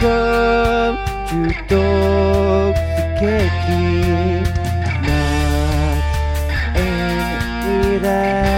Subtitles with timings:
[0.00, 0.94] Not
[6.76, 7.10] in
[7.98, 8.48] Iran.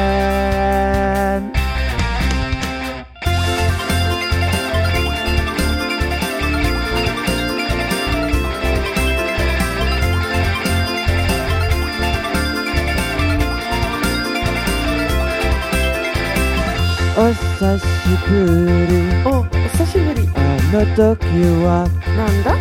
[17.17, 17.85] お久し
[18.29, 18.93] ぶり
[19.25, 20.60] お、お久しぶり。
[20.73, 21.27] あの時
[21.65, 22.55] はなんだ？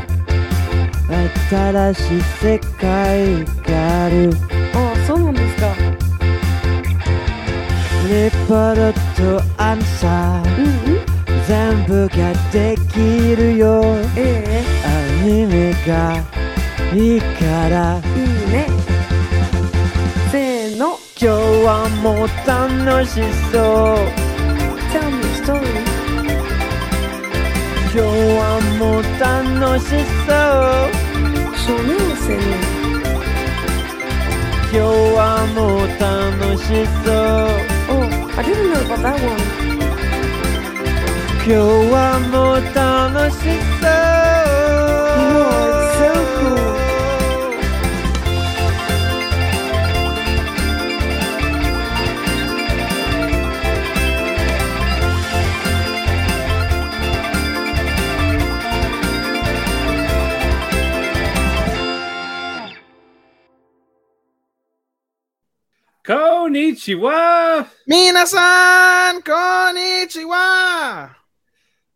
[1.49, 4.31] 新しい世界がある
[4.73, 4.75] あ
[5.07, 5.67] そうなんですか。
[8.09, 10.99] レポートとアンサーうんうん。
[11.47, 12.15] 全部が
[12.51, 13.81] できるよ
[14.15, 14.87] えア
[15.25, 16.17] ニメが
[16.93, 18.57] いいからえいいね。
[20.31, 20.97] せーの。
[21.21, 21.35] 今日
[21.65, 23.21] はもう楽し
[23.51, 23.57] そ
[23.95, 24.18] う
[27.92, 28.04] 今日
[28.38, 29.86] はもう楽し
[30.26, 30.90] そう
[31.56, 32.42] 少年生ね。
[34.72, 35.20] 今日は
[35.54, 36.64] もう楽し
[37.04, 37.14] そう
[37.86, 38.02] Oh,
[38.36, 39.38] I didn't know about that one.
[41.46, 41.52] 今日
[41.92, 43.36] はもう楽し
[43.80, 43.90] そう
[45.16, 46.87] Oh, it's so cool.
[66.79, 67.67] Konnichiwa!
[67.89, 71.13] Minasan konnichiwa!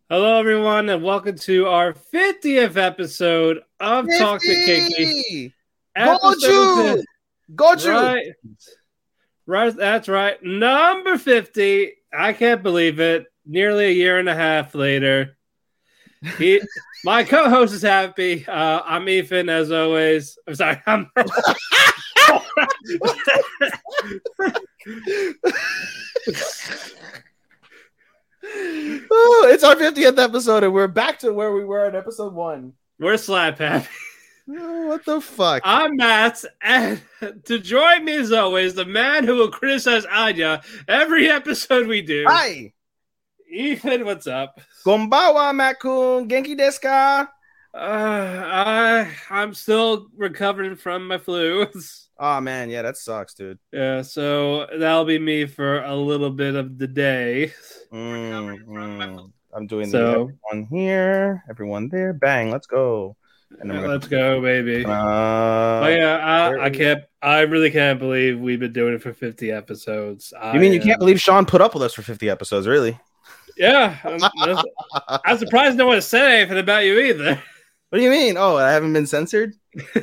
[0.09, 4.20] Hello, everyone, and welcome to our 50th episode of 50!
[4.20, 5.53] Talk the Keki.
[5.98, 7.03] Goju!
[7.56, 7.94] Goju!
[7.94, 8.25] Right.
[9.45, 10.44] right, that's right.
[10.44, 11.94] Number 50.
[12.14, 13.28] I can't believe it.
[13.45, 15.38] Nearly a year and a half later.
[16.38, 16.62] He,
[17.06, 18.45] my co-host is happy.
[18.45, 20.38] Uh, I'm Ethan, as always.
[20.45, 20.81] I'm sorry.
[20.86, 21.09] I'm
[28.45, 32.73] Oh, it's our 50th episode, and we're back to where we were in episode one.
[32.99, 33.88] We're slap happy.
[34.49, 35.61] Oh, what the fuck?
[35.63, 37.01] I'm Mat, and
[37.45, 42.25] to join me as always, the man who will criticize Anya every episode we do.
[42.27, 42.73] Hi.
[43.50, 44.59] Ethan, what's up?
[44.85, 46.27] Gombawa, Makun.
[46.27, 47.29] Genki deska.
[47.73, 51.67] Uh, I I'm still recovering from my flu.
[52.25, 52.69] Oh, man.
[52.69, 53.59] Yeah, that sucks, dude.
[53.73, 57.51] yeah, so that'll be me for a little bit of the day.
[57.91, 59.31] Mm, mm.
[59.53, 60.11] I'm doing So- the
[60.53, 62.13] everyone here, everyone there.
[62.13, 63.17] Bang, let's go.
[63.59, 64.85] And we're Let's go, baby.
[64.85, 67.03] uh, Oh yeah, I, I can't.
[67.22, 70.33] I really can't believe we've been doing it for 50 episodes.
[70.53, 72.97] You mean you I, can't believe Sean put up with us for 50 episodes, really?
[73.57, 74.57] Yeah, I'm,
[75.25, 77.35] I'm surprised no one said anything about you either.
[77.89, 78.38] What do you mean?
[78.38, 79.53] Oh, I haven't been censored.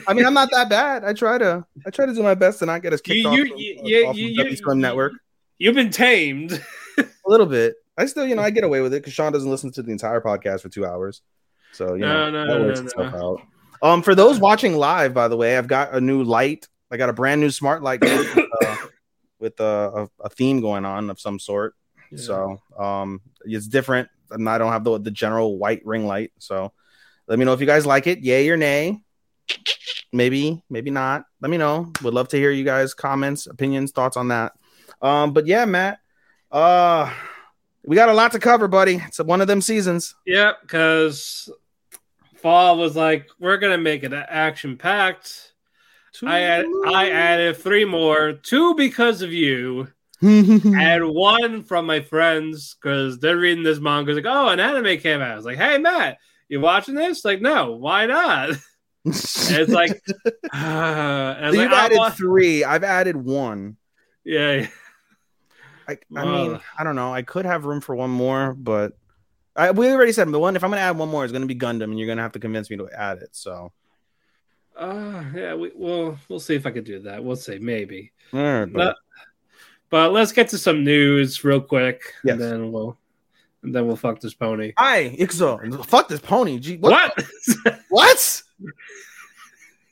[0.06, 1.04] I mean, I'm not that bad.
[1.04, 3.28] I try to, I try to do my best to not get us kicked You-
[3.28, 5.12] off, you- from- you- off you- from you- W you- Swim Network.
[5.58, 6.62] You've been tamed.
[6.98, 7.74] A little bit.
[7.96, 9.92] I still, you know, I get away with it because Sean doesn't listen to the
[9.92, 11.22] entire podcast for two hours,
[11.72, 13.38] so you know No, no, that no, works no, itself no.
[13.82, 13.88] out.
[13.92, 16.66] Um, for those watching live, by the way, I've got a new light.
[16.90, 18.76] I got a brand new smart light with, uh,
[19.38, 21.74] with uh, a, a theme going on of some sort.
[22.16, 24.08] So um, it's different.
[24.30, 26.32] And I don't have the the general white ring light.
[26.38, 26.72] So
[27.28, 28.18] let me know if you guys like it.
[28.20, 28.98] Yay or nay?
[30.12, 31.24] Maybe, maybe not.
[31.40, 31.92] Let me know.
[32.02, 34.52] Would love to hear you guys' comments, opinions, thoughts on that.
[35.00, 36.00] Um, but yeah, Mat.
[36.50, 37.12] Uh
[37.84, 38.96] we got a lot to cover, buddy.
[38.96, 40.14] It's one of them seasons.
[40.26, 41.50] Yep, because
[42.36, 45.52] fall was like, we're gonna make it action packed.
[46.26, 49.88] I add, I added three more, two because of you,
[50.20, 54.12] and one from my friends because they're reading this manga.
[54.12, 55.30] Like, oh, an anime came out.
[55.30, 56.18] I was like, hey Mat,
[56.48, 57.24] you watching this?
[57.24, 58.50] Like, no, why not?
[59.04, 59.92] And it's like,
[60.24, 62.64] uh, and So you've "I added wa- three.
[62.64, 63.76] I've added one.
[64.24, 64.68] yeah, yeah.
[65.88, 66.48] I, I Wow.
[66.48, 67.12] mean, I don't know.
[67.12, 68.92] I could have room for one more, but
[69.56, 70.54] I, we already said the one.
[70.54, 72.38] If I'm gonna add one more, it's gonna be Gundam, and you're gonna have to
[72.38, 73.30] convince me to add it.
[73.32, 73.72] So,
[74.76, 77.24] Uh, yeah, we, we'll we'll see if I could do that.
[77.24, 78.12] We'll see, maybe.
[78.32, 78.96] all right, But, buddy.
[79.88, 82.34] but let's get to some news real quick, Yes.
[82.34, 82.96] and then we'll
[83.62, 84.72] and then we'll fuck this pony.
[84.78, 85.84] Hi, Ixo.
[85.86, 86.58] Fuck this pony.
[86.60, 87.12] Gee, what?
[87.64, 87.80] What?
[87.88, 88.42] What?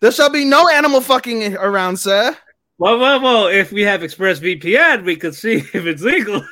[0.00, 2.36] There shall be no animal fucking around, sir.
[2.78, 3.46] well, well, well.
[3.48, 6.42] If we have ExpressVPN, we could see if it's legal.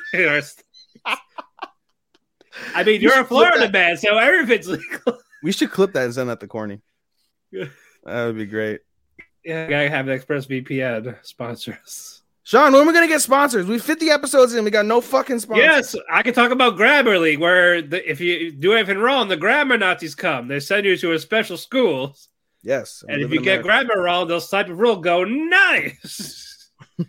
[2.75, 5.19] I mean, You you're a Florida man, so everything's legal.
[5.43, 6.81] We should clip that and send that to Corny.
[7.51, 8.81] That would be great.
[9.45, 12.16] Yeah, I have an ExpressVPN sponsor us.
[12.47, 13.65] Sean, when are we gonna get sponsors?
[13.65, 15.65] We 50 episodes in, we got no fucking sponsors.
[15.65, 19.77] Yes, I can talk about Grammarly, where the, if you do anything wrong, the grammar
[19.77, 20.47] Nazis come.
[20.47, 22.15] They send you to a special school,
[22.63, 23.03] Yes.
[23.09, 23.85] and if you get America.
[23.89, 24.95] grammar wrong, they'll type a rule.
[24.95, 26.69] Go nice.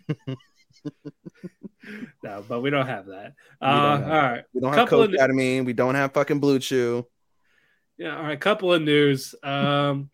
[2.21, 3.33] no, but we don't have that.
[3.61, 6.11] Uh, don't all have right, we don't have couple Coke of- Academy, we don't have
[6.13, 7.05] fucking BlueChew.
[7.97, 8.39] yeah, all right.
[8.39, 9.33] Couple of news.
[9.41, 10.09] Um,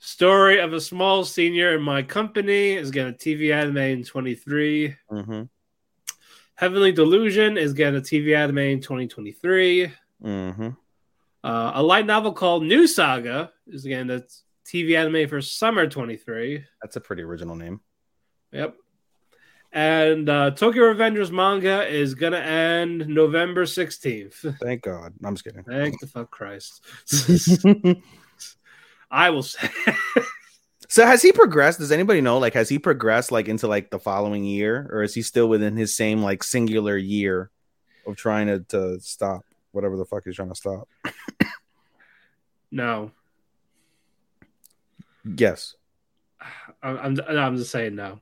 [0.00, 4.96] story of a small senior in my company is getting a TV anime in 23.
[5.10, 5.42] Mm-hmm.
[6.54, 9.92] Heavenly Delusion is getting a TV anime in 2023.
[10.24, 10.68] Mm-hmm.
[11.42, 14.26] Uh, a light novel called New Saga is again the
[14.66, 16.64] TV anime for summer 23.
[16.82, 17.80] That's a pretty original name.
[18.52, 18.74] Yep.
[19.72, 24.58] And uh, Tokyo Revengers manga is gonna end November 16th.
[24.60, 25.14] Thank God.
[25.24, 25.62] I'm just kidding.
[25.62, 26.84] Thank the fuck Christ.
[29.10, 29.68] I will say
[30.88, 31.78] so has he progressed?
[31.78, 32.38] Does anybody know?
[32.38, 35.76] Like, has he progressed like into like the following year, or is he still within
[35.76, 37.50] his same like singular year
[38.06, 40.88] of trying to, to stop whatever the fuck he's trying to stop?
[42.70, 43.12] no.
[45.24, 45.74] Yes.
[46.82, 48.20] I'm I'm, I'm just saying no.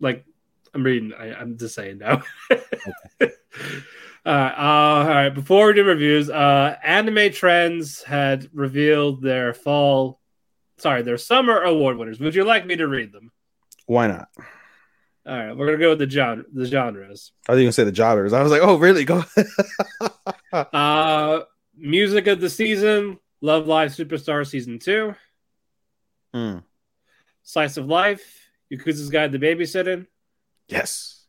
[0.00, 0.24] Like
[0.74, 1.12] I'm reading.
[1.18, 2.22] I, I'm just saying no.
[4.26, 4.52] all right.
[4.52, 5.28] Uh, all right.
[5.30, 10.20] Before we do reviews, uh, Anime Trends had revealed their fall,
[10.78, 12.20] sorry, their summer award winners.
[12.20, 13.30] Would you like me to read them?
[13.86, 14.28] Why not?
[15.26, 17.32] All right, we're gonna go with the genre, the genres.
[17.48, 18.32] I was even say the jobbers.
[18.32, 19.04] I was like, oh, really?
[19.04, 19.24] Go.
[20.52, 21.42] Uh,
[21.76, 25.14] music of the season: Love Live Superstar Season Two,
[26.34, 26.58] Hmm.
[27.44, 30.06] Slice of Life, Yakuza's Guide to Babysitting,
[30.68, 31.24] Yes.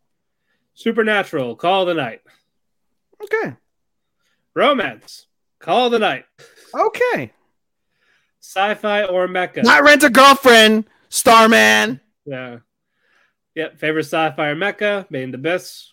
[0.74, 2.22] Supernatural, Call of the Night,
[3.24, 3.56] Okay.
[4.54, 5.28] Romance,
[5.60, 6.26] Call of the Night,
[6.74, 7.34] Okay.
[8.42, 9.64] Sci-Fi or Mecha.
[9.64, 12.02] Not rent a girlfriend, Starman.
[12.26, 12.58] Yeah.
[13.56, 13.80] Yep.
[13.80, 15.10] Favorite sci-fi or mecha?
[15.12, 15.92] Made in Abyss.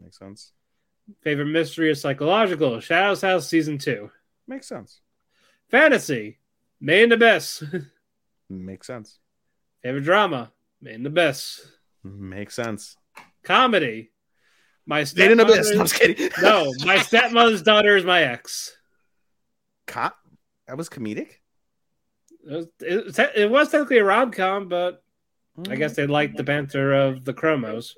[0.00, 0.52] Makes sense.
[1.22, 2.80] Favorite mystery or psychological?
[2.80, 4.10] Shadows House season two.
[4.48, 5.00] Makes sense.
[5.70, 6.38] Fantasy.
[6.80, 7.62] Made in Abyss.
[8.50, 9.18] Makes sense.
[9.82, 10.52] Favorite drama?
[10.80, 11.66] Made in Abyss.
[12.02, 12.96] Makes sense.
[13.42, 14.09] Comedy.
[14.90, 15.68] My Made in abyss.
[15.68, 16.30] stepmother- No, I'm kidding.
[16.42, 18.76] no, my stepmother's daughter is my ex.
[19.86, 20.10] Co-
[20.66, 21.28] that was comedic.
[22.44, 25.04] It was, it, it was technically a rom com, but
[25.68, 27.92] I guess they liked the banter of the chromos.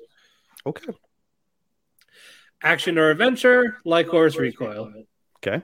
[0.67, 0.85] Okay.
[2.61, 4.93] Action or adventure, like Lycoris Recoil.
[5.37, 5.63] Okay.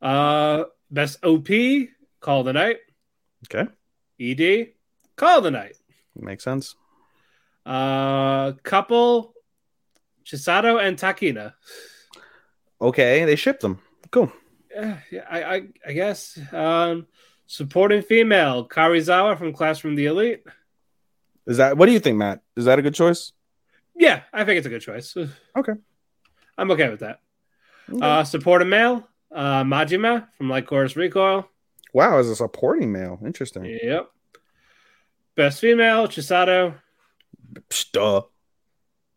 [0.00, 1.48] Uh, best OP,
[2.20, 2.78] Call the Night.
[3.52, 3.70] Okay.
[4.18, 4.68] ED,
[5.16, 5.76] Call the Night.
[6.16, 6.74] Makes sense.
[7.66, 9.34] Uh, couple,
[10.30, 11.54] Chisato and Takina.
[12.80, 13.24] Okay.
[13.24, 13.80] They shipped them.
[14.10, 14.32] Cool.
[14.74, 16.38] Yeah, yeah, I, I, I guess.
[16.52, 17.06] Um,
[17.46, 20.44] supporting female, Karuizawa from Classroom the Elite.
[21.46, 22.40] Is that what do you think, Mat?
[22.56, 23.32] Is that a good choice?
[23.96, 25.16] Yeah, I think it's a good choice.
[25.56, 25.72] Okay.
[26.56, 27.20] I'm okay with that.
[28.00, 31.48] Uh, supporting male, uh, Majima from Lycoris Recoil.
[31.92, 33.18] wow, as a supporting male.
[33.24, 33.64] Interesting.
[33.64, 34.08] Yep.
[35.34, 36.74] Best female, Chisato.
[37.92, 38.22] Duh.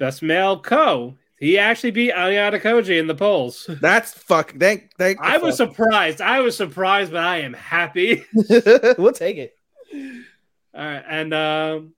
[0.04, 1.16] Best male, Ko.
[1.40, 3.70] He actually beat Ayanokoji in the polls.
[3.80, 4.54] That's fuck.
[4.54, 4.92] Thank.
[4.98, 5.18] Thank.
[5.22, 5.70] I was fuck.
[5.70, 6.20] surprised.
[6.20, 8.26] I was surprised, but I am happy.
[8.34, 9.56] we'll take it.
[9.94, 11.94] All right, and um,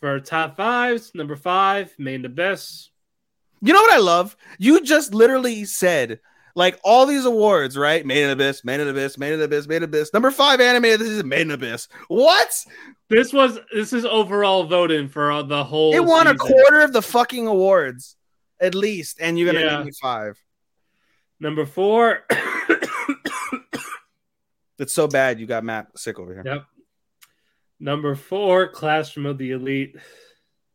[0.00, 2.90] for top fives, number five, Made in Abyss.
[3.62, 4.36] You know what I love?
[4.58, 6.18] You just literally said
[6.54, 8.04] like all these awards, right?
[8.06, 10.12] Made in Abyss, Made in Abyss, Made in Abyss, Made in Abyss.
[10.12, 10.82] Number five anime.
[10.82, 11.88] This is Made in Abyss.
[12.08, 12.48] What?
[13.08, 15.94] This was this is overall voting for the whole.
[15.94, 18.16] It won a quarter of the fucking awards,
[18.60, 19.76] at least, and you're gonna Yeah.
[19.78, 20.38] give me five.
[21.40, 22.24] Number four.
[24.78, 25.38] That's so bad.
[25.38, 26.64] You got Mat sick over here, yep.
[27.78, 29.96] Number four, Classroom of the Elite.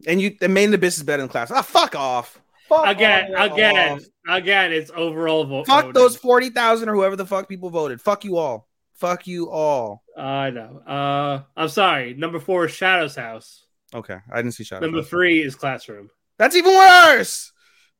[0.07, 0.35] and you.
[0.41, 1.51] And Made in Abyss is better than Class.
[1.51, 2.39] Ah, fuck off.
[2.69, 3.99] Fuck Again, again,
[4.29, 4.71] again.
[4.71, 5.65] It's overall vote.
[5.65, 5.93] Fuck voting.
[5.93, 7.99] those forty thousand or whoever the fuck people voted.
[7.99, 8.67] Fuck you all.
[8.93, 10.03] Fuck you all.
[10.15, 10.81] I know.
[10.85, 12.13] Uh, I'm sorry.
[12.13, 13.65] Number four is Shadow's House.
[13.93, 14.85] Okay, I didn't see Shadow.
[14.85, 15.09] Number House.
[15.09, 16.09] three is Classroom.
[16.37, 17.51] That's even worse.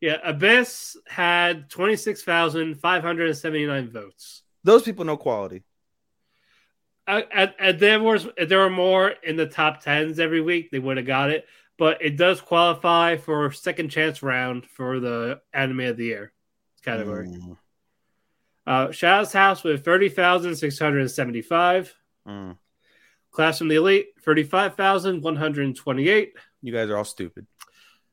[0.02, 4.44] Yeah, Abyss had twenty six thousand five hundred seventy nine votes.
[4.64, 5.64] Those people know quality.
[7.08, 10.70] Uh, and, and there was if there were more in the top tens every week,
[10.70, 11.48] they would have got it.
[11.80, 16.34] But it does qualify for second chance round for the anime of the year
[16.84, 17.28] category.
[17.28, 17.58] Mm,
[18.68, 21.96] Uh, Shadow's House with thirty thousand six hundred seventy five.
[22.28, 22.58] mm.
[23.32, 26.34] Class from the Elite thirty five thousand one hundred twenty eight.
[26.62, 27.48] You guys are all stupid.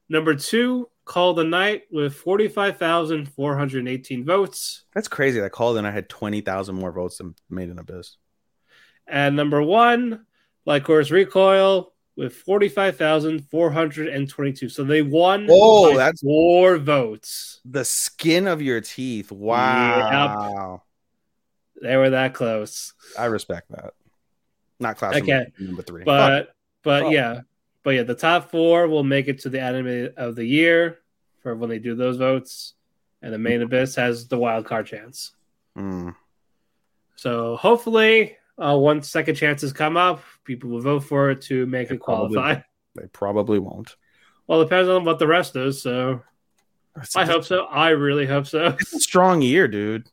[0.08, 4.84] Number two, Call the Night with forty five thousand four hundred eighteen votes.
[4.94, 5.40] That's crazy.
[5.40, 8.16] That called and I had twenty thousand more votes than Made in Abyss.
[9.08, 10.26] And number one,
[10.66, 14.68] Lycoris Recoil, with forty-five thousand four hundred and twenty-two.
[14.68, 15.46] So they won.
[15.50, 17.60] Oh, that's- four votes.
[17.64, 19.30] The skin of your teeth.
[19.30, 20.82] Wow.
[21.82, 22.94] They were that close.
[23.18, 23.92] I respect that.
[24.80, 25.30] Not class Okay.
[25.30, 26.04] number, number three.
[26.04, 26.06] Fuck.
[26.06, 27.40] But but yeah,
[27.82, 30.98] but yeah, the top four will make it to the anime of the year
[31.42, 32.74] for when they do those votes,
[33.22, 35.32] and the Made in Abyss has the wild card chance.
[35.76, 36.14] Mm.
[37.16, 41.88] So hopefully, uh, once second chances come up, people will vote for it to make
[41.88, 42.60] They it probably qualify.
[42.94, 43.96] They probably won't.
[44.46, 45.82] Well, it depends on what the rest is.
[45.82, 46.22] So
[47.14, 47.66] I hope so.
[47.66, 48.68] I really hope so.
[48.80, 50.08] it's a strong year, dude.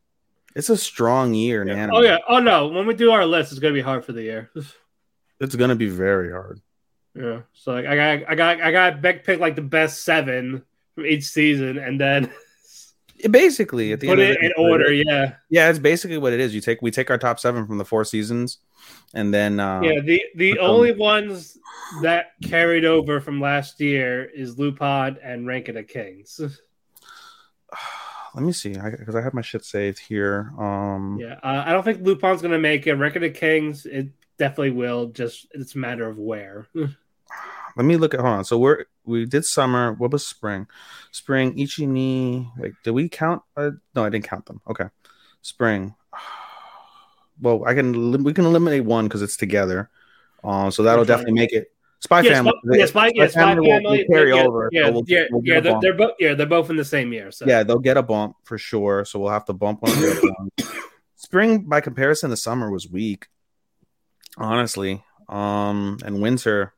[0.55, 1.95] It's a strong year in anime.
[1.95, 2.17] Oh yeah.
[2.27, 2.67] Oh no.
[2.67, 4.51] When we do our list, it's gonna be hard for the year.
[5.39, 6.61] It's gonna be very hard.
[7.15, 7.41] yeah.
[7.51, 10.63] So like, I got, I got, I got pick like the best seven
[10.95, 12.31] from each season, and then
[13.29, 14.91] basically, at the put end of it the in order.
[14.91, 15.35] Yeah.
[15.49, 16.53] Yeah, it's basically what it is.
[16.53, 18.59] You take we take our top seven from the four seasons,
[19.13, 20.01] and then uh, Yeah.
[20.01, 21.57] The the um, only ones
[22.01, 26.39] that carried over from last year is Lupin and Ranking of Kings.
[28.35, 30.51] let me see, because I, have my shit saved here.
[30.57, 31.39] Um, Yeah.
[31.43, 32.95] Uh, I don't think Lupin's gonna make it.
[32.95, 35.07] Ranking of Kings, it definitely will.
[35.07, 36.67] Just it's a matter of where.
[36.75, 38.19] let me look at.
[38.19, 38.45] Hold on.
[38.45, 39.93] So we're we did summer.
[39.93, 40.67] What was spring?
[41.11, 42.49] Spring Ichi ni.
[42.57, 43.41] Like, did we count?
[43.57, 44.61] Uh, no, I didn't count them.
[44.69, 44.85] Okay,
[45.41, 45.95] spring.
[47.41, 49.89] Well, I can we can eliminate one because it's together.
[50.43, 51.71] Um, so that'll definitely make it.
[51.99, 52.53] Spy Yeah, Family.
[52.63, 54.05] Spy, yeah, Spy, yeah, Spy will- Family.
[54.05, 54.69] will carry yeah, over.
[54.71, 55.59] so Yeah, we'll- yeah, we'll yeah.
[55.59, 56.11] They're, they're both.
[56.19, 57.31] Yeah, they're both in the same year.
[57.31, 59.03] So Yeah, they'll get a bump for sure.
[59.03, 59.91] So we'll have to bump one.
[59.91, 60.51] of the other ones.
[61.15, 63.27] Spring, by comparison, the summer was weak,
[64.37, 65.03] honestly.
[65.29, 66.73] Um, and winter,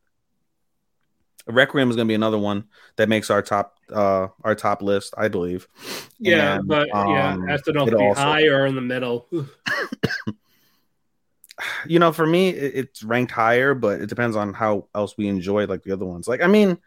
[1.48, 5.14] Requiem is going to be another one that makes our top, uh, our top list,
[5.18, 5.68] I believe.
[6.20, 8.76] Yeah, And, but yeah, um, it has to know it'll be also- high or in
[8.76, 9.28] the middle.
[11.88, 15.28] you know, for me, it, it's ranked higher, but it depends on how else we
[15.28, 16.28] enjoy like the other ones.
[16.28, 16.78] Like, I mean,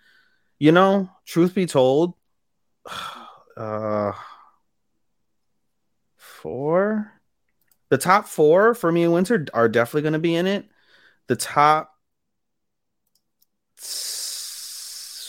[0.58, 2.14] you know, truth be told,
[3.56, 4.12] uh,
[6.16, 7.12] four,
[7.90, 10.66] the top four for me in winter are definitely going to be in it.
[11.28, 11.94] The top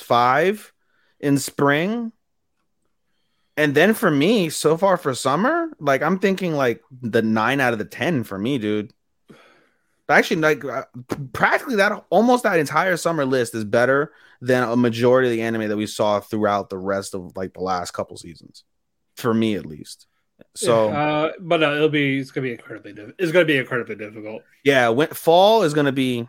[0.10, 0.74] five
[1.20, 2.12] in spring.
[3.56, 7.74] And then for me, so far for summer, like I'm thinking like the nine out
[7.74, 8.92] of the 10 for me, dude.
[10.10, 10.86] Actually, like uh,
[11.34, 14.12] practically that almost that entire summer list is better
[14.42, 17.62] than a majority of the anime that we saw throughout the rest of like the
[17.62, 18.64] last couple seasons,
[19.18, 20.08] for me at least.
[20.56, 23.96] So uh, but uh, it'll be it's gonna be incredibly diff- it's gonna be incredibly
[23.96, 24.42] difficult.
[24.64, 26.28] yeah, when, fall is gonna be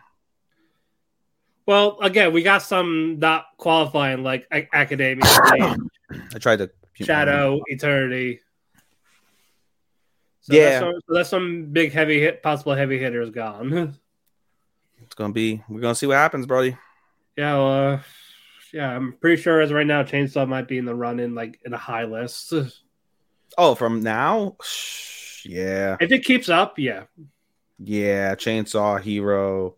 [1.65, 8.39] Well, again, we got some not qualifying like a- academia, I tried to shadow, eternity.
[10.41, 10.69] So Yeah.
[10.69, 13.97] that's some, so that's some big heavy hit, possible heavy hitters gone.
[15.03, 16.77] It's gonna be we're gonna see what happens, Brody.
[17.35, 17.99] yeah, well, uh,
[18.71, 21.35] yeah, I'm pretty sure as of right now, Chainsaw might be in the run in
[21.35, 22.53] like in a high list.
[23.57, 24.55] Oh, from now,
[25.43, 27.05] yeah, If it keeps up, yeah.
[27.79, 29.75] yeah, Chainsaw Hero.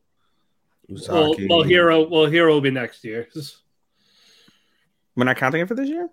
[0.90, 3.28] Well, well, hero, well, hero will be next year
[5.16, 6.10] We're not counting it for this year.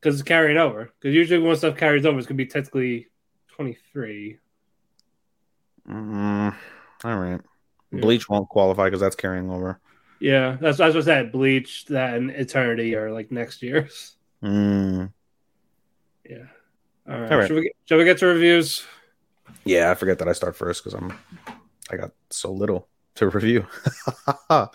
[0.00, 0.92] because it's carrying over.
[1.00, 3.08] Because usually when stuff carries over, it's gonna be technically
[3.54, 4.38] 23.
[5.88, 6.54] Mm,
[7.04, 7.40] all right.
[7.92, 8.00] Yeah.
[8.00, 9.80] Bleach won't qualify because that's carrying over.
[10.20, 11.32] Yeah, that's, that's what I said.
[11.32, 13.88] Bleach, that, and Eternity are like next year.
[14.42, 15.12] Mm.
[16.28, 16.44] Yeah.
[17.08, 17.32] All right.
[17.32, 17.46] All right.
[17.48, 18.84] Should, we get, should we get to reviews?
[19.64, 21.14] Yeah, I forget that I start first because I'm
[21.90, 22.86] I got so little
[23.18, 23.66] to review.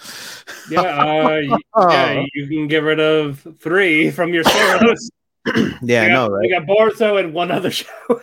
[0.69, 0.81] Yeah.
[0.81, 1.41] Uh,
[1.89, 2.23] yeah.
[2.33, 5.11] You can get rid of three from your solos.
[5.81, 6.41] yeah, no, right?
[6.41, 7.87] We got Boruto and one other show.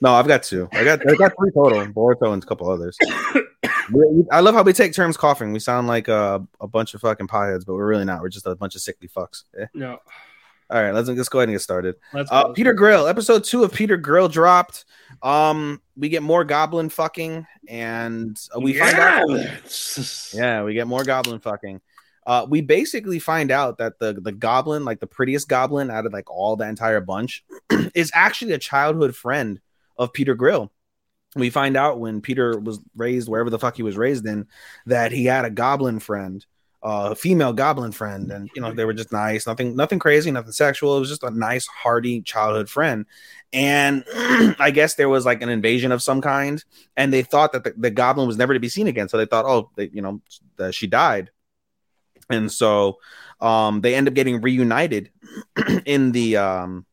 [0.00, 0.68] No, I've got two.
[0.70, 1.84] I got I got three total.
[1.86, 2.96] Boruto and a couple others.
[4.30, 5.52] I love how we take turns coughing.
[5.52, 8.22] We sound like a, a bunch of fucking pieheads, but we're really not.
[8.22, 9.42] We're just a bunch of sickly fucks.
[9.58, 9.66] Eh.
[9.74, 9.98] no.
[10.70, 11.96] All right, let's let's go ahead and get started.
[12.12, 12.52] Let's Uh.
[12.52, 14.84] Peter Grill, episode two of Peter Grill dropped.
[15.22, 19.28] Um, we get more goblin fucking, and uh, we find out.
[20.34, 21.80] Yeah, we get more goblin fucking.
[22.26, 26.12] Uh, we basically find out that the the goblin, like the prettiest goblin out of
[26.12, 27.42] like all the entire bunch,
[27.94, 29.60] is actually a childhood friend
[29.96, 30.70] of Peter Grill.
[31.34, 34.46] We find out when Peter was raised wherever the fuck he was raised in
[34.84, 36.44] that he had a goblin friend,
[36.82, 40.30] uh, a female goblin friend, and you know they were just nice, nothing, nothing crazy,
[40.30, 40.96] nothing sexual.
[40.96, 43.06] It was just a nice, hearty childhood friend.
[43.52, 46.62] And I guess there was like an invasion of some kind,
[46.96, 49.08] and they thought that the, the goblin was never to be seen again.
[49.08, 50.20] So they thought, oh, they, you know,
[50.56, 51.30] that she died,
[52.30, 52.98] and so
[53.40, 55.10] um, they end up getting reunited
[55.84, 56.86] in the um,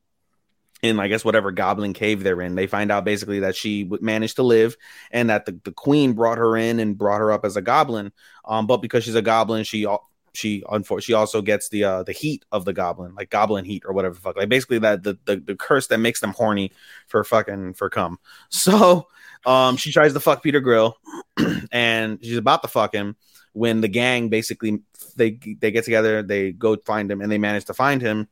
[0.86, 2.56] in I guess whatever goblin cave they're in.
[2.56, 4.77] They find out basically that she managed to live
[5.12, 8.12] and that the, the queen brought her in and brought her up as a goblin.
[8.46, 9.86] Um, but because she's a goblin, she
[10.34, 10.63] she
[11.00, 14.15] she also gets the uh the heat of the goblin, like goblin heat or whatever
[14.15, 14.38] fuck.
[14.38, 16.72] Like basically that the, the the curse that makes them horny
[17.08, 18.20] for fucking for cum.
[18.50, 19.08] So
[19.46, 20.98] um she tries to fuck Peter Grill
[21.72, 23.15] and she's about to fuck him
[23.54, 24.82] when the gang basically
[25.15, 28.27] they they get together, they go find him and they manage to find him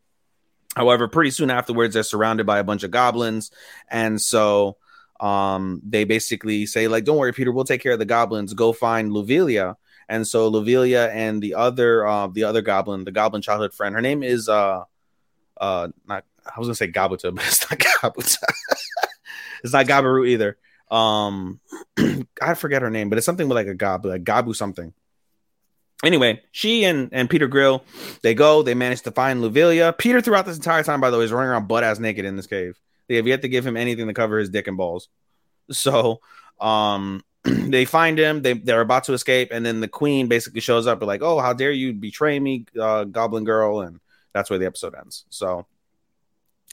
[0.75, 3.51] However, pretty soon afterwards, they're surrounded by a bunch of goblins,
[3.89, 4.77] and so
[5.19, 8.53] um, they basically say, like, "Don't worry, Peter, we'll take care of the goblins.
[8.53, 9.75] Go find Luvilia."
[10.09, 14.01] And so Luvilia and the other, uh, the other goblin, the goblin childhood friend, her
[14.01, 14.83] name is uh,
[15.59, 18.37] uh, not I was gonna say Gabuta, but it's not Gabuta.
[19.63, 20.57] it's not Gabaru either.
[20.91, 21.59] Um,
[22.41, 24.93] I forget her name, but it's something with like a Gabu, like Gabu something
[26.03, 27.83] anyway, she and, and Peter Grill,
[28.21, 29.97] they go, they manage to find Luvilia.
[29.97, 32.35] Peter, throughout this entire time, by the way, is running around butt ass naked in
[32.35, 32.79] this cave.
[33.07, 35.09] They have yet to give him anything to cover his dick and balls.
[35.71, 36.19] So,
[36.59, 38.41] um, they find him.
[38.41, 41.01] They they're about to escape, and then the queen basically shows up.
[41.01, 43.99] like, "Oh, how dare you betray me, uh, Goblin Girl?" And
[44.33, 45.25] that's where the episode ends.
[45.29, 45.65] So,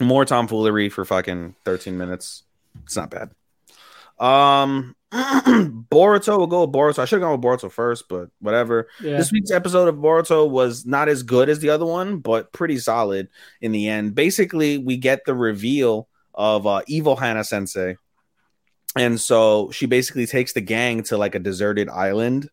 [0.01, 2.45] more tomfoolery for fucking thirteen minutes.
[2.85, 3.31] It's not bad.
[4.21, 7.01] Um, Boruto will go with Boruto.
[7.01, 8.89] I should have gone with Boruto first, but whatever.
[9.03, 9.17] Yeah.
[9.17, 12.79] This week's episode of Boruto was not as good as the other one, but pretty
[12.79, 13.29] solid
[13.61, 14.15] in the end.
[14.15, 17.97] Basically, we get the reveal of uh, evil Hana Sensei,
[18.95, 22.49] and so she basically takes the gang to like a deserted island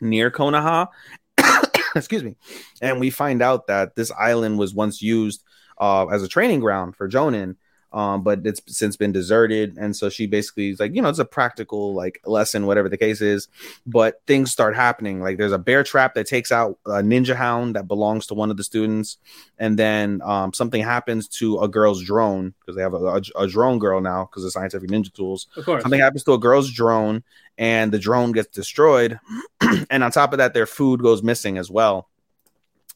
[0.00, 0.88] near Konoha.
[1.96, 2.36] Excuse me,
[2.80, 5.42] and we find out that this island was once used
[5.78, 7.56] uh, as a training ground for Jonin
[7.92, 9.76] um, but it's since been deserted.
[9.78, 12.98] And so she basically is like, you know, it's a practical like lesson, whatever the
[12.98, 13.48] case is.
[13.86, 15.22] But things start happening.
[15.22, 18.50] Like there's a bear trap that takes out a ninja hound that belongs to one
[18.50, 19.16] of the students,
[19.58, 23.46] and then um, something happens to a girl's drone because they have a, a, a
[23.46, 25.46] drone girl now because of scientific ninja tools.
[25.56, 25.82] Of course.
[25.82, 27.22] Something happens to a girl's drone,
[27.56, 29.18] and the drone gets destroyed.
[29.90, 32.08] and on top of that, their food goes missing as well.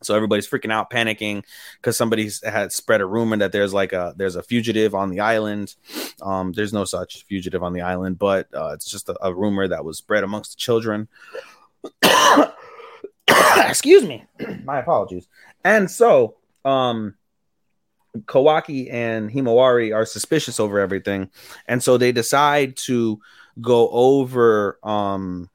[0.05, 1.45] So everybody's freaking out, panicking
[1.77, 5.21] because somebody had spread a rumor that there's like a there's a fugitive on the
[5.21, 5.75] island.
[6.21, 9.69] Um, there's no such fugitive on the island, but uh, it's just a, a rumor
[9.69, 11.09] that was spread amongst the children.
[13.29, 14.25] Excuse me,
[14.65, 15.29] my apologies.
[15.65, 17.15] And so, um,
[18.19, 21.31] Kawaki and Himawari are suspicious over everything,
[21.67, 23.21] and so they decide to
[23.61, 25.51] go over um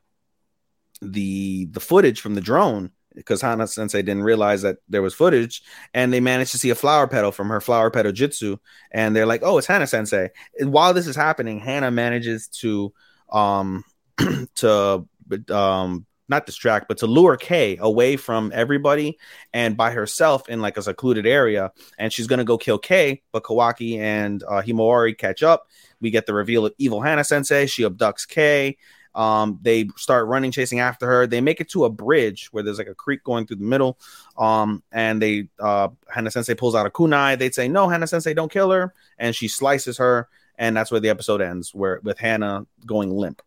[1.01, 5.63] the the footage from the drone because Hana Sensei didn't realize that there was footage,
[5.93, 8.59] and they managed to see a flower petal from her flower petal jutsu,
[8.91, 12.93] and they're like, "Oh, it's Hana Sensei." And while this is happening, Hana manages to
[13.31, 13.83] um
[14.55, 15.05] to
[15.49, 19.17] um not distract, but to lure Kay away from everybody
[19.53, 23.43] and by herself in like a secluded area, and she's gonna go kill Kay, but
[23.43, 25.67] Kawaki and uh, Himawari catch up.
[25.99, 27.65] We get the reveal of evil Hana Sensei.
[27.65, 28.77] She abducts Kay.
[29.17, 31.25] Um, they start running, chasing after her.
[31.25, 33.97] They make it to a bridge where there's like a creek going through the middle.
[34.37, 37.37] Um, and they uh Hana Sensei pulls out a kunai.
[37.37, 38.93] They'd say, No, Hana Sensei, don't kill her.
[39.17, 43.41] And she slices her, and that's where the episode ends, where with Hannah going limp.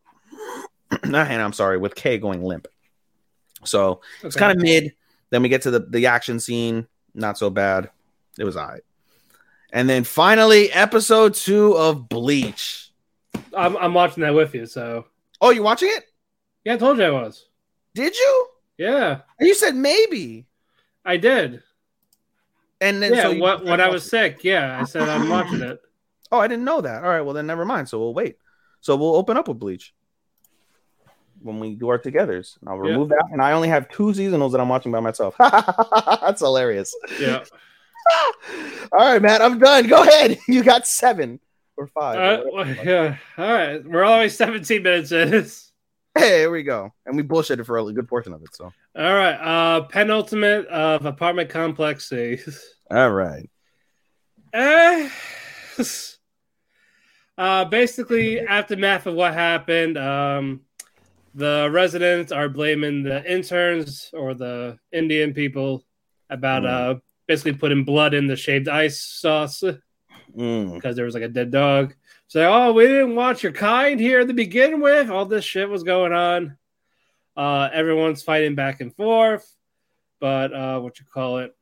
[1.05, 2.67] Not Hannah, I'm sorry, with Kay going limp.
[3.65, 4.93] So it's kind of mid.
[5.31, 7.91] Then we get to the, the action scene, not so bad.
[8.39, 8.83] It was all right.
[9.73, 12.91] And then finally, episode two of Bleach.
[13.57, 15.05] I'm, I'm watching that with you, so
[15.41, 16.05] Oh, you watching it?
[16.65, 17.47] yeah, I told you I was.
[17.95, 18.47] Did you?
[18.79, 20.47] Yeah, You said maybe.
[21.05, 21.63] I did.
[22.81, 25.61] And then yeah, so you- wh- when I was sick, yeah, I said I'm watching
[25.63, 25.81] it.
[26.33, 27.03] Oh, I didn't know that.
[27.03, 27.89] All right, well then never mind.
[27.89, 28.37] So we'll wait.
[28.81, 29.93] So we'll open up with Bleach
[31.43, 32.57] when we do our togethers.
[32.67, 32.93] I'll Yeah.
[32.93, 35.35] remove that, and I only have two seasonals that I'm watching by myself.
[35.39, 36.95] That's hilarious.
[37.19, 37.45] Yeah.
[38.93, 39.87] All right, Mat, I'm done.
[39.89, 40.39] Go ahead.
[40.49, 41.39] You got seven
[41.81, 42.19] or five.
[42.19, 43.17] Uh, well, yeah.
[43.39, 43.85] All right.
[43.85, 45.47] We're always 17 minutes in.
[46.19, 46.93] Hey, here we go.
[47.07, 48.53] And we bullshitted for a good portion of it.
[48.53, 49.35] So All right.
[49.37, 52.41] Uh, penultimate of apartment complex C.
[52.91, 53.49] all right.
[54.53, 55.09] Eh,
[57.39, 60.63] uh, basically, aftermath of what happened, um,
[61.33, 65.85] the residents are blaming the interns or the Indian people
[66.29, 66.97] about uh,
[67.29, 69.63] basically putting blood in the shaved ice sauce
[70.37, 70.75] Mm.
[70.75, 71.95] because there was like a dead dog.
[72.29, 75.11] So, oh, we didn't want your kind here to begin with.
[75.11, 76.57] All this shit was going on.
[77.37, 79.57] Uh, everyone's fighting back and forth,
[80.21, 81.57] but uh, what you call it,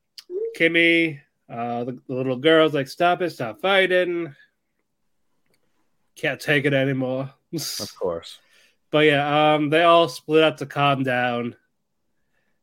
[0.57, 4.35] Kimmy, uh, the, the little girl's like, stop it, stop fighting.
[6.16, 7.31] Can't take it anymore.
[7.54, 8.38] Of course.
[8.90, 11.57] But yeah, um, they all split up to calm down.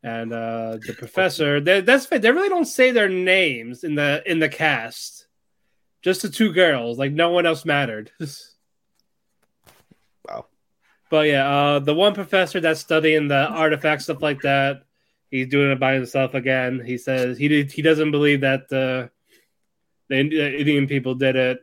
[0.04, 4.40] And uh, the professor, they, that's they really don't say their names in the in
[4.40, 5.25] the cast.
[6.06, 6.98] Just the two girls.
[7.00, 8.12] Like no one else mattered.
[10.28, 10.46] Wow.
[11.12, 14.84] But yeah, uh, the one professor that's studying the artifact stuff like that,
[15.30, 16.82] he's doing it by himself again.
[16.84, 19.12] He says he did, he doesn't believe that the
[20.10, 21.60] the Indian people did it.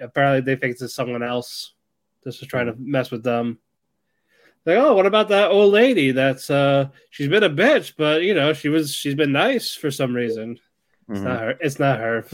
[0.00, 1.72] Apparently, they think it's someone else.
[2.24, 3.58] Just to try to mess with them.
[4.64, 6.10] Like, oh, what about that old lady?
[6.10, 9.92] That's uh, she's been a bitch, but you know, she was she's been nice for
[9.92, 10.58] some reason.
[11.08, 11.24] It's Mhm.
[11.24, 11.54] not her.
[11.60, 12.24] It's not her.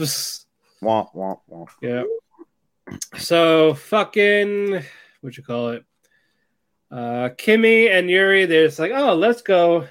[0.83, 1.69] Womp womp womp.
[1.81, 2.03] Yeah.
[3.17, 4.83] So fucking
[5.21, 5.85] what you call it?
[6.91, 9.87] Uh Kimmy and Yuri, they're just like, oh, let's go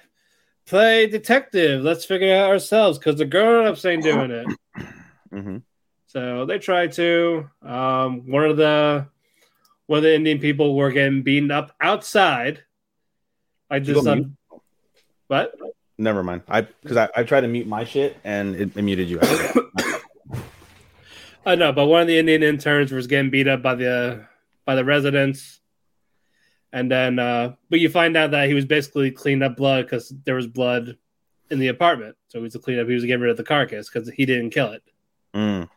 [0.67, 1.83] play detective.
[1.83, 4.47] Let's figure it out ourselves because the grown ups ain't doing it.
[5.31, 5.59] hmm
[6.07, 7.49] So they try to.
[7.63, 9.07] Um, one of the
[9.87, 12.63] one of the Indian people were getting beaten up outside.
[13.71, 14.03] This.
[14.03, 14.37] go Um,
[15.29, 15.55] what?
[15.99, 16.43] Never mind.
[16.49, 19.21] I because I, I tried to mute my shit and it, it muted you.
[21.45, 24.27] I know, but one of the Indian interns was getting beat up by the
[24.65, 25.61] by the residents,
[26.73, 30.13] and then uh, but you find out that he was basically cleaning up blood because
[30.25, 30.97] there was blood
[31.51, 32.87] in the apartment, so he was to clean up.
[32.87, 34.83] He was getting rid of the carcass because he didn't kill it.
[35.35, 35.69] Mm.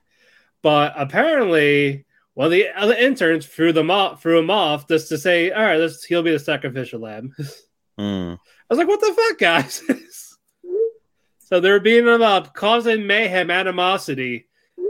[0.61, 5.17] But apparently, one of the other interns threw them off, threw him off just to
[5.17, 7.33] say, "All right, let's he'll be the sacrificial lamb."
[7.97, 8.39] I Mm.
[8.69, 9.81] was like, "What the fuck, guys?"
[11.39, 14.47] so they're beating them up, causing mayhem, animosity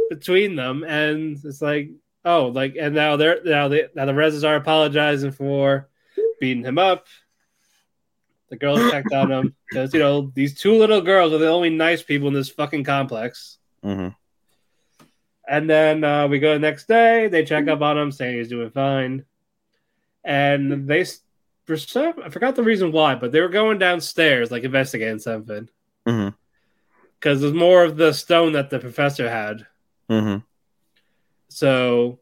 [0.09, 1.91] between them, and it's like,
[2.23, 5.89] oh, like, and now they're now they now the residents are apologizing for
[6.39, 7.07] beating him up.
[8.49, 11.69] The girls checked on him because you know these two little girls are the only
[11.69, 13.57] nice people in this fucking complex.
[13.83, 14.09] hmm
[15.47, 17.27] And then uh, we go the next day.
[17.27, 19.25] They check up on him, saying he's doing fine.
[20.23, 21.05] And they,
[21.65, 25.69] for some, I forgot the reason why, but they were going downstairs, like investigating something,
[27.19, 29.67] because there's more of the stone that the professor had.
[30.09, 30.37] Hmm
[31.49, 32.19] So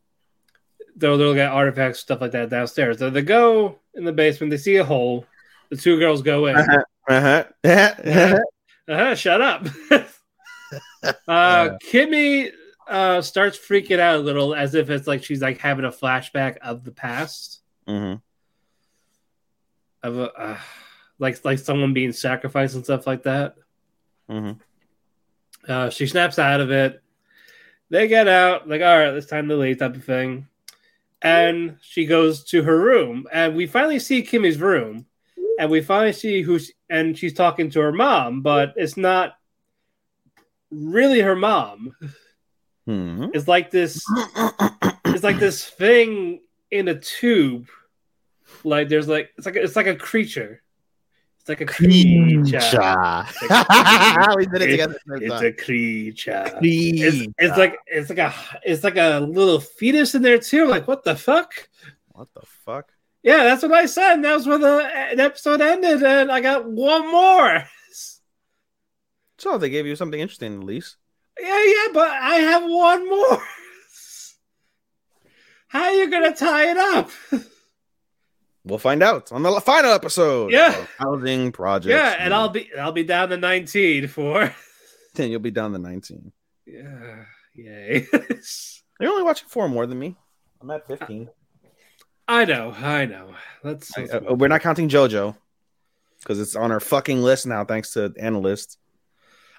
[0.96, 3.00] they'll they'll get artifacts, stuff like that downstairs.
[3.00, 4.52] So they go in the basement.
[4.52, 5.26] They see a hole.
[5.70, 6.58] The two girls go in.
[6.58, 6.84] Uh-huh.
[7.10, 8.36] Uh-huh.
[8.86, 9.66] Uh-huh, shut up.
[11.26, 12.52] uh, Kimmy
[12.86, 16.58] uh, starts freaking out a little, as if it's like she's like having a flashback
[16.58, 17.62] of the past.
[17.88, 18.16] hmm
[20.04, 20.58] of a, uh,
[21.20, 23.56] like like someone being sacrificed and stuff like that.
[24.30, 24.52] hmm
[25.68, 27.03] Uh, she snaps out of it.
[27.94, 30.48] They get out, like, all right, it's time to leave, type of thing.
[31.22, 35.06] And she goes to her room, and we finally see Kimmy's room,
[35.60, 39.36] and we finally see who's, and she's talking to her mom, but it's not
[40.72, 41.96] really her mom.
[42.88, 44.04] hmm It's like this,
[45.06, 47.68] it's like this thing in a tube.
[48.64, 50.63] Like there's like it's like it's like a creature.
[51.44, 52.58] It's like a creature.
[54.38, 54.96] we did it together.
[55.08, 56.58] It's a creature.
[56.62, 60.68] It's, it's like it's like a it's like a little fetus in there too.
[60.68, 61.52] Like what the fuck?
[62.14, 62.94] what the fuck?
[63.24, 64.14] Yeah, that's what I said.
[64.14, 67.66] And that was where the, uh, the episode ended, and I got one more.
[69.40, 70.96] So they gave you something interesting at least.
[71.38, 73.44] Yeah, yeah, but I have one more.
[75.68, 77.10] How are you gonna tie it up?
[78.66, 80.52] We'll find out on the final episode.
[80.52, 80.78] Yeah.
[80.78, 81.92] of Housing project.
[81.92, 84.54] yeah, and I'll be I'll be down to nineteen for.
[85.16, 86.32] then you'll be down to 19.
[86.66, 88.08] Yeah, yay.
[89.00, 90.16] You're only watching four more than me.
[90.62, 91.30] I'm at 15.
[92.28, 93.34] I know, I know.
[93.64, 93.96] Let's.
[93.98, 95.36] Let's uh, we're not counting JoJo
[96.20, 98.78] because it's on our fucking list now, thanks to analysts.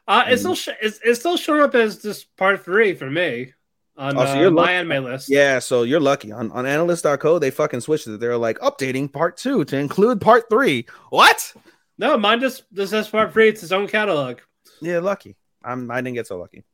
[0.09, 3.53] Uh, it's still sh- it's, it's still showing up as just part three for me
[3.97, 5.27] on Oh, so uh, MyAnimeList.
[5.29, 6.33] Yeah, so you're lucky.
[6.33, 8.21] On on AniList.co, they fucking switched it.
[8.21, 10.87] They're like updating part two to include part three.
[11.11, 11.55] What?
[11.99, 13.49] No, mine just this says part three.
[13.49, 14.39] It's its own catalog.
[14.81, 15.37] Yeah, lucky.
[15.63, 16.65] I'm I didn't get so lucky.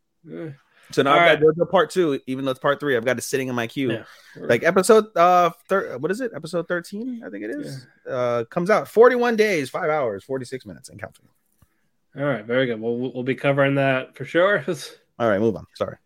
[0.92, 3.18] So now All I've got JoJo part two, even though it's part three, I've got
[3.18, 3.92] it sitting in my queue.
[3.92, 4.04] Yeah.
[4.36, 6.32] Like episode uh thir- what is it?
[6.34, 7.86] Episode 13, I think it is.
[8.08, 11.26] Uh comes out 41 days, five hours, 46 minutes and counting.
[12.16, 12.80] All right, very good.
[12.80, 14.64] We'll we'll be covering that for sure.
[15.18, 15.66] All right, move on.
[15.74, 15.96] Sorry.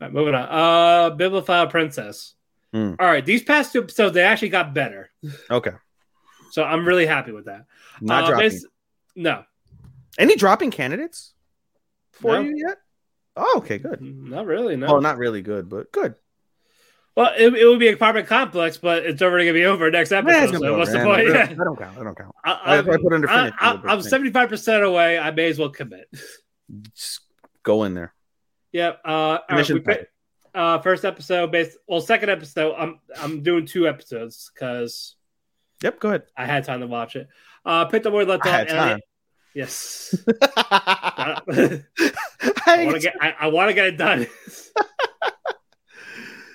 [0.00, 0.48] Right, moving on.
[0.48, 2.34] Uh, Bibliophile Princess.
[2.72, 2.94] Hmm.
[2.98, 5.10] All right, these past two episodes they actually got better,
[5.50, 5.72] Okay.
[6.52, 7.66] so I'm really happy with that.
[8.00, 8.52] Not Uh, dropping.
[9.16, 9.44] No,
[10.18, 11.34] Any dropping candidates
[12.12, 12.40] for No.
[12.40, 12.78] you yet?
[13.36, 14.00] Oh, okay, good.
[14.02, 14.76] not really.
[14.76, 14.86] No.
[14.86, 16.14] Well, not really good, but good.
[17.16, 20.12] Well, it, it would be a apartment complex, but it's already gonna be over next
[20.12, 20.56] episode.
[20.60, 21.20] So what's the point?
[21.28, 21.46] I Yeah.
[21.54, 21.98] don't- I don't count.
[21.98, 22.34] I don't count.
[22.44, 25.18] I, I, I put under I, I'm 75 percent away.
[25.18, 26.08] I may as well commit.
[26.94, 27.20] Just
[27.64, 28.14] go in there.
[28.72, 29.00] Yep.
[29.04, 30.08] Uh, right, Mission we pick-
[30.54, 31.76] uh, first episode based.
[31.88, 32.74] Well, second episode.
[32.76, 35.16] I'm I'm doing two episodes because
[35.82, 36.22] Yep, go ahead.
[36.36, 37.28] I had time to watch it.
[37.64, 38.66] Uh, picked up where we left off.
[38.68, 38.98] I-
[39.52, 40.14] Yes.
[40.56, 41.40] I
[42.84, 43.16] want to get.
[43.20, 44.28] I, I want to get it done.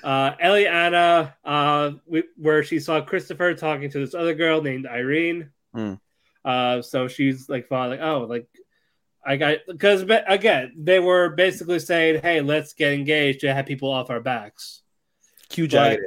[0.04, 5.49] uh, Eliana, uh, we, where she saw Christopher talking to this other girl named Irene.
[5.73, 5.93] Hmm.
[6.43, 8.47] Uh, so she's like, thought like, oh, like
[9.25, 13.91] I got because again, they were basically saying, hey, let's get engaged to have people
[13.91, 14.81] off our backs.
[15.49, 16.01] Cue But- jagged.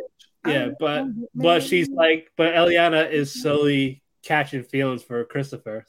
[0.46, 1.04] Yeah, but
[1.35, 5.85] but she's like, but Eliana is slowly catching feelings for Christopher,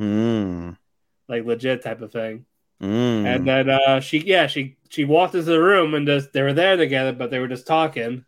[0.00, 0.76] Mm.
[1.28, 2.44] like legit type of thing.
[2.82, 3.24] Mm.
[3.24, 6.52] And then uh, she, yeah, she she walked into the room and just they were
[6.52, 8.24] there together, but they were just talking.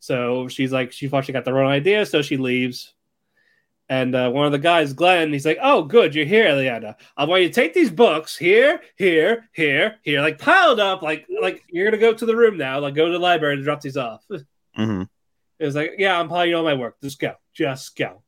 [0.00, 2.94] So she's like, she thought she got the wrong idea, so she leaves.
[3.92, 6.94] And uh, one of the guys, Glenn, he's like, "Oh, good, you're here, Eliana.
[7.14, 11.26] I want you to take these books here, here, here, here, like piled up, like
[11.42, 13.82] like you're gonna go to the room now, like go to the library and drop
[13.82, 14.24] these off."
[14.78, 15.06] Mhm.
[15.58, 16.96] It was like, yeah, I'm probably all my work.
[17.02, 17.34] Just go.
[17.52, 18.22] Just go.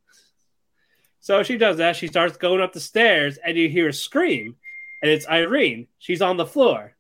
[1.21, 1.97] So she does that.
[1.97, 4.57] She starts going up the stairs, and you hear a scream,
[5.01, 5.87] and it's Irene.
[5.99, 6.95] She's on the floor.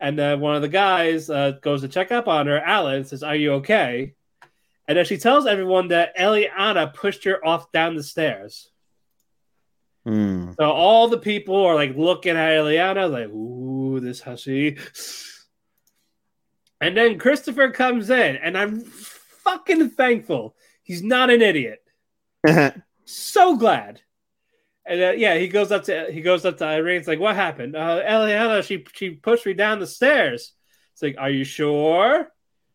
[0.00, 2.58] And then one of the guys uh, goes to check up on her.
[2.58, 4.14] Alan says, Are you okay?
[4.88, 8.70] And then she tells everyone that Eliana pushed her off down the stairs.
[10.06, 10.56] Mm.
[10.56, 14.78] So all the people are like looking at Eliana, like, ooh, this hussy.
[16.80, 21.82] And then Christopher comes in, and I'm fucking thankful he's not an idiot.
[23.04, 24.00] So glad.
[24.86, 26.98] And uh, yeah, he goes up to he goes up to Irene.
[26.98, 27.74] It's like, what happened?
[27.74, 30.52] Uh, Eliana, she she pushed me down the stairs.
[30.92, 32.28] It's like, are you sure?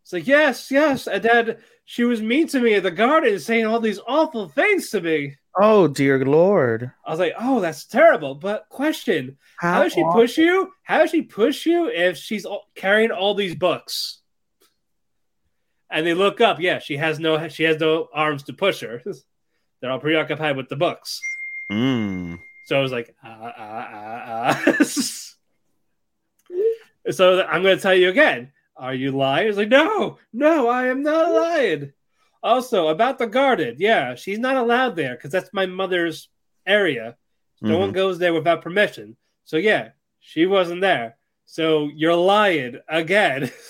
[0.04, 1.08] It's like, yes, yes.
[1.08, 1.58] And then
[1.89, 5.38] she was mean to me at the garden, saying all these awful things to me.
[5.58, 6.91] oh dear lord!
[7.06, 8.36] I was like, oh, that's terrible.
[8.36, 10.69] But question: How does she awful- push you?
[10.84, 12.45] How does she push you if she's
[12.76, 14.19] carrying all these books?
[15.89, 16.60] And they look up.
[16.60, 17.47] Yeah, she has no.
[17.47, 19.02] She has no arms to push her.
[19.82, 21.21] They're all preoccupied with the books.
[21.71, 22.38] Mm.
[22.65, 24.84] So I was like, ah, ah, ah, ah.
[27.12, 28.52] so I'm going to tell you again.
[28.78, 29.48] Are you lying?
[29.48, 31.94] It's like, no, no, I am not lying.
[32.44, 33.76] Also, about the garden.
[33.80, 36.30] Yeah, she's not allowed there because that's my mother's
[36.66, 37.18] area.
[37.62, 37.80] No Mhm.
[37.80, 39.18] one goes there without permission.
[39.46, 41.18] So, yeah, she wasn't there.
[41.46, 43.52] So you're lying again.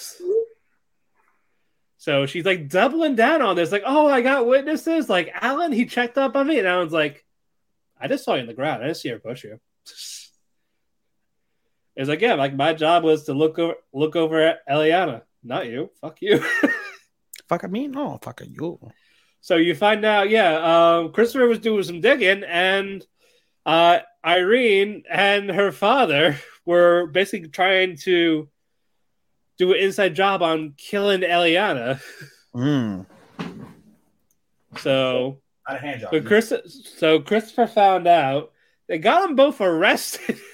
[1.98, 3.72] so she's like doubling down on this.
[3.72, 5.10] Like, oh, I got witnesses.
[5.10, 6.60] Like, Alan, he checked up on me.
[6.60, 7.26] And Alan's like,
[8.00, 8.84] I just saw you in the ground.
[8.84, 9.60] I didn't see her push you.
[11.98, 15.66] It's like, yeah, like my job was to look over look over at Eliana, not
[15.68, 15.90] you.
[16.00, 16.40] Fuck you.
[17.50, 18.78] Fuck I mean, no, fuck you.
[19.42, 23.06] so you find out, yeah, um, Christopher was doing some digging, and
[23.66, 28.50] uh, Irene and her father were basically trying to
[29.58, 32.00] do an inside job on killing Eliana.
[32.56, 33.06] Mm.
[34.80, 36.12] So, Not a hand job.
[36.12, 36.54] but Chris,
[36.98, 38.52] so Christopher found out
[38.88, 40.38] they got them both arrested.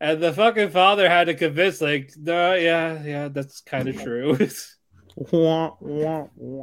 [0.00, 4.36] And the fucking father had to convince, like, no, yeah, yeah, that's kind of true.
[5.32, 6.62] Wah, wah, wah.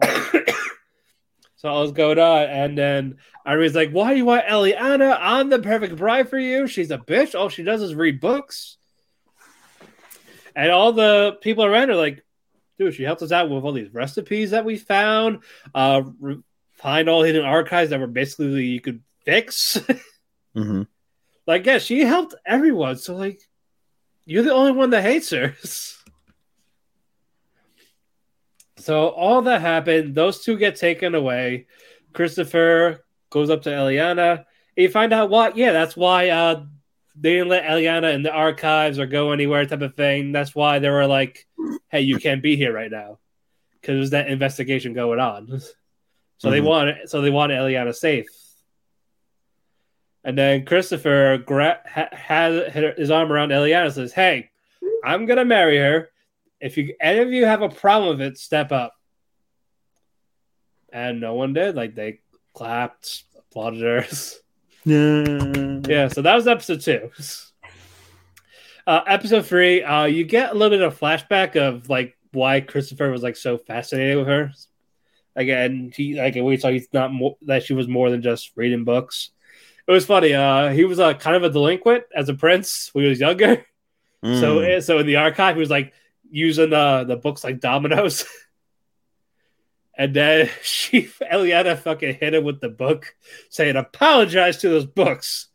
[1.58, 5.16] so all was going on, and then Irene's like, "Why do you want Eliana?
[5.20, 6.66] I'm the perfect bride for you.
[6.66, 7.38] She's a bitch.
[7.38, 8.78] All she does is read books."
[10.56, 12.26] And all the people around her like,
[12.80, 15.44] "Dude, she helped us out with all these recipes that we found.
[15.76, 16.40] Uh, re-
[16.74, 19.78] find all hidden archives that were basically you could fix."
[20.56, 20.88] Mhm.
[21.48, 22.98] Like, yeah, she helped everyone.
[22.98, 23.42] So like,
[24.26, 25.56] you're the only one that hates her.
[28.80, 31.66] So all that happened, those two get taken away.
[32.14, 34.32] Christopher goes up to Eliana.
[34.38, 34.46] And
[34.84, 35.58] you find out what?
[35.58, 36.64] Yeah, that's why uh,
[37.20, 40.32] they didn't let Eliana in the archives or go anywhere type of thing.
[40.32, 41.48] That's why they were like,
[41.90, 43.18] "Hey, you can't be here right now,"
[43.82, 45.60] because there's that investigation going on.
[46.40, 46.66] So they Mhm.
[46.66, 48.28] want so they want Eliana safe.
[50.28, 54.50] And then Christopher gra- ha- has his arm around Eliana and says, "Hey,
[55.02, 56.10] I'm gonna marry her.
[56.60, 58.94] If you any of you have a problem with it, step up."
[60.92, 61.76] And no one did.
[61.76, 62.20] Like they
[62.54, 64.06] clapped, applauded her.
[64.84, 65.82] Yeah.
[65.86, 67.12] yeah, so that was episode two.
[68.86, 73.12] Uh, episode three, uh, you get a little bit of flashback of like why Christopher
[73.12, 74.52] was like so fascinated with her.
[75.36, 78.86] Again, he like we saw he's not more that she was more than just reading
[78.86, 79.32] books.
[79.88, 80.34] It was funny.
[80.34, 83.66] Uh, he was uh, kind of a delinquent as a prince when he was younger.
[84.24, 84.40] Mm.
[84.40, 85.94] So so in the archive, he was like
[86.30, 88.26] using the the books like dominoes.
[89.98, 93.16] and then she Eliana fucking hit him with the book,
[93.50, 95.48] saying, "Apologize to those books."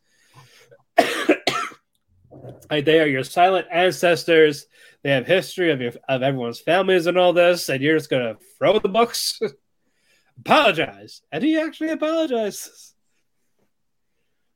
[0.98, 4.66] like they are your silent ancestors.
[5.02, 8.36] They have history of your of everyone's families and all this, and you're just gonna
[8.58, 9.40] throw the books.
[10.38, 11.22] apologize.
[11.30, 12.91] And he actually apologizes.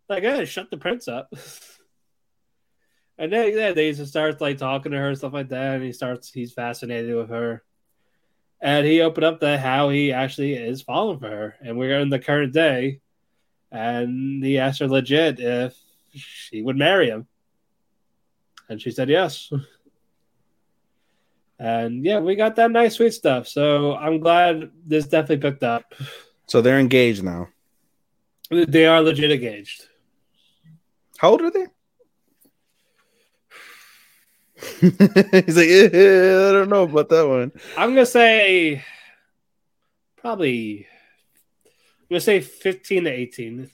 [0.09, 1.33] Like, hey, shut the prince up.
[3.19, 5.83] And then yeah, they just starts like talking to her and stuff like that, and
[5.83, 7.62] he starts he's fascinated with her.
[8.61, 11.55] And he opened up the how he actually is falling for her.
[11.61, 13.01] And we're in the current day.
[13.71, 15.77] And he asked her legit if
[16.14, 17.27] she would marry him.
[18.69, 19.51] And she said yes.
[21.59, 23.49] And yeah, we got that nice sweet stuff.
[23.49, 25.95] So I'm glad this definitely picked up.
[26.47, 27.49] So they're engaged now.
[28.51, 29.88] They are legit engaged.
[31.18, 31.66] How old are they?
[34.81, 37.52] He's like, yeah, I don't know about that one.
[37.76, 38.83] I'm gonna say
[40.16, 40.87] probably
[41.61, 43.70] I'm gonna say 15 to 18.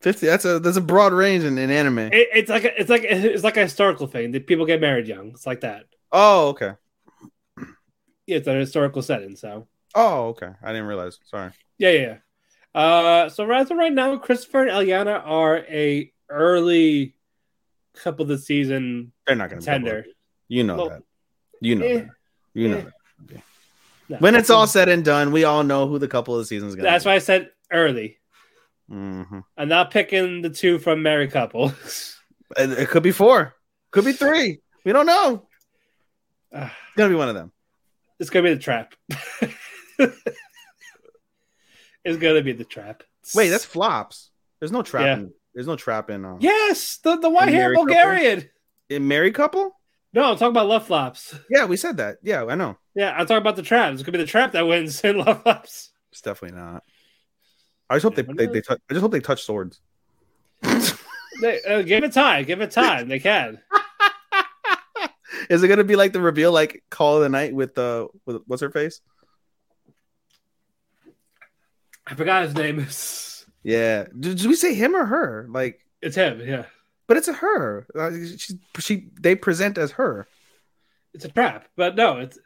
[0.00, 0.26] Fifty.
[0.26, 1.98] That's a that's a broad range in, in anime.
[1.98, 5.06] It, it's like a, it's like it's like a historical thing that people get married
[5.06, 5.28] young.
[5.28, 5.84] It's like that.
[6.10, 6.72] oh, okay.
[8.26, 9.36] Yeah, it's a historical setting.
[9.36, 10.50] So Oh, okay.
[10.62, 11.18] I didn't realize.
[11.24, 11.52] Sorry.
[11.78, 12.00] yeah, yeah.
[12.00, 12.80] yeah.
[12.80, 17.14] Uh, so as of right now, Christopher and Eliana are a early
[18.02, 20.06] couple of the season They're not gonna be contender.
[20.48, 21.02] You know Well, that.
[21.60, 22.08] You know eh, that.
[22.54, 22.84] You know eh.
[23.28, 23.42] that.
[24.08, 24.16] No.
[24.18, 26.74] When it's all said and done, we all know who the couple of the season's
[26.74, 26.88] gonna.
[26.88, 28.18] that's why I said early.
[28.88, 29.22] hmm
[29.56, 31.72] I'm not picking the two from married couple.
[32.56, 33.54] It, it could be four.
[33.92, 34.60] Could be three.
[34.84, 35.46] We don't know.
[36.54, 37.50] Ah, It's gonna be one of them.
[38.18, 38.94] it's gonna be the trap.
[42.04, 43.04] it's gonna be the trap.
[43.34, 44.30] Wait, that's flops.
[44.58, 45.20] There's no trap.
[45.20, 45.26] Yeah.
[45.54, 46.24] There's no trap in.
[46.24, 47.86] Uh, yes, the the white hair married couple?
[47.86, 48.50] Bulgarian.
[48.88, 49.78] In married couple.
[50.14, 51.34] No, I'm talking about love flops.
[51.48, 52.18] Yeah, we said that.
[52.22, 52.76] Yeah, I know.
[52.94, 53.92] Yeah, I'm talking about the trap.
[53.92, 55.90] It's gonna be the trap that wins in love flops.
[56.10, 56.82] It's definitely not.
[57.88, 58.80] I just hope they, they, they touch.
[58.90, 59.80] I just hope they touch swords.
[61.40, 62.44] They, uh, give it time.
[62.44, 63.08] Give it time.
[63.08, 63.58] They can.
[65.50, 68.42] Is it gonna be like the reveal, like Call of the Night with uh, with
[68.46, 69.00] what's her face?
[72.06, 72.86] I forgot his name.
[73.62, 74.04] Yeah.
[74.18, 75.46] Did, did we say him or her?
[75.50, 76.40] Like, It's him.
[76.40, 76.64] Yeah,
[77.06, 77.86] but it's a her.
[77.94, 80.26] Uh, she, she they present as her.
[81.14, 81.68] it's a trap.
[81.76, 82.38] But no, it's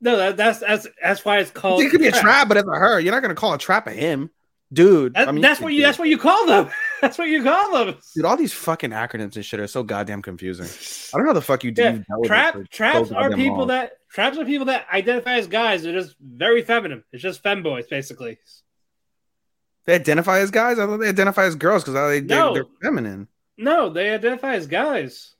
[0.00, 0.16] no.
[0.16, 1.82] That, that's that's that's why it's called.
[1.82, 3.00] it could be a trap, but it's a her.
[3.00, 4.30] You're not gonna call a trap a him,
[4.72, 5.14] dude.
[5.14, 5.82] That- I mean, that's what you.
[5.82, 6.70] That's what you call them.
[7.02, 7.96] That's what you call them.
[8.14, 10.64] Dude, all these fucking acronyms and shit are so goddamn confusing.
[10.64, 11.82] I don't know how the fuck you do.
[11.82, 13.68] Yeah, you dealt with it trap so traps are people long.
[13.68, 15.82] that traps are people that identify as guys.
[15.82, 17.04] They're just very feminine.
[17.12, 18.38] It's just femboys, basically.
[19.86, 20.78] They identify as guys.
[20.78, 22.54] I thought they identify as girls because they, they No.
[22.54, 23.28] they're feminine.
[23.56, 25.34] No, they identify as guys.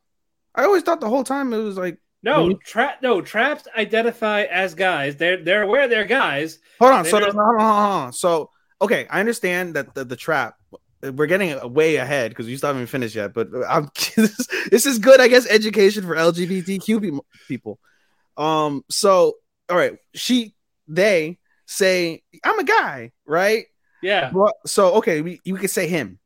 [0.54, 3.02] I always thought the whole time it was like, No, trap.
[3.02, 5.16] No, traps identify as guys.
[5.16, 6.58] They're they're aware they're guys.
[6.80, 7.04] hold on.
[7.04, 10.54] They So, just- hold on, hold on, so okay, I understand that the, the trap.
[11.02, 13.34] We're getting way ahead because you still haven't finished yet.
[13.34, 17.78] But I'm this, this is good, I guess, education for LGBTQ people.
[18.36, 18.82] Um.
[18.90, 19.34] So,
[19.68, 20.54] all right, she
[20.88, 23.66] they say I'm a guy, right?
[24.06, 26.18] Yeah, But, so okay, we you could say him.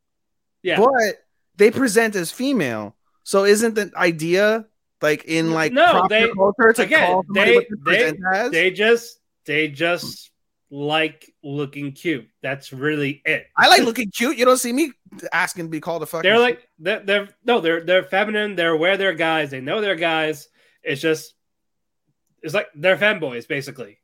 [0.63, 0.79] yeah.
[0.79, 1.25] but
[1.57, 2.97] they present as female.
[3.25, 4.67] So isn't the idea
[5.03, 8.13] like in like No, they- culture to again, they- they
[8.51, 10.31] they just they just
[10.71, 12.29] like looking cute.
[12.43, 13.47] That's really it.
[13.57, 14.37] I like looking cute.
[14.37, 14.93] You don't see me
[15.33, 16.29] asking to be called a fucking.
[16.29, 18.57] They're like they're, they're no, they're they're feminine.
[18.57, 19.51] They're aware they're guys.
[19.51, 20.49] They know they're guys.
[20.83, 21.35] It's just
[22.43, 23.99] it's like they're fanboys basically.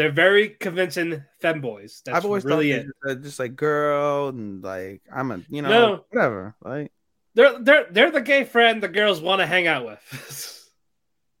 [0.00, 2.02] They're very convincing femboys.
[2.02, 2.86] That's I've always really thought it.
[2.86, 6.04] just, uh, just like girl and like I'm a you know No.
[6.08, 6.56] whatever.
[6.64, 6.90] Like
[7.34, 10.70] They're they're they're the gay friend the girls want to hang out with.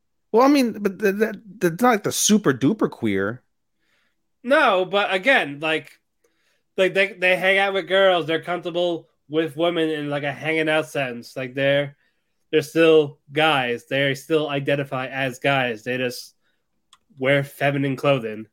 [0.32, 3.42] well, I mean, but the, the, the, not like the super duper queer.
[4.42, 5.90] no, but again, like
[6.76, 8.26] like they they hang out with girls.
[8.26, 11.34] They're comfortable with women in like a hanging out sense.
[11.34, 11.96] Like they're
[12.52, 13.86] they're still guys.
[13.86, 15.82] They still identify as guys.
[15.82, 16.34] They just
[17.20, 18.46] wear feminine clothing.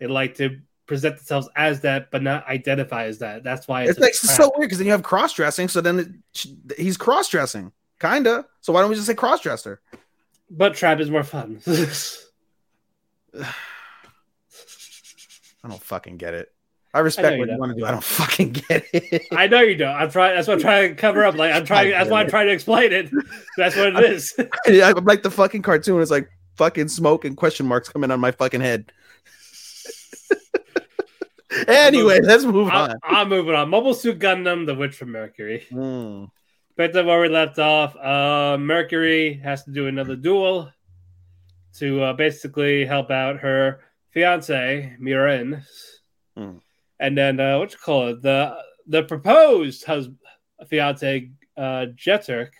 [0.00, 3.44] They like to present themselves as that, but not identify as that.
[3.44, 5.68] That's why it's, It's like so weird because then you have cross dressing.
[5.68, 8.46] So then it, he's cross dressing, kinda.
[8.60, 9.80] So why don't we just say cross dresser?
[10.50, 11.60] But trap is more fun.
[15.64, 16.50] I don't fucking get it.
[16.92, 17.58] I respect you what you don't.
[17.58, 17.84] want to do.
[17.86, 19.22] I don't fucking get it.
[19.32, 19.96] I know you don't.
[19.96, 20.36] I'm trying.
[20.36, 21.34] That's what I'm trying to cover up.
[21.34, 21.90] Like I'm trying.
[21.90, 23.10] That's why I'm trying to explain it.
[23.56, 24.32] That's what it is.
[24.66, 26.00] I'm like the fucking cartoon.
[26.00, 28.92] It's like fucking smoke and question marks coming on my fucking head.
[31.68, 32.96] anyway, let's move I'm, on.
[33.02, 33.68] I'm moving on.
[33.70, 35.66] Mobile Suit Gundam: The Witch from Mercury.
[35.70, 36.30] Mm.
[36.76, 37.94] Back to where we left off.
[37.96, 40.72] Uh, Mercury has to do another duel
[41.78, 43.80] to uh, basically help out her
[44.10, 45.62] fiance Miorine,
[46.36, 46.58] Hmm.
[46.98, 50.18] and then uh, what you call it the the proposed husband
[50.68, 52.50] fiance uh, Jeturk.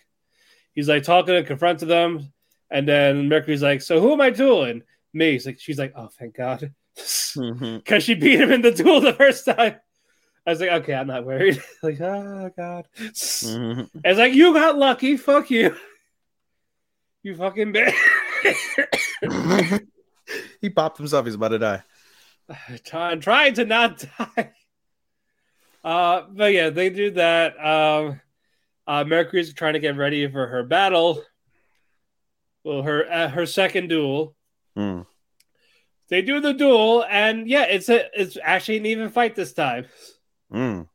[0.74, 2.32] He's like talking and confronting them,
[2.75, 5.33] and then Mercury's like, "So who am I dueling?" Me.
[5.33, 6.75] He's like, she's like, "Oh, thank God."
[7.35, 9.75] Because she beat him in the duel the first time.
[10.47, 11.61] I was like, okay, I'm not worried.
[11.83, 12.87] like, oh god.
[12.97, 13.91] Mhm.
[14.05, 15.16] It's like you got lucky.
[15.16, 15.75] Fuck you.
[17.22, 17.95] You fucking bitch.
[20.61, 21.25] he popped himself.
[21.25, 21.83] He's about to die.
[22.85, 24.53] trying trying to not die.
[25.83, 27.59] Uh, but yeah, they do that.
[27.59, 28.20] Um,
[28.87, 31.22] uh, Mercury's trying to get ready for her battle.
[32.64, 34.34] Well, her uh, her second duel.
[34.76, 35.06] Mm.
[36.08, 39.86] They do the duel, and yeah, it's a it's actually an even fight this time.
[40.52, 40.88] Mm.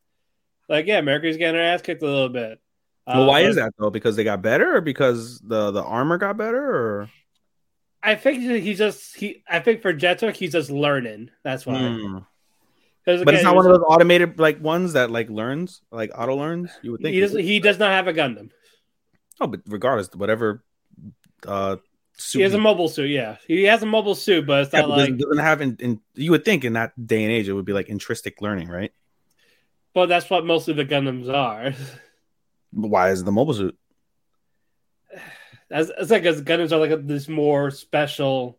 [0.68, 2.60] Like, yeah, Mercury's getting her ass kicked a little bit.
[3.08, 3.90] Well, Uh, why is that though?
[3.90, 7.10] Because they got better, or because the the armor got better, or
[8.02, 9.44] I think that he just he.
[9.48, 11.30] I think for Jeturk, he's just learning.
[11.44, 11.76] That's why.
[11.76, 12.26] Mm.
[13.06, 16.70] But it's not one of those automated like ones that like learns, like auto learns.
[16.84, 17.16] You would think.
[17.16, 17.34] He does.
[17.34, 18.52] He does not have a Gundam.
[19.42, 20.64] oh, but regardless, whatever.
[21.46, 21.78] Uh,
[22.18, 23.10] suit He has a mobile suit.
[23.10, 25.18] Yeah, he has a mobile suit, but it's Yeah, not but like.
[25.18, 26.02] doesn't, have in, in.
[26.16, 28.92] You would think in that day and age it would be like intrinsic learning, right?
[29.94, 31.74] But that's what most of the Gundams are.
[32.72, 33.78] But why is the mobile suit?
[35.72, 38.58] As it's like as Gundams are like a, this more special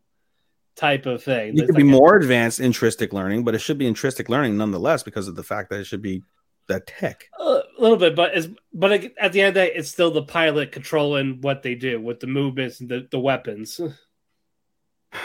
[0.77, 1.59] type of thing.
[1.59, 5.03] It could be a- more advanced intrinsic learning, but it should be intrinsic learning nonetheless
[5.03, 6.23] because of the fact that it should be
[6.71, 7.29] that tech.
[7.39, 10.23] a little bit, but it's but at the end of the day, it's still the
[10.23, 13.81] pilot controlling what they do with the movements and the, the weapons.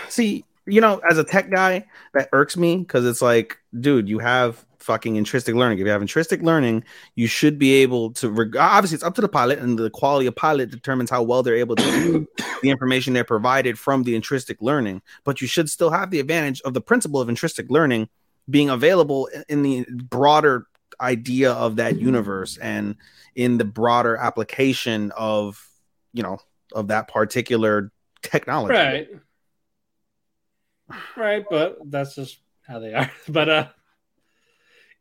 [0.09, 4.19] See, you know, as a tech guy, that irks me because it's like, dude, you
[4.19, 5.79] have fucking intrinsic learning.
[5.79, 6.83] If you have intrinsic learning,
[7.15, 8.29] you should be able to.
[8.29, 11.43] Reg- obviously, it's up to the pilot, and the quality of pilot determines how well
[11.43, 12.27] they're able to use
[12.61, 15.01] the information they're provided from the intrinsic learning.
[15.23, 18.09] But you should still have the advantage of the principle of intrinsic learning
[18.49, 20.67] being available in the broader
[20.99, 22.95] idea of that universe and
[23.35, 25.61] in the broader application of,
[26.13, 26.37] you know,
[26.73, 27.91] of that particular
[28.21, 28.73] technology.
[28.73, 29.07] right.
[31.17, 33.11] Right, but that's just how they are.
[33.27, 33.67] But uh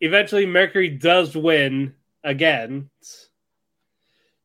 [0.01, 2.91] eventually Mercury does win again.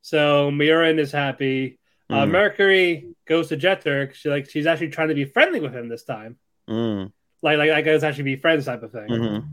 [0.02, 1.80] So Miorine is happy.
[2.10, 2.32] Uh, Mm.
[2.32, 4.16] Mercury goes to Jeturk.
[4.16, 6.38] She like she's actually trying to be friendly with him this time.
[6.68, 7.12] Mm.
[7.42, 9.08] Like like like it's actually be friends type of thing.
[9.08, 9.46] Mhm.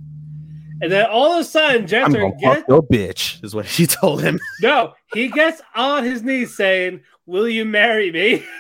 [0.82, 4.22] And then all of a sudden I'm gets fuck your bitch, is what she told
[4.22, 4.38] him.
[4.60, 8.44] no, he gets on his knees saying, Will you marry me?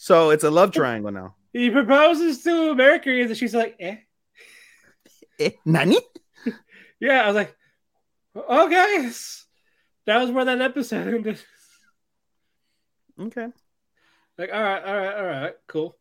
[0.00, 1.34] So it's a love triangle now.
[1.52, 3.96] He proposes to Mercury, and she's like, eh.
[5.40, 5.98] Eh, Nani?
[7.00, 7.56] Yeah, I was like,
[8.36, 9.10] okay.
[10.06, 11.40] That was where that episode ended.
[13.20, 13.48] Okay.
[14.38, 15.96] Like, all right, all right, all right, cool.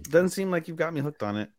[0.00, 1.50] Doesn't seem like you've got me hooked on it.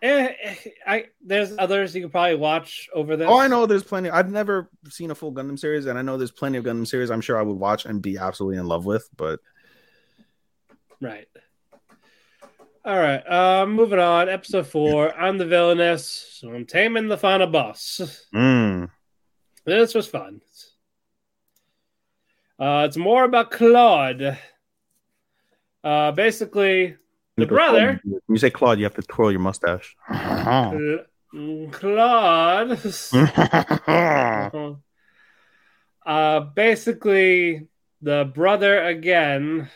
[0.00, 0.54] Eh, eh,
[0.86, 3.28] I there's others you could probably watch over there.
[3.28, 4.10] Oh, I know there's plenty.
[4.10, 7.10] I've never seen a full Gundam series, and I know there's plenty of Gundam series
[7.10, 9.40] I'm sure I would watch and be absolutely in love with, but
[11.00, 11.28] Right.
[12.84, 13.22] All right.
[13.28, 14.28] Uh, moving on.
[14.28, 15.14] Episode four.
[15.14, 18.26] I'm the villainess, so I'm taming the final boss.
[18.34, 18.88] mm.
[19.64, 20.40] This was fun.
[22.58, 24.38] Uh, it's more about Claude.
[25.84, 26.96] Uh, basically,
[27.38, 29.96] the brother, When you say Claude, you have to twirl your mustache.
[30.10, 31.04] Cl-
[31.72, 32.78] Claude.
[36.06, 37.68] uh, basically,
[38.02, 39.68] the brother again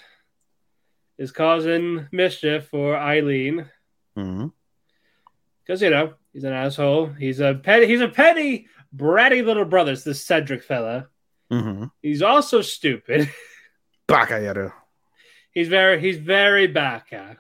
[1.19, 3.67] is causing mischief for Aileen
[4.15, 7.07] because you know he's an asshole.
[7.09, 7.87] He's a petty.
[7.87, 9.93] He's a petty, bratty little brother.
[9.93, 11.09] It's this Cedric fella.
[11.51, 11.91] Mhm.
[12.01, 13.29] He's also stupid.
[14.09, 14.73] Bakayaru.
[15.53, 16.01] he's very.
[16.01, 17.39] He's very baka.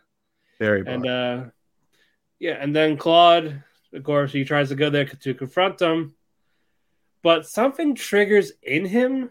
[0.62, 1.44] Very And uh,
[2.38, 6.14] yeah, and then Claude, of course, he tries to go there to confront him,
[7.20, 9.30] but something triggers in him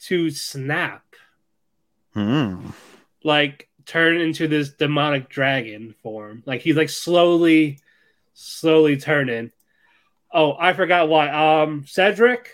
[0.00, 1.04] to snap,
[2.14, 2.74] Mhm.
[3.24, 6.42] like turn into this demonic dragon form.
[6.44, 7.78] Like he's like slowly,
[8.34, 9.52] slowly turning.
[10.30, 11.30] Oh, I forgot why.
[11.30, 12.50] Um, Cedric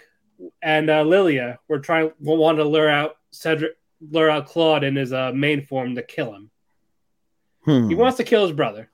[0.63, 3.77] and uh, Lilia were trying want to lure out Cedric,
[4.09, 6.52] lure out Claude in his uh, main form to kill him.
[7.65, 7.89] Hmm.
[7.89, 8.91] He wants to kill his brother.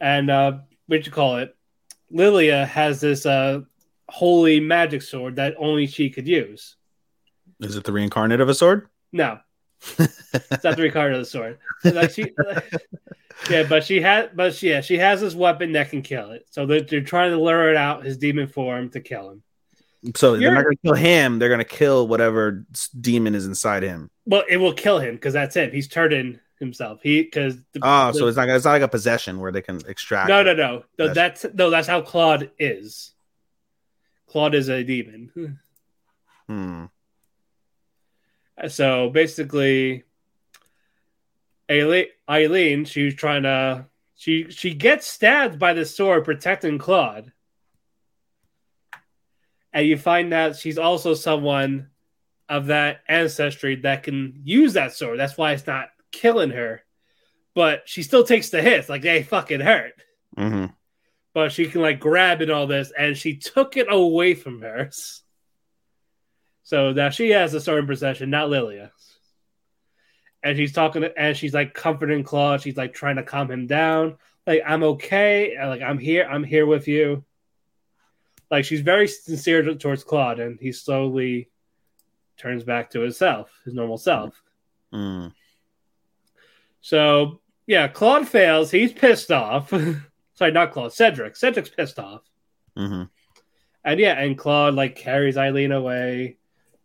[0.00, 1.56] And uh what you call it?
[2.10, 3.60] Lilia has this uh
[4.08, 6.76] holy magic sword that only she could use.
[7.60, 8.88] Is it the reincarnate of a sword?
[9.12, 9.38] No.
[9.98, 11.58] It's not the reincarnate of the sword.
[11.84, 12.32] Like she
[13.50, 16.46] Yeah, but she had but she, yeah, she has this weapon that can kill it.
[16.50, 19.42] So they're, they're trying to lure it out his demon form to kill him.
[20.16, 21.38] So they're You're- not going to kill him.
[21.38, 22.64] They're going to kill whatever
[23.00, 24.10] demon is inside him.
[24.26, 25.72] Well, it will kill him because that's it.
[25.72, 27.00] He's turning himself.
[27.02, 28.48] He because Oh, so it's not.
[28.48, 30.28] It's not like a possession where they can extract.
[30.28, 30.84] No, no, no.
[30.98, 31.70] no That's- no.
[31.70, 33.12] That's how Claude is.
[34.26, 35.58] Claude is a demon.
[36.48, 36.86] Hmm.
[38.68, 40.02] So basically,
[41.70, 43.86] Aileen, Aileen, she's trying to
[44.16, 47.32] she she gets stabbed by the sword protecting Claude.
[49.72, 51.88] And you find out she's also someone
[52.48, 55.18] of that ancestry that can use that sword.
[55.18, 56.82] That's why it's not killing her.
[57.54, 59.94] But she still takes the hits, like they fucking hurt.
[60.36, 60.66] Mm-hmm.
[61.34, 64.90] But she can like grab it all this, and she took it away from her.
[66.62, 68.92] So now she has the sword in possession, not Lilia
[70.42, 72.62] and she's talking to, and she's like comforting Claude.
[72.62, 74.16] She's like trying to calm him down.
[74.46, 75.56] Like I'm okay.
[75.64, 76.26] Like I'm here.
[76.28, 77.24] I'm here with you.
[78.52, 81.48] Like she's very sincere towards Claude, and he slowly
[82.36, 84.42] turns back to himself, his normal self.
[84.92, 85.32] Mm.
[86.82, 88.70] So yeah, Claude fails.
[88.70, 89.70] He's pissed off.
[90.34, 90.92] Sorry, not Claude.
[90.92, 91.34] Cedric.
[91.34, 92.20] Cedric's pissed off.
[92.76, 93.04] Mm-hmm.
[93.84, 96.36] And yeah, and Claude like carries Aileen away.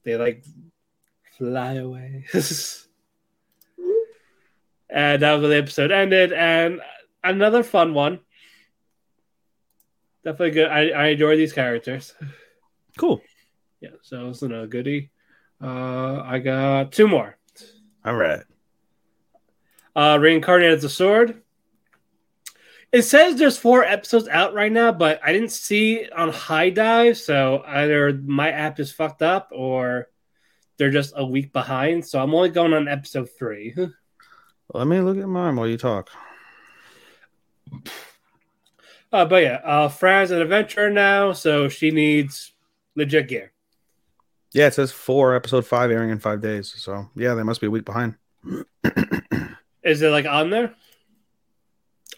[0.05, 0.45] They like
[1.37, 2.27] fly away.
[4.89, 6.31] and that was the episode ended.
[6.31, 6.79] And
[7.25, 8.21] another fun one.
[10.27, 10.67] Definitely good.
[10.67, 12.13] I, I enjoy these characters.
[12.97, 13.21] Cool.
[13.79, 15.11] Yeah, so it's a goodie.
[15.61, 17.37] Uh, I got two more.
[18.03, 18.41] All right.
[19.95, 21.43] Uh, Reincarnated the Sword.
[22.91, 26.33] It says there's four episodes out right now, but I didn't see it on
[26.73, 30.07] Dive, so either my app is fucked up or
[30.77, 32.03] they're just a week behind.
[32.03, 33.75] So I'm only going on episode three.
[34.73, 36.09] Let me look at mine while you talk.
[39.11, 42.53] Uh, but yeah, uh, Fran's an adventurer now, so she needs
[42.95, 43.53] legit gear.
[44.53, 46.73] Yeah, it says four, episode five, airing in five days.
[46.77, 48.15] So yeah, they must be a week behind.
[49.83, 50.75] Is it like on there?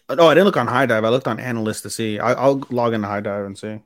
[0.08, 1.04] No, I didn't look on HIDIVE.
[1.04, 2.18] I looked on AniList to see.
[2.18, 3.80] I, will log into Dive and see.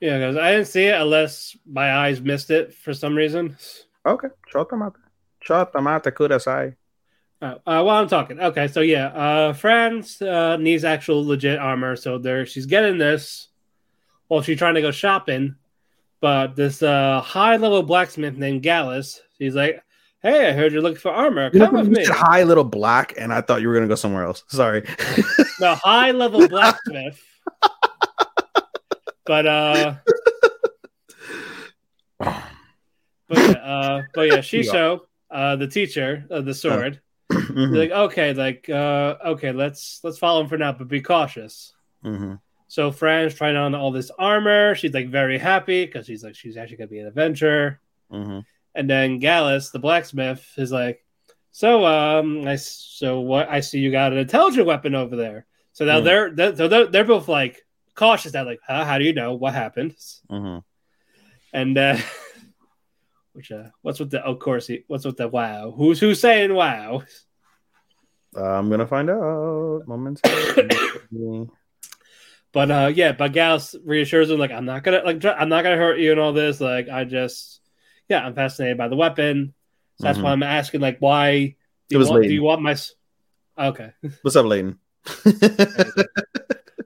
[0.00, 3.58] Yeah, because I didn't see it unless my eyes missed it for some reason.
[4.06, 4.96] Okay, shut them out.
[5.42, 6.04] Shut them out.
[6.04, 6.76] Kudasai.
[7.40, 11.94] Uh, uh, while I'm talking, okay, so yeah, uh, Fran's uh, needs actual legit armor,
[11.94, 13.48] so there she's getting this
[14.26, 15.54] while she's trying to go shopping.
[16.20, 19.80] But this uh, high level blacksmith named Gallus, he's like,
[20.20, 21.50] "Hey, I heard you're looking for armor.
[21.50, 24.42] Come with me." High little black, and I thought you were gonna go somewhere else.
[24.48, 24.80] Sorry.
[24.80, 27.22] the high level blacksmith.
[29.24, 29.94] but uh,
[32.18, 32.42] but
[33.30, 37.00] yeah, uh, but yeah, Shisho, uh, the teacher of the sword
[37.48, 37.74] mm-hmm.
[37.74, 41.72] like okay like uh okay let's let's follow him for now but be cautious
[42.04, 42.34] mm-hmm.
[42.66, 46.56] so fran's trying on all this armor she's like very happy because she's like she's
[46.56, 47.80] actually gonna be an adventurer
[48.12, 48.40] mm-hmm.
[48.74, 51.04] and then gallus the blacksmith is like
[51.50, 55.84] so um i so what i see you got an intelligent weapon over there so
[55.84, 56.04] now mm.
[56.04, 59.34] they're, they're so they're, they're both like cautious that like huh, how do you know
[59.34, 59.94] what happened
[60.30, 60.58] mm-hmm.
[61.52, 61.96] and uh
[63.32, 66.52] which uh what's with the of course he, what's with the wow who's who's saying
[66.52, 67.02] wow
[68.42, 69.82] I'm gonna find out.
[69.86, 70.20] Moments.
[72.52, 75.76] but uh, yeah, but Gallus reassures him like, I'm not gonna like, I'm not gonna
[75.76, 76.60] hurt you and all this.
[76.60, 77.60] Like, I just,
[78.08, 79.54] yeah, I'm fascinated by the weapon.
[79.96, 80.24] So that's mm-hmm.
[80.24, 81.56] why I'm asking, like, why?
[81.88, 82.76] Do it was want, Do you want my?
[83.58, 83.92] Okay.
[84.22, 84.78] What's up, Layton?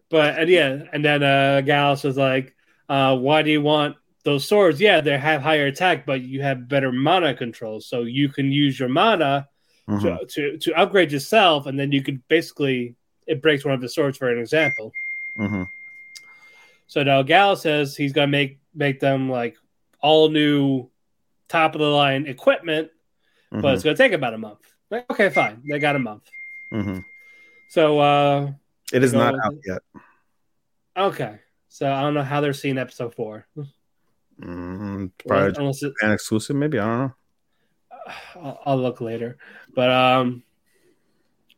[0.08, 2.54] but and yeah, and then uh Gallus was like,
[2.88, 4.80] uh, why do you want those swords?
[4.80, 8.78] Yeah, they have higher attack, but you have better mana control, so you can use
[8.78, 9.48] your mana
[9.88, 10.16] mm-hmm.
[10.26, 13.88] to, to, to upgrade yourself, and then you could basically it breaks one of the
[13.88, 14.92] swords for an example.
[15.38, 15.62] Mm-hmm.
[16.86, 19.56] So now Gal says he's gonna make make them like
[20.00, 20.90] all new
[21.48, 22.90] top of the line equipment,
[23.52, 23.62] mm-hmm.
[23.62, 24.60] but it's gonna take about a month.
[24.90, 26.28] Like, okay, fine, they got a month.
[26.72, 26.98] Mm-hmm.
[27.70, 28.52] So uh
[28.92, 29.82] it is not out yet.
[30.96, 35.06] Okay, so I don't know how they're seeing episode 4 mm-hmm.
[35.26, 37.14] Probably an exclusive, maybe I don't know.
[38.36, 39.38] I'll, I'll, look later.
[39.74, 40.42] But um,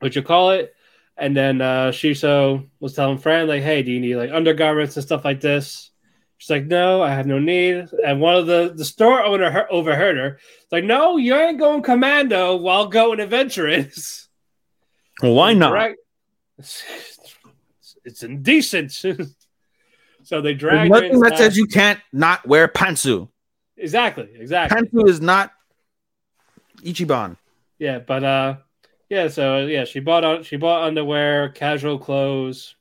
[0.01, 0.75] what you call it?
[1.17, 5.05] And then uh, Shisho was telling Fran like, "Hey, do you need like undergarments and
[5.05, 5.91] stuff like this?"
[6.39, 9.73] She's like, "No, I have no need." And one of the the store owner her,
[9.73, 10.39] overheard her.
[10.63, 14.29] It's like, "No, you ain't going commando while going adventurous."
[15.23, 15.73] Well, why not?
[15.73, 15.97] Right?
[16.59, 16.85] It's,
[18.05, 18.93] it's indecent.
[20.25, 20.91] so they drag.
[20.91, 23.29] Nothing that says you can't not wear pantsu.
[23.77, 24.29] Exactly.
[24.35, 24.81] Exactly.
[24.81, 25.53] Pantsu is not
[26.85, 27.37] Ichiban.
[27.79, 28.57] Yeah, but uh,
[29.09, 29.29] yeah.
[29.29, 32.77] So yeah, she bought on she bought underwear, casual clothes,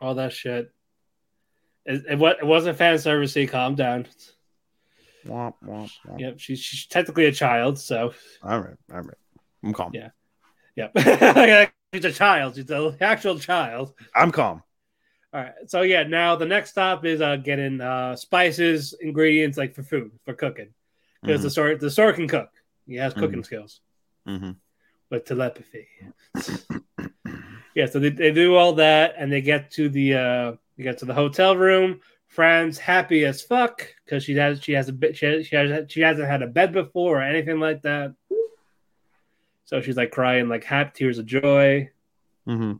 [0.00, 0.72] all that shit.
[1.84, 3.48] It, it, it wasn't fan servicey.
[3.48, 4.06] Calm down.
[5.26, 6.20] Womp, womp, womp.
[6.20, 8.12] Yep, she's, she's technically a child, so.
[8.42, 9.16] All right, all right.
[9.62, 9.92] I'm calm.
[9.92, 10.10] Yeah,
[10.76, 10.92] yep.
[11.94, 12.56] she's a child.
[12.56, 13.94] She's an actual child.
[14.14, 14.62] I'm calm.
[15.32, 15.52] All right.
[15.66, 20.12] So yeah, now the next stop is uh getting uh spices, ingredients like for food
[20.24, 20.72] for cooking
[21.20, 21.44] because mm-hmm.
[21.44, 22.48] the store the store can cook.
[22.88, 23.42] He has cooking mm-hmm.
[23.42, 23.80] skills.
[24.26, 24.50] Mm-hmm.
[25.10, 25.86] with telepathy.
[27.74, 30.98] yeah, so they, they do all that and they get to the uh they get
[30.98, 32.00] to the hotel room.
[32.26, 35.90] Fran's happy as fuck because she has she has a bit she has, she has
[35.90, 38.14] she hasn't had a bed before or anything like that.
[39.64, 41.90] So she's like crying like happy tears of joy.
[42.46, 42.72] Mm-hmm.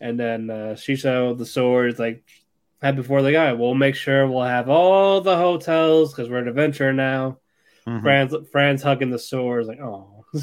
[0.00, 2.22] And then uh, Shisho, the sword, is like
[2.82, 3.52] had before the guy.
[3.52, 7.38] We'll make sure we'll have all the hotels because we're an adventure now.
[7.86, 8.02] Mhm.
[8.02, 10.24] Fran's Fran's hugging the sword, like oh.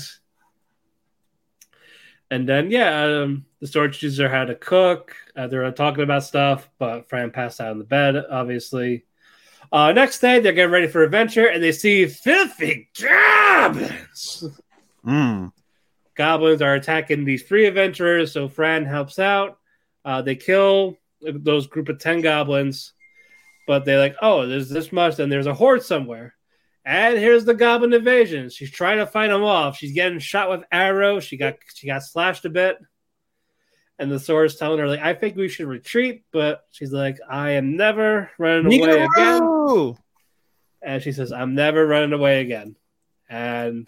[2.32, 5.16] and then yeah, um, the sword teaches her how to cook.
[5.36, 9.06] Uh, they're talking about stuff, but Fran passed out in the bed, obviously.
[9.72, 14.44] Uh, next day, they're getting ready for adventure, and they see filthy goblins.
[15.04, 15.52] Mm.
[16.16, 19.58] goblins are attacking these three adventurers, so Fran helps out.
[20.06, 22.94] Uh, they kill those group of 10 goblins,
[23.68, 26.36] but they're like, oh, there's this much, and there's a horde somewhere.
[26.86, 28.50] And here's the goblin invasion.
[28.50, 29.78] She's trying to fight them off.
[29.78, 31.24] She's getting shot with arrows.
[31.24, 32.78] She got she got slashed a bit.
[34.00, 37.52] And the sword's telling her, like, I think we should retreat, but she's like, I
[37.52, 39.96] am never running away again.
[40.82, 42.76] And she says, I'm never running away again.
[43.30, 43.88] And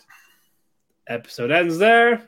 [1.07, 2.21] episode ends there.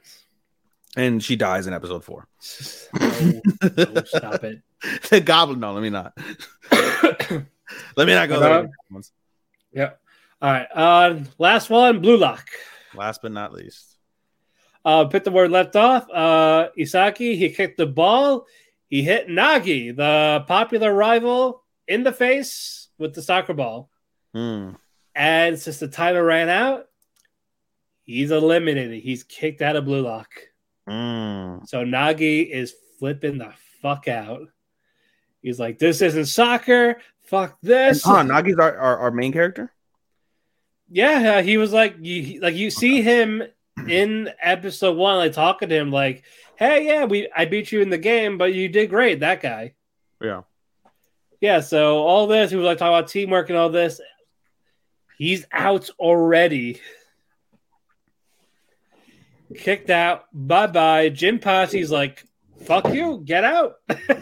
[0.97, 2.27] And she dies in episode four.
[2.99, 3.41] no,
[3.77, 4.61] no, stop it.
[5.11, 5.59] the goblin.
[5.59, 6.17] No, let me not.
[6.71, 8.67] let me not go Uh-huh.
[8.91, 9.01] there.
[9.73, 10.01] Yep.
[10.41, 10.67] All right.
[10.73, 12.47] Uh, last one, Blue Lock.
[12.93, 13.97] Last but not least.
[14.85, 16.07] Uh, pick the word left off.
[16.09, 18.45] Uh, Isagi, he kicked the ball.
[18.87, 23.89] He hit Nagi, the popular rival, in the face with the soccer ball.
[24.33, 24.71] Hmm.
[25.13, 26.85] And since the title ran out,
[28.03, 29.01] he's eliminated.
[29.01, 30.29] He's kicked out of Blue Lock.
[30.87, 31.67] Mm.
[31.67, 34.47] So Nagi is flipping the fuck out.
[35.41, 37.01] He's like, "This isn't soccer.
[37.23, 39.73] Fuck this." Huh, Nagi's our, our, our main character?
[40.89, 43.43] Yeah, uh, he was like, you like you see him
[43.87, 46.23] in episode one, like talking to him, like,
[46.55, 49.73] "Hey, yeah, we I beat you in the game, but you did great." That guy.
[50.21, 50.43] Yeah.
[51.41, 51.59] Yeah.
[51.59, 53.99] So all this, he was like talking about teamwork and all this.
[55.17, 56.79] He's out already.
[59.55, 60.25] Kicked out.
[60.33, 61.09] Bye bye.
[61.09, 62.23] Jinpachi's like,
[62.65, 63.21] "Fuck you.
[63.25, 63.75] Get out."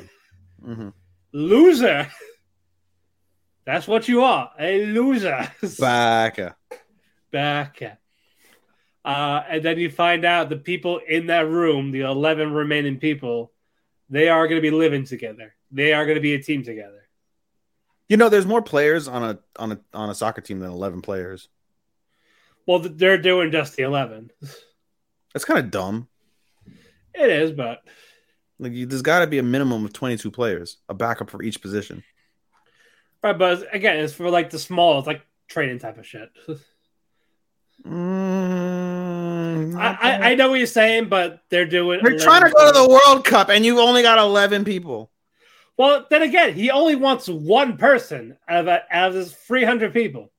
[0.63, 0.89] hmm
[1.35, 2.07] loser.
[3.65, 5.51] That's what you are, a loser.
[5.79, 6.55] Backer.
[7.31, 7.97] Backer.
[9.03, 13.51] Uh, and then you find out the people in that room, the 11 remaining people,
[14.09, 15.55] they are going to be living together.
[15.71, 17.07] They are going to be a team together.
[18.07, 21.01] You know, there's more players on a on a on a soccer team than eleven
[21.01, 21.49] players.
[22.67, 24.31] Well, they're doing just the 11.
[25.33, 26.07] That's kind of dumb.
[27.13, 27.81] It is, but
[28.57, 31.61] Like, you, there's got to be a minimum of 22 players, a backup for each
[31.61, 32.03] position.
[33.25, 33.37] Right.
[33.37, 36.29] But again, it's for like the small, it's like training type of shit.
[37.85, 41.99] Mm, I, I, I know what you're saying, but they're doing.
[42.01, 45.11] They're trying to go to the World Cup and you've only got 11 people.
[45.77, 49.93] Well, then again, he only wants one person out of, a, out of his 300
[49.93, 50.31] people.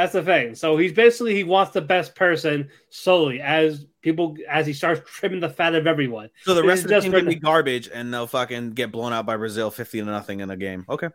[0.00, 0.54] That's the thing.
[0.54, 5.40] So he's basically he wants the best person solely as people as he starts trimming
[5.40, 6.30] the fat of everyone.
[6.44, 9.12] So the rest of the just team can be garbage and they'll fucking get blown
[9.12, 10.86] out by Brazil 50 to nothing in a game.
[10.88, 11.08] Okay.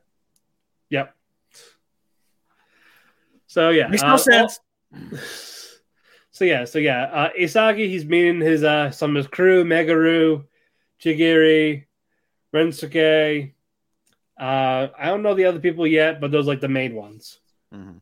[0.92, 1.16] Yep.
[3.48, 4.60] So yeah, Makes uh, no all- sense.
[6.30, 10.46] So yeah, so yeah, uh, Isagi he's meeting his uh some of his crew, Meguru,
[11.02, 11.86] Chigiri,
[12.54, 13.52] Rensuke.
[14.40, 17.40] Uh, I don't know the other people yet, but those are like the main ones.
[17.74, 18.02] Mhm.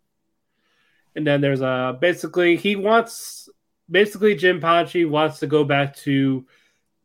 [1.16, 3.50] And then there's a basically he wants
[3.90, 6.46] basically Jinpachi wants to go back to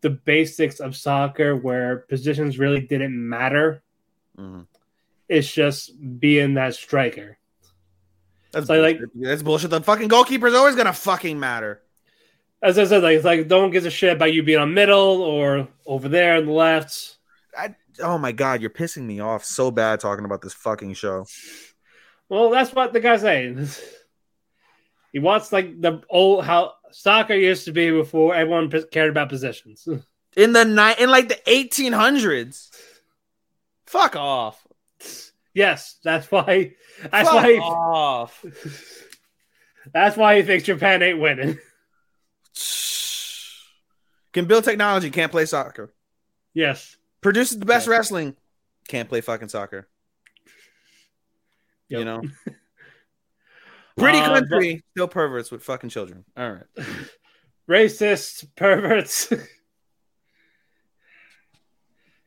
[0.00, 3.82] the basics of soccer where positions really didn't matter.
[4.38, 4.66] Mhm.
[5.28, 7.36] It's just being that striker.
[8.52, 9.10] That's, So, like- bullshit.
[9.22, 9.70] That's bullshit.
[9.70, 11.82] The fucking goalkeeper's always going to fucking matter.
[12.62, 15.20] As I said, like it's like don't give a shit about you being on middle
[15.22, 17.16] or over there on the left.
[18.02, 21.26] Oh my God, you're pissing me off so bad talking about this fucking show.
[22.28, 23.68] Well, that's what the guy's saying.
[25.12, 29.28] He wants like the old how soccer used to be before everyone p- cared about
[29.28, 29.86] positions.
[30.36, 32.68] In the night, in like the 1800s.
[33.86, 34.64] Fuck off.
[35.54, 36.74] yes, that's why.
[37.10, 37.52] That's Fuck why.
[37.54, 38.44] He, off.
[39.92, 41.58] that's why he thinks Japan ain't winning.
[44.32, 45.92] Can build technology, can't play soccer.
[46.54, 46.96] Yes.
[47.22, 47.92] Produces the best Yeah.
[47.94, 48.36] wrestling,
[48.86, 49.88] can't play fucking soccer.
[51.88, 52.22] You know?
[53.98, 56.24] Pretty Uh, country, still perverts with fucking children.
[56.36, 56.64] All right.
[57.68, 59.32] racist perverts.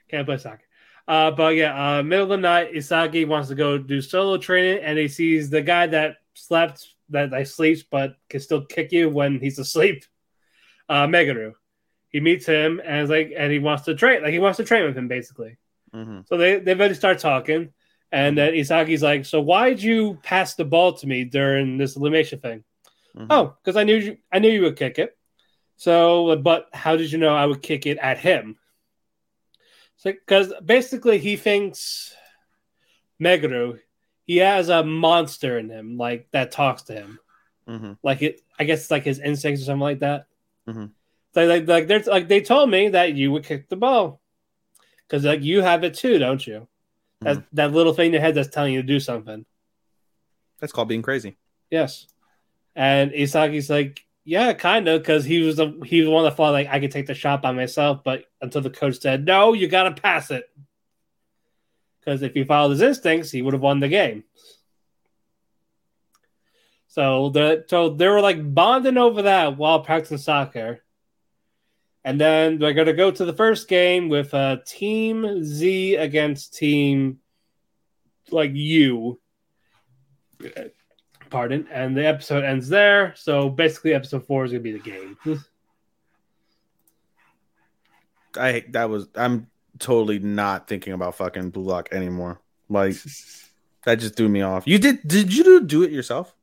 [0.10, 0.62] Can't play soccer.
[1.08, 4.84] Uh, but yeah, uh, middle of the night, Isagi wants to go do solo training,
[4.84, 9.10] and he sees the guy that slept that like sleeps but can still kick you
[9.10, 10.06] when he's asleep.
[10.88, 11.54] Uh, Meguru.
[12.10, 14.66] He meets him and is like, and he wants to train, like he wants to
[14.66, 15.58] train with him basically.
[15.94, 16.28] Mhm.
[16.28, 17.74] So they they eventually start talking,
[18.12, 22.40] and then Isagi's like, "So why'd you pass the ball to me during this elimination
[22.40, 22.64] thing?"
[23.16, 23.28] Mhm.
[23.30, 25.18] Oh, because I knew you, I knew you would kick it.
[25.78, 28.58] So, but how did you know I would kick it at him?
[29.98, 32.16] So, because basically he thinks
[33.22, 33.80] Meguru,
[34.26, 37.20] he has a monster in him, like that talks to him,
[37.68, 37.98] Mhm.
[38.04, 38.42] like it.
[38.58, 40.26] I guess it's like his instincts or something like that.
[40.68, 40.92] Mhm.
[41.34, 44.22] So, like, like there's like they told me that you would kick the ball
[45.08, 46.68] because like you have it too, don't you?
[47.22, 47.42] That hmm.
[47.54, 49.46] that little thing in your head that's telling you to do something.
[50.60, 51.38] That's called being crazy.
[51.70, 52.08] Yes.
[52.76, 56.52] And Isagi's like, yeah, kind of, because he was the he was one that thought
[56.52, 59.68] like I could take the shot by myself, but until the coach said, no, you
[59.68, 60.46] got to pass it.
[62.00, 64.24] Because if he followed his instincts, he would have won the game.
[66.88, 70.84] So the so they were like bonding over that while practicing soccer.
[72.04, 77.20] And then they're gonna go to the first game with uh, Team Z against Team
[78.32, 79.20] like you.
[81.30, 81.68] Pardon.
[81.72, 83.14] And the episode ends there.
[83.16, 85.18] So basically, episode four is gonna be the game.
[88.38, 89.48] I that was I'm
[89.80, 92.40] totally not thinking about fucking Blue Lock anymore.
[92.70, 92.96] Like
[93.84, 94.68] that just threw me off.
[94.68, 96.34] You did did you do, do it yourself?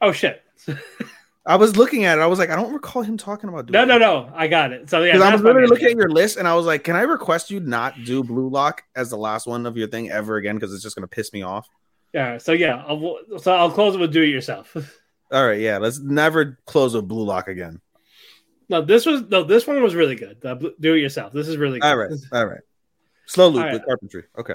[0.00, 0.42] oh shit!
[1.46, 2.20] I was looking at it.
[2.20, 3.98] I was like, I don't recall him talking about doing no, no.
[3.98, 4.90] No, I got it.
[4.90, 7.02] So yeah, I was literally looking at your list and I was like, can I
[7.02, 10.56] request you not do Blue Lock as the last one of your thing ever again?
[10.56, 11.68] Because it's just gonna piss me off.
[12.12, 12.38] Yeah.
[12.38, 14.76] So yeah, I'll, so I'll close it with do it yourself.
[15.32, 17.80] All right, yeah, let's never close with Blue Lock again.
[18.68, 20.40] no, this was no, this one was really good.
[20.40, 21.32] The do it yourself.
[21.32, 21.86] This is really good.
[21.86, 22.60] All right, all right.
[23.26, 23.72] Slow loop right.
[23.72, 24.24] with carpentry.
[24.38, 24.54] Okay.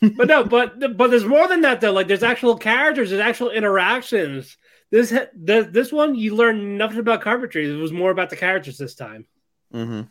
[0.16, 1.92] but no, but but there's more than that though.
[1.92, 4.58] Like there's actual characters, there's actual interactions.
[4.90, 7.70] This this one you learn nothing about carpentry.
[7.70, 9.26] It was more about the characters this time.
[9.74, 10.02] Mm-hmm.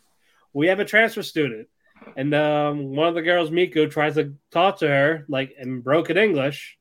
[0.53, 1.67] We have a transfer student,
[2.15, 6.17] and um, one of the girls, Miku, tries to talk to her like in broken
[6.17, 6.77] English,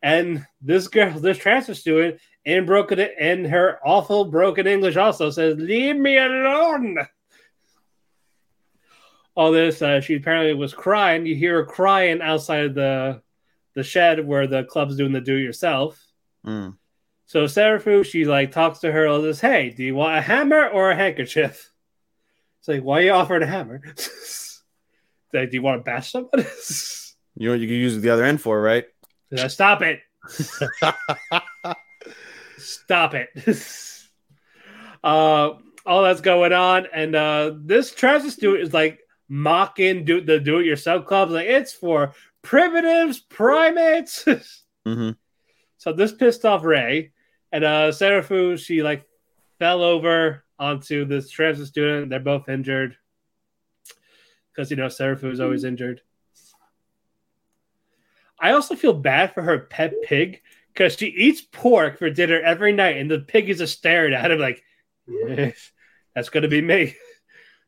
[0.00, 5.56] and this girl, this transfer student, in broken in her awful broken English, also says,
[5.58, 6.98] "Leave me alone."
[9.34, 11.26] All this, uh, she apparently was crying.
[11.26, 13.22] You hear her crying outside of the
[13.74, 16.00] the shed where the club's doing the do-it-yourself.
[16.44, 16.76] Mm.
[17.30, 20.66] So Serufu, she like talks to her, and says, "Hey, do you want a hammer
[20.66, 21.70] or a handkerchief?"
[22.58, 23.80] It's like, "Why are you offering a hammer?"
[25.32, 26.44] Like, do you want to bash somebody?
[27.36, 28.84] You know what you can use the other end for, right?
[29.32, 30.00] Uh, Stop it!
[32.58, 33.28] Stop it!
[35.04, 35.50] uh,
[35.86, 41.06] all that's going on, and uh, this transfer student is like mocking do- the do-it-yourself
[41.06, 41.30] clubs.
[41.30, 42.12] Like it's for
[42.42, 44.24] primitives, primates.
[44.24, 45.10] Mm-hmm.
[45.78, 47.12] So this pissed off Ray,
[47.52, 49.06] and uh Serufu, she like
[49.58, 52.10] fell over onto this transfer student.
[52.10, 52.96] They're both injured
[54.52, 56.02] because you know Serufu is always injured.
[58.38, 60.40] I also feel bad for her pet pig
[60.72, 64.30] because she eats pork for dinner every night, and the pig is just staring at
[64.30, 64.62] him like,
[65.06, 65.72] "Yes,
[66.14, 66.96] that's gonna be me.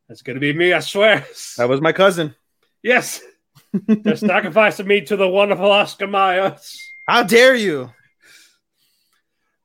[0.08, 0.72] That's gonna be me.
[0.72, 1.26] I swear."
[1.58, 2.34] That was my cousin.
[2.82, 3.20] yes,
[3.72, 6.56] they're sacrificing me to the wonderful Oscar Mayer.
[7.08, 7.90] How dare you?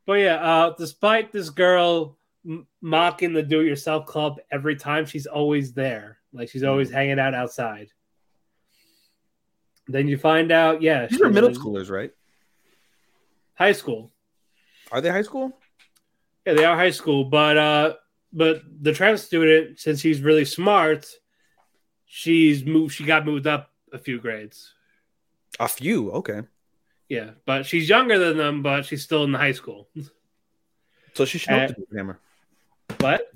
[0.08, 5.74] But yeah, uh, despite this girl m- mocking the do-it-yourself club every time, she's always
[5.74, 6.18] there.
[6.32, 7.90] Like she's always hanging out outside.
[9.90, 12.12] Then you find out, yeah, These are middle schoolers, right?
[13.56, 14.12] high school.
[14.92, 15.52] Are they high school?
[16.46, 17.94] Yeah, they are high school, but uh,
[18.32, 21.06] but the trans student, since he's really smart,
[22.06, 22.94] she's moved.
[22.94, 24.74] She got moved up a few grades.
[25.60, 26.12] A few.
[26.12, 26.44] Okay.
[27.10, 29.88] Yeah, but she's younger than them, but she's still in the high school.
[31.14, 32.20] So she should know Uh, to do with hammer.
[32.98, 33.32] But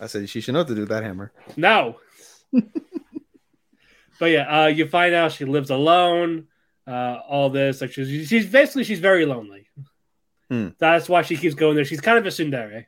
[0.00, 1.32] I said she should know to do that hammer.
[1.56, 1.98] No.
[2.52, 6.48] but yeah, uh, you find out she lives alone.
[6.86, 9.66] Uh, all this, like she's she's basically she's very lonely.
[10.48, 10.68] Hmm.
[10.78, 11.84] That's why she keeps going there.
[11.84, 12.86] She's kind of a tsundere.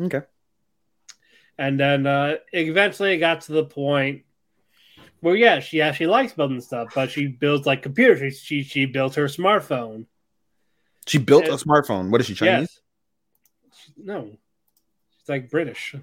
[0.00, 0.22] Okay.
[1.58, 4.22] And then uh, eventually it got to the point
[5.20, 8.38] where yeah, she actually likes building stuff, but she builds like computers.
[8.40, 10.06] She she, she built her smartphone.
[11.06, 11.54] She built Yeah.
[11.54, 12.10] a smartphone.
[12.10, 12.80] What is she Chinese?
[13.72, 13.78] Yes.
[13.84, 14.30] She- no,
[15.18, 15.94] she's like British.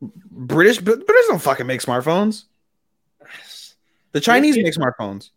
[0.00, 2.44] British, but British don't fucking make smartphones.
[4.12, 4.62] The Chinese Yeah.
[4.64, 5.30] make smartphones.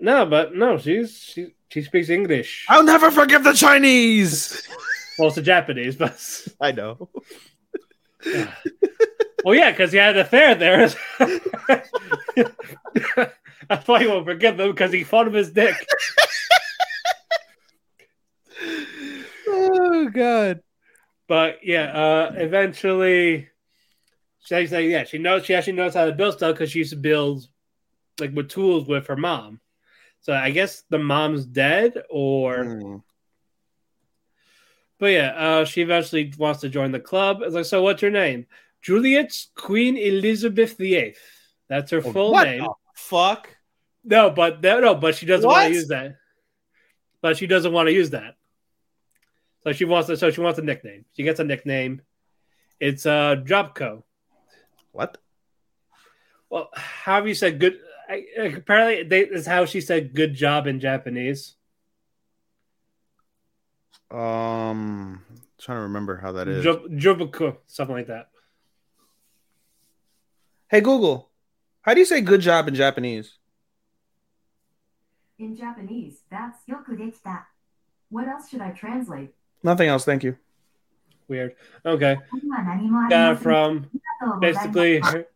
[0.00, 2.66] No, but no, she's she she speaks English.
[2.68, 4.66] I'll never forgive the Chinese.
[5.18, 6.18] Well, it's the Japanese, but
[6.60, 7.08] I know.
[9.44, 10.88] well, yeah, because he had an affair there.
[13.70, 15.74] I thought he won't forgive him because he fought him his dick.
[19.48, 20.60] Oh god.
[21.28, 23.48] But yeah, uh, eventually,
[24.40, 26.90] she's like, yeah, she knows she actually knows how to build stuff because she used
[26.90, 27.46] to build
[28.18, 29.60] like with tools with her mom.
[30.20, 33.02] So I guess the mom's dead, or Mm.
[34.98, 37.42] but yeah, uh, she eventually wants to join the club.
[37.42, 38.46] It's like, so what's your name?
[38.82, 41.14] Juliet Queen Elizabeth VIII.
[41.68, 42.66] That's her full What name.
[42.94, 43.48] fuck?
[44.04, 46.16] No, but no, but she doesn't want to use that.
[47.20, 48.34] But she doesn't want to use that.
[49.62, 50.16] So she wants to.
[50.16, 51.04] So she wants a nickname.
[51.16, 52.02] She gets a nickname.
[52.80, 54.02] It's uh Jobco.
[54.90, 55.18] What?
[56.50, 57.78] Well, how have you said good?
[58.08, 58.26] I,
[58.56, 61.54] apparently, they, is how she said "good job" in Japanese.
[64.10, 65.22] Um,
[65.58, 66.64] trying to remember how that is.
[66.64, 68.28] Job- something like that.
[70.72, 71.28] Hey Google,
[71.82, 73.36] how do you say good job in Japanese?
[75.38, 77.44] In Japanese, that's yokudekita.
[78.08, 79.34] What else should I translate?
[79.62, 80.38] Nothing else, thank you.
[81.28, 81.56] Weird.
[81.84, 82.16] Okay.
[83.42, 83.90] From
[84.40, 85.02] basically.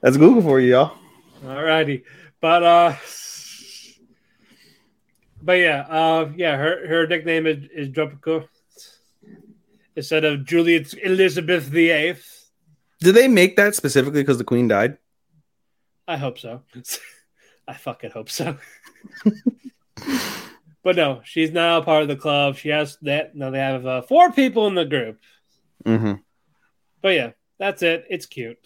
[0.00, 0.98] That's Google for you, y'all.
[1.44, 2.02] Alrighty.
[2.40, 2.96] But uh
[5.46, 8.48] but yeah, uh, yeah, her her nickname is is Jobuko
[9.94, 12.50] instead of Juliet Elizabeth the Eighth.
[12.98, 14.98] Did they make that specifically because the queen died?
[16.08, 16.62] I hope so.
[17.68, 18.56] I fucking hope so.
[20.82, 22.56] but no, she's now part of the club.
[22.56, 23.36] She has that.
[23.36, 25.20] Now they have uh, four people in the group.
[25.84, 26.14] Mm-hmm.
[27.02, 27.30] But yeah,
[27.60, 28.06] that's it.
[28.10, 28.58] It's cute.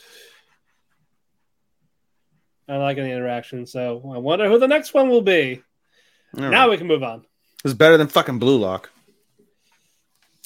[2.67, 3.67] I like the interaction.
[3.67, 5.63] So I wonder who the next one will be.
[6.35, 7.25] Now we can move on.
[7.65, 8.91] It's better than fucking Blue Lock.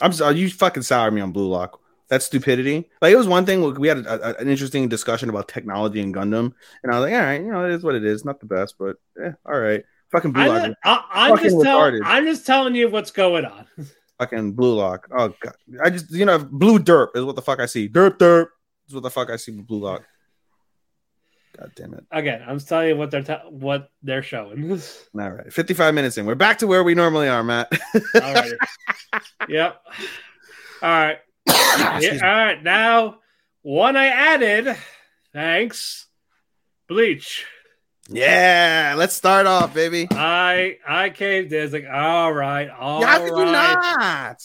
[0.02, 1.80] I'm sorry, you fucking sour me on Blue Lock.
[2.08, 2.90] That stupidity.
[3.00, 3.74] Like it was one thing.
[3.74, 7.14] We had a, a- an interesting discussion about technology and Gundam, and I was like,
[7.14, 8.24] all right, you know, it is what it is.
[8.24, 9.84] Not the best, but yeah, all right.
[10.12, 10.68] Fucking Blue I'm, Lock.
[10.68, 12.00] not- I, I'm fucking just telling.
[12.04, 13.66] I'm just telling you what's going on.
[14.20, 15.08] Fucking Blue Lock.
[15.16, 17.88] Oh god, I just you know, Blue Derp is what the fuck I see.
[17.88, 18.46] Derp Derp
[18.86, 20.04] is what the fuck I see with Blue Lock.
[21.56, 22.04] God damn it.
[22.10, 24.70] Again, I'm just telling you what they're te- what they're showing.
[25.18, 26.26] All right, 55 minutes in.
[26.26, 27.70] We're back to where we normally are, Mat.
[27.94, 28.56] Alrighty.
[29.48, 29.80] yep.
[30.82, 31.18] All right.
[32.00, 32.62] Yeah, all right.
[32.62, 33.18] Now,
[33.62, 34.76] one I added.
[35.32, 36.06] Thanks.
[36.88, 37.44] Bleach.
[38.08, 40.06] Yeah, let's start off, baby.
[40.10, 41.64] I I caved in.
[41.64, 44.40] It's like, all right, all how could you not?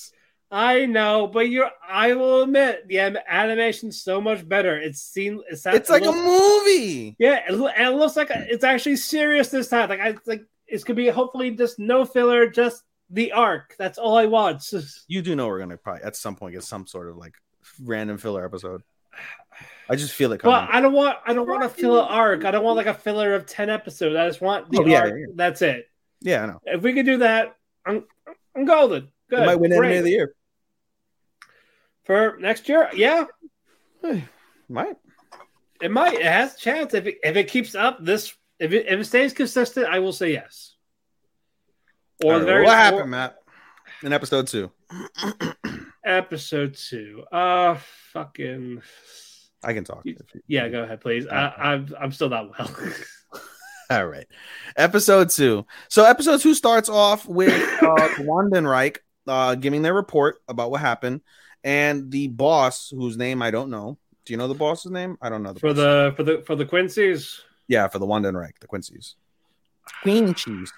[0.51, 1.69] I know, but you're.
[1.87, 4.77] I will admit, the anim- animation's so much better.
[4.79, 5.41] It's seen.
[5.49, 7.15] It's, It's like a movie.
[7.19, 9.89] Yeah, it, it looks like it's actually serious this time.
[9.89, 13.75] Like I it's like it's gonna be hopefully just no filler, just the arc.
[13.77, 14.67] That's all I want.
[15.07, 17.35] You do know we're gonna probably at some point get some sort of like
[17.83, 18.81] random filler episode.
[19.87, 20.55] I just feel it coming.
[20.57, 21.17] Well, I don't want.
[21.27, 22.43] I don't want a filler arc.
[22.45, 24.15] I don't want like a filler of ten episodes.
[24.15, 25.13] I just want the Oh, yeah, arc.
[25.15, 25.25] yeah.
[25.35, 25.89] That's it.
[26.21, 26.59] yeah, I know.
[26.65, 28.03] If we could do that, I'm
[28.55, 29.09] I'm golden.
[29.29, 29.39] Good.
[29.43, 29.97] It might win Great.
[29.99, 30.33] Of the Year.
[32.09, 32.89] For next year.
[32.95, 33.25] Yeah,
[34.67, 34.97] Might.
[35.79, 36.15] it might.
[36.15, 38.33] It has a chance if it, if it keeps up this.
[38.57, 40.73] If it, if it stays consistent, I will say yes.
[42.23, 43.35] Or right, very what or- happened, Mat?
[44.01, 44.71] In episode two,
[46.03, 47.25] episode two.
[47.31, 47.77] Uh,
[48.11, 48.81] fucking.
[49.63, 50.01] I can talk.
[50.03, 51.27] You- Yeah, go ahead, please.
[51.27, 52.75] I, I'm I'm still not well.
[53.91, 54.25] All right.
[54.77, 55.63] Episode two.
[55.89, 57.53] So episode two starts off with
[57.83, 58.97] uh Wandenreich
[59.27, 61.21] uh giving their report about what happened,
[61.63, 63.97] and the boss, whose name I don't know.
[64.25, 65.17] Do you know the boss's name?
[65.21, 65.77] I don't know the for boss.
[65.77, 67.41] the for the for the Quincy's.
[67.67, 69.15] yeah, for the Wandenreich, the Quincy's.
[70.03, 70.71] Queen cheese.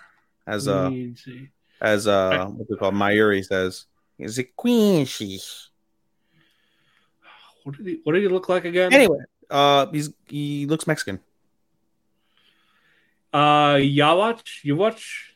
[0.48, 1.50] As uh Quincy.
[1.82, 3.86] as uh what they call Mayuri says.
[4.18, 5.70] Is it Queen cheese?
[7.64, 8.94] What did he What did he look like again?
[8.94, 9.20] Anyway,
[9.50, 11.20] uh he's he looks Mexican.
[13.34, 15.36] uh, Yawatch, you watch?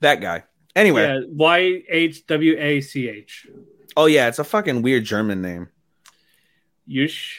[0.00, 0.44] That guy.
[0.74, 3.46] Anyway, Yeah, Y H W A C H.
[3.96, 5.68] oh yeah, it's a fucking weird German name.
[6.88, 7.38] Yush.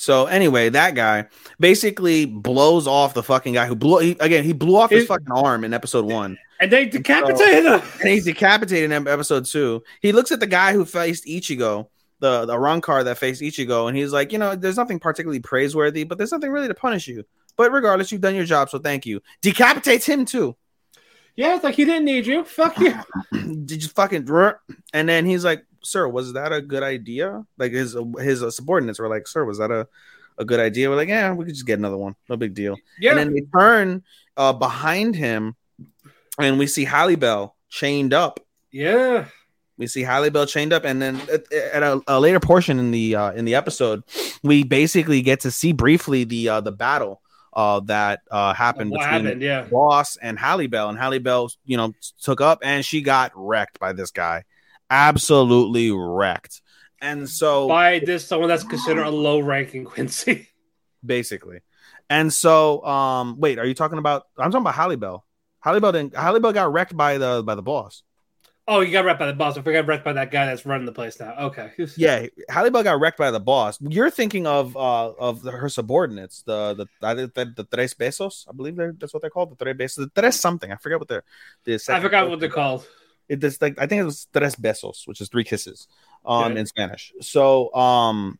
[0.00, 1.26] So anyway, that guy
[1.58, 4.44] basically blows off the fucking guy who blew he, again.
[4.44, 7.82] He blew off his fucking arm in episode one, And they decapitated him.
[8.00, 9.82] and he's decapitated in episode two.
[10.00, 13.96] He looks at the guy who faced Ichigo, the the Arrancar that faced Ichigo, and
[13.96, 17.24] he's like, you know, there's nothing particularly praiseworthy, but there's nothing really to punish you.
[17.58, 19.20] But regardless, you've done your job, so thank you.
[19.42, 20.56] Decapitates him too.
[21.36, 22.44] Yeah, it's like he didn't need you.
[22.44, 22.94] Fuck you.
[23.32, 24.28] Did just fucking
[24.92, 28.98] and then he's like sir was that a good idea like his his uh, subordinates
[28.98, 29.88] were like sir was that a,
[30.36, 32.76] a good idea we're like yeah we could just get another one no big deal
[33.00, 33.12] Yeah.
[33.12, 34.02] and then they turn
[34.36, 35.56] uh behind him
[36.38, 38.40] and we see Harribel chained up
[38.72, 39.26] yeah.
[39.78, 43.16] We see Harribel chained up, and then at, at a, a later portion in the
[43.16, 44.02] uh, in the episode,
[44.42, 47.22] we basically get to see briefly the uh, the battle
[47.52, 49.42] uh, that uh, happened What between happened?
[49.42, 49.62] Yeah.
[49.62, 51.92] Boss and Harribel, and Harribel, you know,
[52.22, 54.44] took up, and she got wrecked by this guy,
[54.88, 56.62] absolutely wrecked.
[57.00, 60.48] And so By this someone that's considered a low ranking Quincy.
[61.04, 61.60] basically.
[62.10, 64.24] And so, um, wait, are you talking about?
[64.36, 65.22] I'm talking about Harribel.
[65.60, 66.14] Halle Bell didn't.
[66.14, 68.02] Harribel got wrecked by the by the boss.
[68.72, 69.58] Oh, you got wrecked by the boss.
[69.58, 71.34] I forgot wrecked by that guy that's running the place now.
[71.46, 71.72] Okay.
[71.96, 73.76] Yeah, Halle got wrecked by the boss.
[73.80, 78.46] You're thinking of uh of the, her subordinates, the the the, the, the tres besos,
[78.48, 80.70] I believe they're, that's what they're called, the tres besos, the tres something.
[80.70, 81.24] I forget what they're.
[81.64, 82.86] The I forgot what they're called.
[83.28, 85.88] It is like I think it was tres besos, which is three kisses,
[86.24, 87.12] um, in Spanish.
[87.20, 88.38] So, um,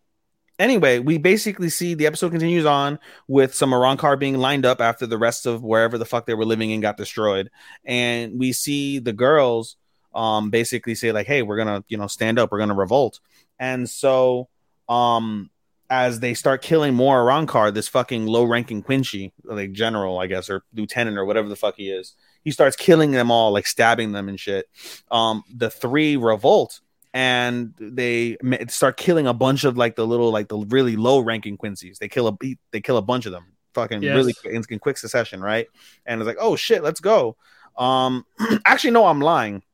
[0.61, 5.07] anyway, we basically see the episode continues on with some Arrancar being lined up after
[5.07, 7.51] the rest of wherever the fuck they were living in got destroyed,
[7.85, 9.77] and we see the girls,
[10.15, 13.21] um, basically say like, "Hey, we're gonna, you know, stand up, we're gonna revolt,"
[13.59, 14.49] and so,
[14.89, 15.51] um.
[15.93, 20.63] As they start killing more Arrancar, this fucking low-ranking Quincy, like general, I guess, or
[20.73, 24.29] lieutenant, or whatever the fuck he is, he starts killing them all, like stabbing them
[24.29, 24.69] and shit.
[25.11, 26.81] Um, the three revolt
[27.13, 28.37] and they
[28.69, 31.99] start killing a bunch of like the little, like the really low ranking Quincy's.
[31.99, 34.15] They kill a beat, they kill a bunch of them, fucking Yes.
[34.15, 35.67] really in, in quick succession, right?
[36.07, 37.37] And it's like, oh shit, let's go.
[37.77, 38.25] Um,
[38.65, 39.65] actually, no, I'm lying.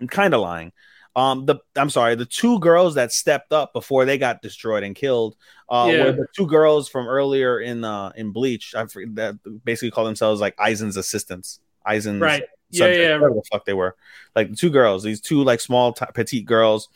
[0.00, 0.72] I'm kind of lying.
[1.14, 4.94] Um, the I'm sorry, the two girls that stepped up before they got destroyed and
[4.94, 5.34] killed
[5.70, 6.04] uh, Yeah.
[6.04, 8.74] were the two girls from earlier in uh in Bleach.
[8.74, 8.84] I
[9.14, 11.60] that basically call themselves like Aizen's assistants.
[11.86, 12.42] Aizen's Right.
[12.70, 13.14] Yeah, subject, yeah.
[13.14, 13.94] whatever the fuck they were.
[14.34, 16.88] Like the two girls, these two like small t- petite girls,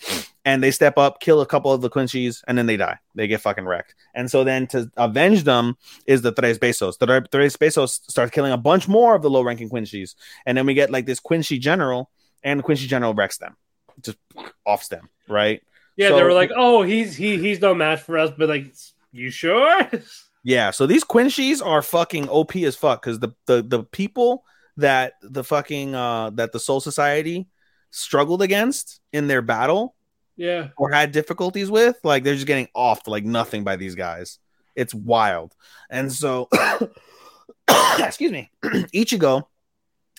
[0.45, 2.99] and they step up, kill a couple of the Quincy's, and then they die.
[3.15, 3.95] They get fucking wrecked.
[4.13, 6.99] And so then to avenge them is the Tres Bestias.
[6.99, 10.67] The Tres Bestias starts killing a bunch more of the low ranking Quincy's, and then
[10.67, 12.11] we get like this Quincy general,
[12.43, 13.57] and the Quincy general wrecks them,
[14.03, 14.19] just
[14.65, 15.63] offs them, right?
[15.97, 18.73] Yeah, So- they were like, "Oh, he's he he's no match for us," but like,
[19.13, 19.89] you sure?
[20.43, 24.43] Yeah, so these Quincy's are fucking OP as fuck because the, the the people
[24.79, 27.47] that the fucking uh that the Soul Society
[27.91, 29.95] struggled against in their battle
[30.37, 34.39] yeah, or had difficulties with, like they're just getting off like nothing by these guys.
[34.75, 35.55] It's wild.
[35.91, 36.49] And so
[37.99, 39.43] excuse me, Ichigo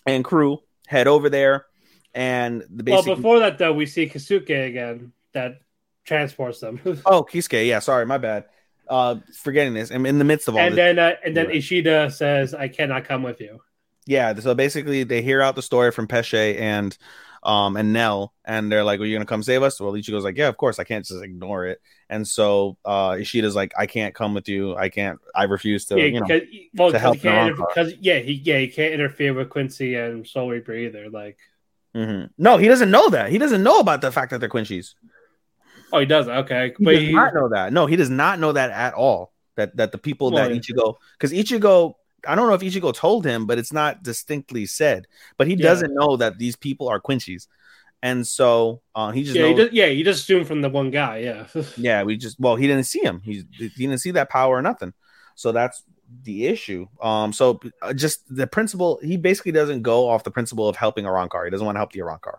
[0.05, 1.65] and crew head over there
[2.13, 5.61] and the Well, before that though, we see Kasuke again that
[6.03, 8.45] transports them, Oh, Kisuke, yeah, sorry, my bad.
[8.89, 9.89] Uh forgetting this.
[9.91, 10.77] I'm in the midst of all and this.
[10.77, 13.61] then uh, and then Ishida says, "I cannot come with you."
[14.07, 16.97] yeah so basically they hear out the story from Pesche and
[17.43, 20.37] um and Nell and they're like are you gonna come save us well Ichigo's like
[20.37, 24.13] yeah of course I can't just ignore it and so uh Ishida's like I can't
[24.15, 26.27] come with you I can't I refuse to yeah, you know
[26.73, 27.57] well, to 'cause help he can't Naranjo.
[27.57, 31.09] because yeah, he yeah he can't interfere with Quincy and Soul Reaper either.
[31.09, 31.37] Like,
[31.95, 32.29] Mhm.
[32.37, 34.95] no he doesn't know that he doesn't know about the fact that they're Quincy's
[35.91, 38.39] oh, he does okay, he but does he, not know that no he does not
[38.39, 40.57] know that at all that that the people that Why?
[40.57, 45.07] Ichigo because Ichigo I don't know if Ichigo told him but it's not distinctly said
[45.37, 45.63] but he Yeah.
[45.63, 47.47] doesn't know that these people are Quincy's
[48.03, 50.89] and so uh, he just yeah, he just, yeah, he just assumed from the one
[50.89, 51.19] guy.
[51.19, 51.45] Yeah,
[51.77, 53.21] Yeah, we just well, he didn't see him.
[53.23, 54.93] He he didn't see that power or nothing.
[55.35, 55.83] So that's
[56.23, 56.87] the issue.
[57.01, 61.05] Um, so uh, just the principle, he basically doesn't go off the principle of helping
[61.05, 61.45] Arrancar.
[61.45, 62.37] He doesn't want to help the Arrancar,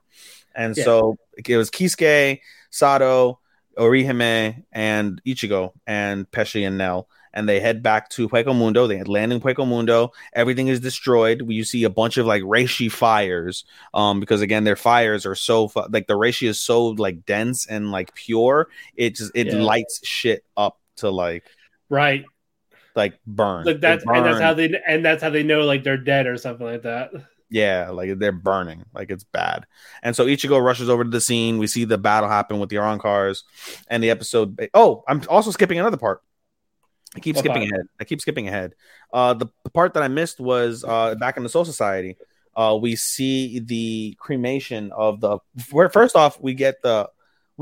[0.55, 0.85] and Yeah.
[0.85, 1.17] so
[1.47, 3.39] it was Kisuke, Sado,
[3.79, 7.09] Orihime, and Ichigo, and Pesche and Nell.
[7.35, 8.87] And they head back to Hueco Mundo.
[8.87, 10.13] They land in Hueco Mundo.
[10.35, 11.43] Everything is destroyed.
[11.49, 13.65] You see a bunch of like reishi fires,
[13.95, 17.67] um, because again, their fires are so fu- like the reishi is so like dense
[17.67, 18.69] and like pure.
[18.97, 19.63] It just it Yeah.
[19.63, 21.45] lights shit up to like
[21.89, 22.23] right.
[22.95, 23.65] Like burn.
[23.65, 26.37] Like that's and that's how they and that's how they know like they're dead or
[26.37, 27.11] something like that.
[27.51, 29.67] Yeah, like they're burning, like it's bad.
[30.03, 31.59] And so Ichigo rushes over to the scene.
[31.59, 33.45] We see the battle happen with the cars
[33.89, 34.71] and the episode.
[34.73, 36.23] Oh, I'm also skipping another part.
[37.15, 37.73] I keep What skipping part?
[37.75, 37.87] ahead.
[38.01, 38.73] I keep skipping ahead.
[39.13, 42.17] Uh, the, the part that I missed was uh, back in the Soul Society.
[42.57, 45.37] Uh, we see the cremation of the.
[45.71, 47.11] where- First off, we get the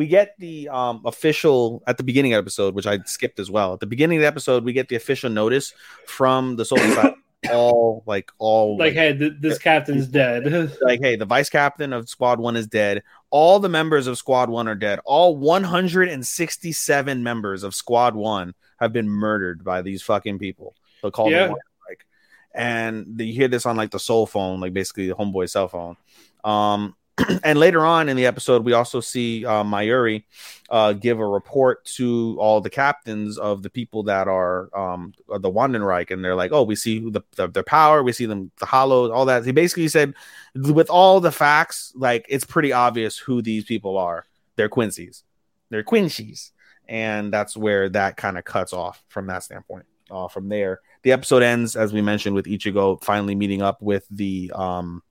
[0.01, 3.51] we get the um official at the beginning of the episode, which I skipped as
[3.51, 3.74] well.
[3.74, 5.74] At the beginning of the episode, we get the official notice
[6.07, 7.16] from the Soul Society.
[7.53, 10.72] all like all Like, hey, th- this captain's dead.
[10.80, 13.03] like, hey, the vice captain of squad one is dead.
[13.28, 15.01] All the members of squad one are dead.
[15.05, 20.74] All 167 members of squad one have been murdered by these fucking people.
[21.03, 21.48] They'll call Yeah.
[21.48, 22.07] them like,
[22.55, 25.96] and you hear this on like the soul phone, like basically the homeboy cell phone.
[26.42, 26.94] Um,
[27.45, 30.25] and later on in the episode, we also see uh, Mayuri
[30.68, 35.51] uh, give a report to all the captains of the people that are um, the
[35.51, 38.66] Wandenreich, and they're like, "Oh, we see the, the their power, we see them the
[38.66, 40.14] Hollows, all that." He basically said,
[40.55, 44.27] with all the facts, like it's pretty obvious who these people are.
[44.57, 45.25] They're Quincy's,
[45.71, 46.53] they're Quincy's,
[46.89, 49.87] and that's where that kind of cuts off from that standpoint.
[50.11, 54.07] Uh, from there, the episode ends as we mentioned with Ichigo finally meeting up with
[54.11, 55.03] the um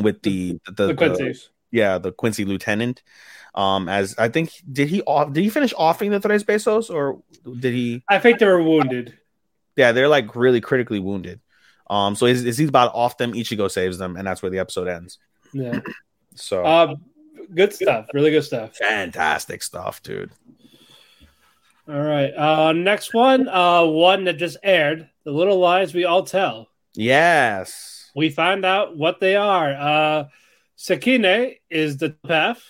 [0.00, 1.50] with the the, The Quincy's.
[1.70, 3.02] yeah, the Quincy lieutenant.
[3.54, 5.32] Um, as I think, did he off?
[5.32, 7.22] Did he finish offing the Tres Pesos, or
[7.60, 8.02] did he?
[8.08, 9.16] I think they were wounded.
[9.76, 11.40] Yeah, they're like really critically wounded.
[11.90, 13.32] Um, so is, is he's about off them?
[13.32, 15.18] Ichigo saves them, and that's where the episode ends.
[15.52, 15.80] Yeah.
[16.36, 17.04] So Um,
[17.54, 18.08] good stuff.
[18.12, 18.74] Really good stuff.
[18.74, 20.32] fantastic stuff, dude.
[21.88, 22.32] All right.
[22.34, 23.46] Uh, next one.
[23.48, 25.08] Uh, one that just aired.
[25.22, 26.66] The little lies we all tell.
[26.94, 27.93] Yes.
[28.14, 29.72] We find out what they are.
[29.72, 30.24] Uh,
[30.78, 32.62] Sekine is the path.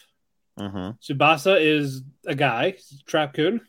[0.58, 0.90] Mm-hmm.
[1.02, 2.74] Tsubasa is a guy.
[3.06, 3.60] Trap Kun.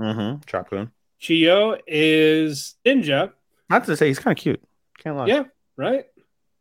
[0.00, 0.40] Mm-hmm.
[0.46, 0.90] Chopcoon.
[1.18, 3.32] Chio is ninja.
[3.70, 4.62] Not to say he's kind of cute.
[4.98, 5.26] Can't lie.
[5.26, 5.44] Yeah.
[5.76, 6.06] Right.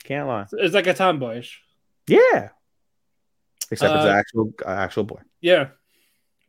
[0.04, 0.46] Can't lie.
[0.54, 1.58] It's like a tomboyish.
[2.08, 2.50] Yeah.
[3.72, 5.22] Except it's Uh, an actual uh, actual boy.
[5.40, 5.68] Yeah,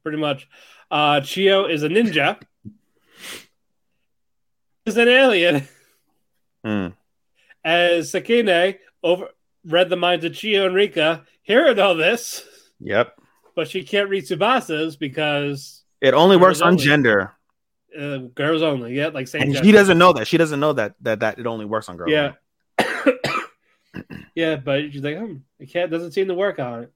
[0.03, 0.49] pretty much.
[0.91, 2.41] Uh Chio is a ninja.
[4.87, 5.69] is an alien.
[6.67, 6.95] Mm.
[7.65, 9.29] As Sekine over
[9.65, 12.45] read the minds of Chio and Rika, hearing all this,
[12.81, 13.21] Yep.
[13.55, 16.85] but she can't read Tsubasa's because It only works on only.
[16.85, 17.33] gender,
[17.99, 18.95] uh, girls only.
[18.95, 19.43] Yeah, like same.
[19.43, 19.67] and gender.
[19.67, 20.27] she doesn't know that.
[20.27, 22.11] She doesn't know that that that it only works on girls.
[22.11, 22.33] Yeah.
[24.35, 26.93] yeah, but she's like, hmm, it can't doesn't seem to work on it.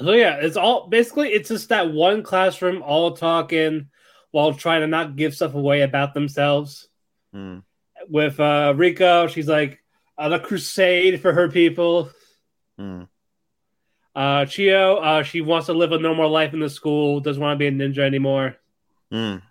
[0.00, 3.88] So yeah, it's all basically it's just that one classroom all talking
[4.30, 6.88] while trying to not give stuff away about themselves.
[7.34, 7.62] Mm.
[8.08, 9.82] With uh Rico, she's like
[10.18, 12.10] on a crusade for her people.
[12.78, 13.08] Mm.
[14.14, 17.54] Uh Chio, uh she wants to live a normal life in the school, doesn't want
[17.54, 18.56] to be a ninja anymore.
[19.12, 19.42] Mm.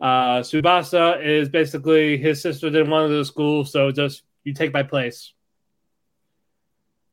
[0.00, 4.54] Uh Tsubasa is basically his sister didn't want to go to school, so just you
[4.54, 5.32] take my place.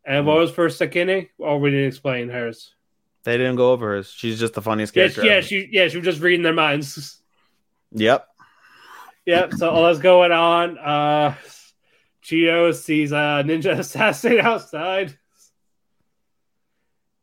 [0.06, 1.30] And what was for Sekine?
[1.40, 2.76] Or we didn't explain hers.
[3.24, 4.12] They didn't go over hers.
[4.16, 5.26] She's just the funniest Yeah, character.
[5.26, 5.42] yeah, ever.
[5.48, 7.22] she yeah, she was just reading their minds.
[7.98, 8.28] Yep.
[9.26, 10.78] Yep, so all that's going on.
[10.78, 11.36] Uh
[12.22, 15.18] Chio sees a ninja assassin outside.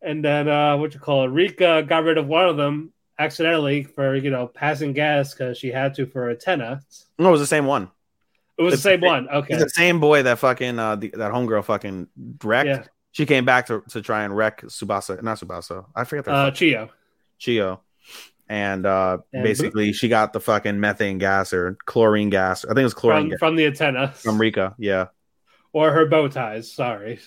[0.01, 1.29] And then uh what you call it?
[1.29, 5.69] Rika got rid of one of them accidentally for you know passing gas because she
[5.69, 6.81] had to for a tenna.
[7.19, 7.91] No, it was the same one.
[8.59, 9.29] It was the same the- one.
[9.29, 9.55] Okay.
[9.55, 12.09] It's the same boy that fucking uh the, that homegirl fucking
[12.43, 12.67] wrecked.
[12.67, 12.85] Yeah.
[13.13, 15.85] She came back to, to try and wreck Tsubasa, not Tsubasa.
[15.95, 16.89] I forget the Uh Chio.
[17.39, 17.81] Chio.
[18.49, 22.65] And uh And basically she got the fucking methane gas or chlorine gas.
[22.65, 24.09] I think it was chlorine From, gas from the antenna.
[24.13, 24.75] from Rika.
[24.79, 25.07] Yeah.
[25.73, 26.71] or her bow ties.
[26.71, 27.19] Sorry,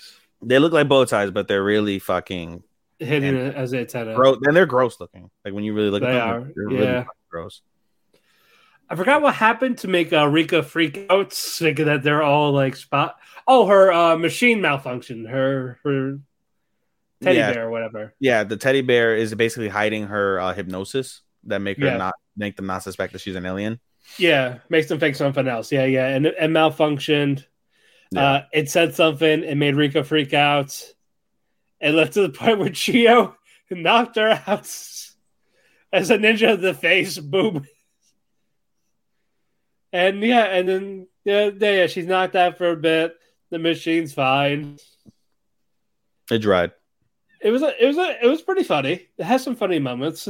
[0.42, 2.62] They look like bow ties, but they're really fucking
[3.00, 4.14] hidden as a antenna.
[4.16, 4.38] gross.
[4.44, 5.30] And they're gross looking.
[5.44, 7.00] Like when you really look They at them, are, they're really yeah.
[7.02, 7.62] fucking gross.
[8.88, 12.76] I forgot what happened to make uh, Rika freak out, thinking that they're all like
[12.76, 13.18] spot.
[13.48, 15.26] Oh, her uh, machine malfunction.
[15.26, 16.20] Her her
[17.26, 17.54] teddy Yeah.
[17.54, 18.14] bear or whatever.
[18.20, 21.98] Yeah, the teddy bear is basically hiding her uh, hypnosis that make her Yeah.
[21.98, 23.80] not make them not suspect that she's an alien.
[24.18, 25.72] Yeah, makes them think something else.
[25.72, 27.46] Yeah, yeah, and it malfunctioned.
[28.12, 28.22] Yeah.
[28.24, 29.44] Uh, it said something.
[29.44, 30.80] It made Rika freak out.
[31.82, 33.36] It led to the point where Chio
[33.72, 34.66] knocked her out
[35.92, 37.18] as a ninja of the face.
[37.18, 37.66] Boom.
[39.92, 43.16] And yeah, and then yeah, yeah, she's knocked out for a bit.
[43.50, 44.78] The machine's fine.
[46.30, 46.72] It dried.
[47.46, 49.08] It was a, it was a, it was pretty funny.
[49.20, 50.28] It has some funny moments.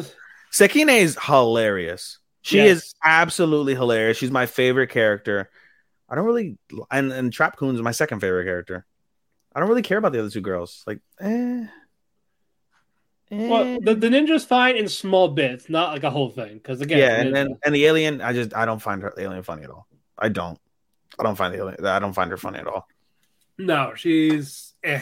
[0.52, 2.20] Sekine is hilarious.
[2.42, 2.78] She Yes.
[2.78, 4.18] is absolutely hilarious.
[4.18, 5.50] She's my favorite character.
[6.10, 6.58] I don't really
[6.92, 8.86] and and Trap Kun's my second favorite character.
[9.56, 10.84] I don't really care about the other two girls.
[10.86, 11.66] Like, eh.
[13.32, 13.48] eh.
[13.50, 16.56] Well, the, the ninja's fine in small bits, not like a whole thing.
[16.56, 19.24] Because again, yeah, and then and the alien, I just I don't find her the
[19.24, 19.88] alien funny at all.
[20.20, 20.60] I don't.
[21.18, 21.86] I don't find the alien.
[21.86, 22.88] I don't find her funny at all.
[23.58, 25.02] no, she's eh.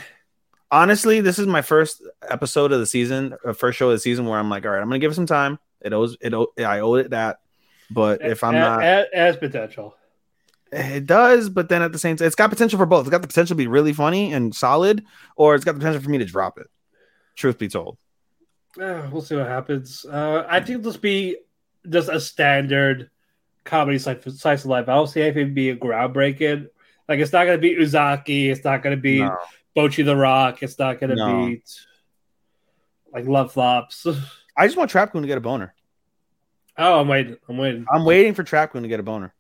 [0.73, 4.25] Honestly, this is my first episode of the season, uh, first show of the season
[4.25, 5.59] where I'm like, all right, I'm gonna give it some time.
[5.81, 6.33] It owes it.
[6.33, 7.41] owe- I owe it that.
[7.91, 9.95] But if I'm A- not, a- as potential.
[10.71, 13.01] It does, but then at the same time, it's got potential for both.
[13.01, 15.03] It's got the potential to be really funny and solid,
[15.35, 16.65] or it's got the potential for me to drop it.
[17.35, 17.99] Truth be told,
[18.81, 20.03] Uh, we'll see what happens.
[20.09, 21.37] Uh, I think this be
[21.87, 23.11] just a standard
[23.63, 24.25] comedy slice
[24.63, 24.89] of life.
[24.89, 26.67] I don't see anything be a groundbreaking.
[27.07, 28.49] Like it's not gonna be Uzaki.
[28.49, 29.37] It's not gonna be No.
[29.75, 30.63] Bocchi the Rock.
[30.63, 31.47] It's not gonna No.
[31.47, 31.63] be
[33.11, 34.05] like Love Flops.
[34.57, 35.73] I just want Trap Queen to get a boner.
[36.77, 37.37] Oh, I'm waiting.
[37.47, 37.85] I'm waiting.
[37.91, 39.33] I'm waiting for Trap Queen to get a boner.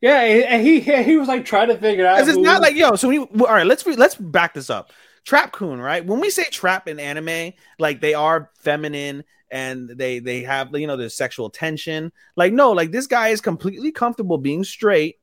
[0.00, 2.16] Yeah, and he he, was like trying to figure out.
[2.16, 2.96] Because it's not like yo.
[2.96, 3.66] So we all right.
[3.66, 4.92] Let's re, let's back this up
[5.26, 6.06] trap kun, right?
[6.06, 10.86] When we say trap in anime, like they are feminine and they they have you
[10.86, 12.12] know there's sexual tension.
[12.36, 15.16] Like no, like this guy is completely comfortable being straight.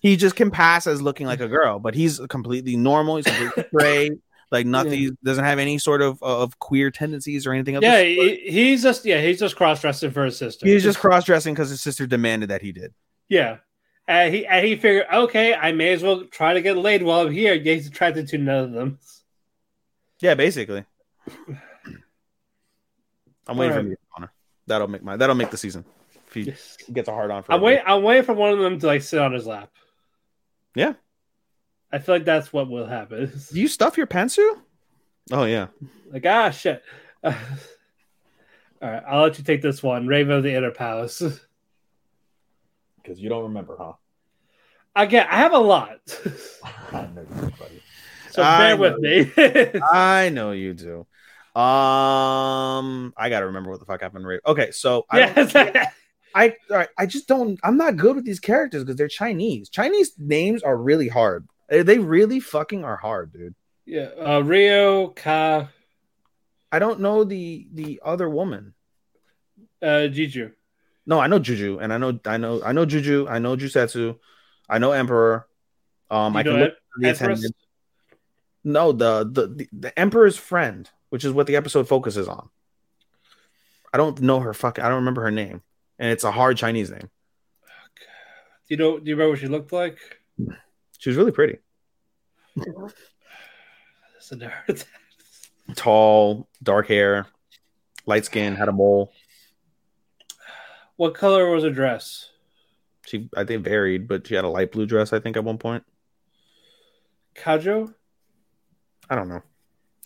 [0.00, 3.16] He just can pass as looking like a girl, but he's completely normal.
[3.16, 4.12] He's completely straight.
[4.50, 7.76] Like nothing he doesn't have any sort of uh, of queer tendencies or anything.
[7.76, 10.66] Of Yeah, he, he's just yeah, he's just cross dressing for his sister.
[10.66, 12.92] he's just cross dressing because his sister demanded that he did.
[13.28, 13.58] yeah.
[14.08, 17.20] And he and he figured, okay, I may as well try to get laid while
[17.20, 17.54] I'm here.
[17.54, 18.98] Yeah, he's attracted to none of them.
[20.20, 20.84] Yeah, basically.
[23.46, 24.32] I'm waiting for him to get honor.
[24.66, 25.84] That'll make my that'll make the season.
[26.26, 26.76] If he Yes.
[26.92, 27.84] gets a hard on for I'm waiting.
[27.86, 29.70] I'm waiting for one of them to like sit on his lap.
[30.74, 30.94] Yeah.
[31.92, 33.32] I feel like that's what will happen.
[33.52, 34.58] Do you stuff your pantsu?
[35.32, 35.68] Oh yeah.
[36.12, 36.82] Like ah shit.
[37.24, 37.32] All
[38.80, 40.06] right, I'll let you take this one.
[40.06, 41.22] Raven of the Inner Palace.
[43.02, 43.94] Because you don't remember, huh?
[44.94, 46.00] Again, I have a lot,
[46.92, 47.82] I know you buddy.
[48.30, 49.80] so I bear with me.
[49.90, 51.06] I know you do.
[51.58, 54.26] Um, I gotta remember what the fuck happened.
[54.26, 54.40] Right?
[54.46, 55.92] Okay, so I, don't- yes.
[56.34, 56.56] I,
[56.96, 57.58] I just don't.
[57.62, 59.68] I'm not good with these characters because they're Chinese.
[59.68, 61.48] Chinese names are really hard.
[61.68, 63.54] They really fucking are hard, dude.
[63.86, 64.10] yeah.
[64.18, 65.68] Uh, Rio Ka
[66.72, 68.74] I don't know the the other woman.
[69.82, 70.52] uh, Jiju.
[71.06, 73.26] No, I know Juju, and I know I know I know Juju.
[73.28, 74.18] I know Jusetsu.
[74.68, 75.46] I know Emperor.
[76.10, 77.56] Um, I can look the attendant.
[78.62, 82.50] No, the, the the the Emperor's friend, which is what the episode focuses on.
[83.92, 84.84] I don't know her fucking.
[84.84, 85.62] I don't remember her name,
[86.00, 87.08] and it's a hard Chinese name.
[88.68, 88.98] Do you know?
[88.98, 89.98] Do you remember what she looked like?
[90.98, 91.58] She was really pretty,
[92.56, 94.84] That's a nerd.
[95.76, 97.26] tall, dark hair,
[98.06, 99.12] light skin, had a mole.
[100.96, 102.28] what color was her dress?
[103.06, 105.12] She, I think, varied, but she had a light blue dress.
[105.12, 105.84] I think at one point.
[107.34, 107.94] Kajo.
[109.08, 109.42] I don't know.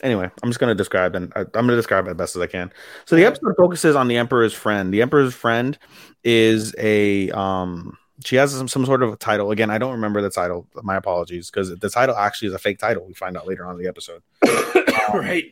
[0.05, 2.47] Anyway, I'm just gonna describe and I, I'm gonna describe it as best as I
[2.47, 2.71] can.
[3.07, 4.93] So the episode focuses on the Emperor's friend.
[4.93, 5.77] The Emperor's friend
[6.23, 7.97] is a um.
[8.25, 9.51] She has some, some sort of a title.
[9.51, 10.69] Again, I don't remember the title.
[10.83, 13.05] My apologies, because the title actually is a fake title.
[13.05, 14.23] We find out later on in the episode.
[15.13, 15.47] right.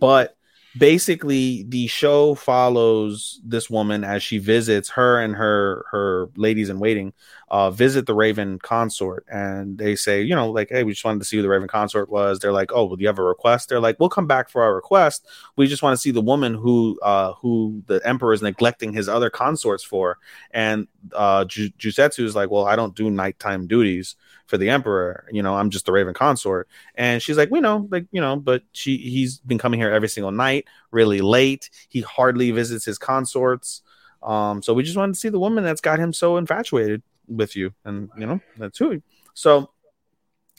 [0.00, 0.34] But
[0.78, 6.78] basically, the show follows this woman as she visits her and her her ladies in
[6.78, 7.12] waiting.
[7.48, 11.20] Uh, visit the Raven consort, and they say, you know, like, hey, we just wanted
[11.20, 12.40] to see who the Raven consort was.
[12.40, 13.68] They're like, oh, well, do you have a request?
[13.68, 15.26] They're like, we'll come back for our request.
[15.54, 19.08] We just want to see the woman who uh who the emperor is neglecting his
[19.08, 20.18] other consorts for.
[20.50, 24.16] And uh, Ju- Jusetsu is like, well, I don't do nighttime duties
[24.46, 25.26] for the emperor.
[25.30, 26.68] You know, I'm just the Raven consort.
[26.94, 30.08] And she's like, we know, like, you know, but she he's been coming here every
[30.08, 31.70] single night, really late.
[31.88, 33.82] He hardly visits his consorts.
[34.22, 37.56] Um, so we just wanted to see the woman that's got him so infatuated with
[37.56, 39.02] you, and you know, that's who.
[39.34, 39.70] So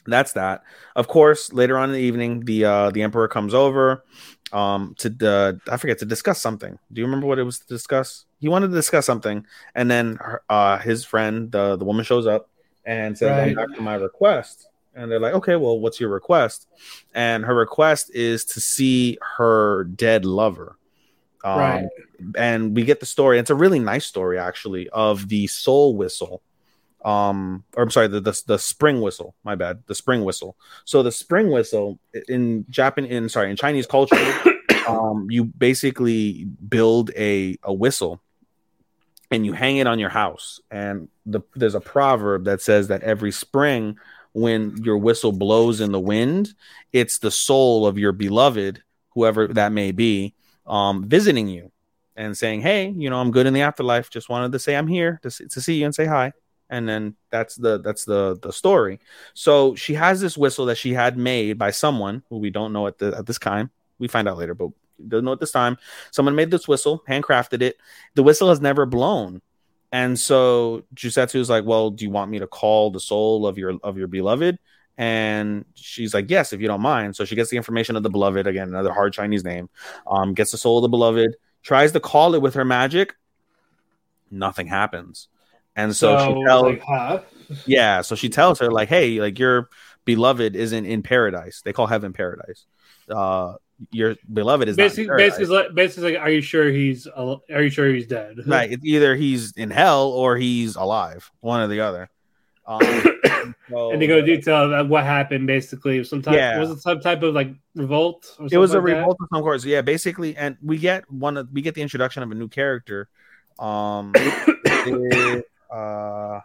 [0.06, 0.62] that's that.
[0.96, 4.04] Of course, later on in the evening, the uh the emperor comes over
[4.52, 6.78] um to the I forget to discuss something.
[6.92, 8.24] Do you remember what it was to discuss?
[8.40, 9.44] He wanted to discuss something,
[9.74, 12.48] and then her, uh his friend, the the woman shows up
[12.88, 13.56] and says, "I'm Right.
[13.56, 16.66] back to my request." And they're like, "Okay, well, what's your request?"
[17.14, 20.76] And her request is to see her dead lover.
[21.44, 21.86] Um, Right.
[22.36, 23.38] and we get the story.
[23.38, 26.42] It's a really nice story, actually, of the soul whistle.
[27.04, 29.34] Um, or I'm sorry, the, the the spring whistle.
[29.44, 30.56] My bad, the spring whistle.
[30.84, 34.16] So the spring whistle in Japan, in sorry, in Chinese culture,
[34.88, 38.20] um, you basically build a a whistle
[39.30, 40.60] and you hang it on your house.
[40.70, 43.98] And the, there's a proverb that says that every spring,
[44.32, 46.54] when your whistle blows in the wind,
[46.92, 50.34] it's the soul of your beloved, whoever that may be,
[50.66, 51.70] um, visiting you
[52.16, 54.10] and saying, "Hey, you know, I'm good in the afterlife.
[54.10, 56.32] Just wanted to say I'm here to, to see you and say hi."
[56.70, 59.00] And then that's the that's the the story.
[59.34, 62.86] So she has this whistle that she had made by someone who we don't know
[62.86, 63.70] at the at this time.
[63.98, 64.70] We find out later, but
[65.06, 65.78] don't know at this time.
[66.10, 67.76] Someone made this whistle, handcrafted it.
[68.14, 69.42] The whistle has never blown.
[69.92, 73.56] And so Jusetsu is like, "Well, do you want me to call the soul of
[73.58, 74.58] your of your beloved?"
[74.98, 78.10] And she's like, "Yes, if you don't mind." So she gets the information of the
[78.10, 79.70] beloved again, another hard Chinese name.
[80.06, 83.14] Um, gets the soul of the beloved, tries to call it with her magic.
[84.30, 85.28] Nothing happens,
[85.74, 87.22] and so, she tells, like, huh?
[87.64, 89.70] yeah, so she tells her like, "Hey, like your
[90.04, 91.60] beloved isn't in paradise.
[91.62, 92.64] They call heaven paradise.
[93.10, 93.54] Uh,
[93.92, 95.38] your beloved is Basically, paradise.
[95.38, 97.06] basically, like, basically, like, are you sure he's?
[97.16, 98.36] al- Are you sure he's dead?
[98.46, 98.72] right.
[98.72, 102.10] It's either he's in hell or he's alive, one or the other."
[102.66, 102.80] Um,
[103.70, 105.46] so- and they go detail about what happened.
[105.46, 106.58] Basically, some type Yeah.
[106.58, 108.34] was it some type of like revolt?
[108.40, 108.98] Or it was a something like that?
[109.00, 109.64] revolt of some course.
[109.64, 113.08] Yeah, basically, and we get one of we get the introduction of a new character.
[113.58, 116.40] Um, it- uh,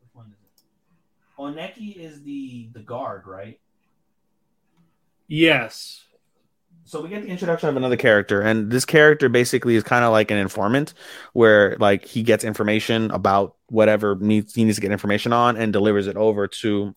[0.00, 1.38] which one is it?
[1.38, 3.60] Oneki is the the guard, right?
[5.26, 6.04] Yes.
[6.88, 10.10] So we get the introduction of another character, and this character basically is kind of
[10.10, 10.94] like an informant,
[11.34, 15.70] where like he gets information about whatever needs he needs to get information on and
[15.70, 16.96] delivers it over to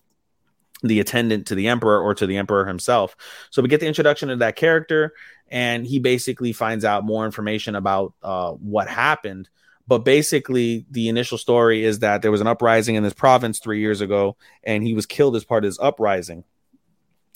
[0.82, 3.14] the attendant to the emperor or to the emperor himself.
[3.50, 5.12] So we get the introduction of that character,
[5.48, 9.50] and he basically finds out more information about uh, what happened.
[9.86, 13.80] But basically, the initial story is that there was an uprising in this province three
[13.80, 16.44] years ago, and he was killed as part of this uprising.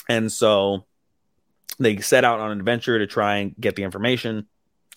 [0.09, 0.87] And so
[1.79, 4.47] they set out on an adventure to try and get the information.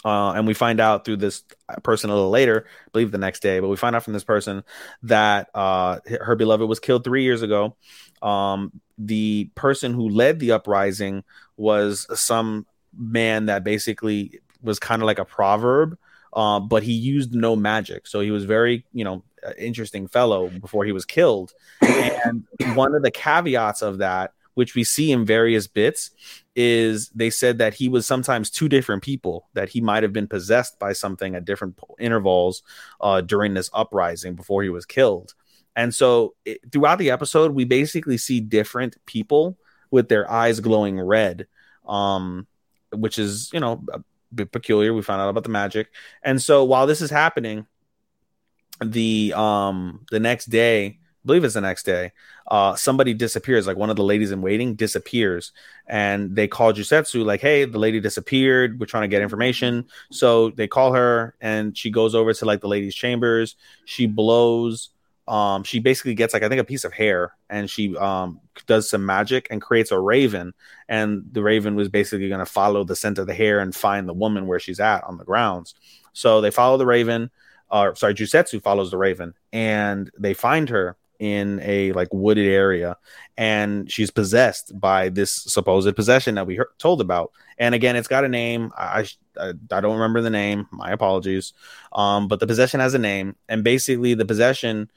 [0.05, 1.43] Uh, and we find out through this
[1.83, 4.23] person a little later, I believe the next day, but we find out from this
[4.23, 4.63] person
[5.03, 7.75] that uh, her beloved was killed three years ago.
[8.21, 11.23] Um, the person who led the uprising
[11.57, 12.65] was some
[12.97, 15.97] man that basically was kind of like a proverb,
[16.31, 18.07] uh, but he used no magic.
[18.07, 19.23] So he was very, you know,
[19.57, 21.51] interesting fellow before he was killed.
[21.81, 22.45] And
[22.75, 26.11] one of the caveats of that which we see in various bits,
[26.61, 30.27] is they said that he was sometimes two different people, that he might have been
[30.27, 32.63] possessed by something at different intervals
[32.99, 35.33] uh, during this uprising before he was killed.
[35.77, 39.57] And so it, throughout the episode, we basically see different people
[39.89, 41.47] with their eyes glowing red,
[41.87, 42.45] um,
[42.91, 44.03] which is, you know, a
[44.35, 44.93] bit peculiar.
[44.93, 45.87] We found out about the magic.
[46.21, 47.67] And so while this is happening,
[48.81, 52.13] the um the next day I believe it's the next day,
[52.47, 53.67] uh, somebody disappears.
[53.67, 55.51] Like one of the ladies in waiting disappears,
[55.85, 58.79] and they call Jusetsu like, "Hey, the lady disappeared.
[58.79, 62.61] We're trying to get information." So they call her, and she goes over to like
[62.61, 63.57] the lady's chambers.
[63.83, 64.89] She blows.
[65.27, 68.89] Um, she basically gets like I think a piece of hair, and she um does
[68.89, 70.53] some magic and creates a raven.
[70.87, 74.07] And the raven was basically going to follow the scent of the hair and find
[74.07, 75.75] the woman where she's at on the grounds.
[76.13, 77.29] So they follow the raven.
[77.69, 82.97] Uh, sorry, Jusetsu follows the raven, and they find her in a like wooded area
[83.37, 87.31] and she's possessed by this supposed possession that we heard, told about.
[87.57, 88.71] And again it's got a name.
[88.77, 89.05] I,
[89.39, 90.67] I, I don't remember the name.
[90.71, 91.53] My apologies.
[91.91, 93.35] Um but the possession has a name.
[93.49, 94.89] And basically the possession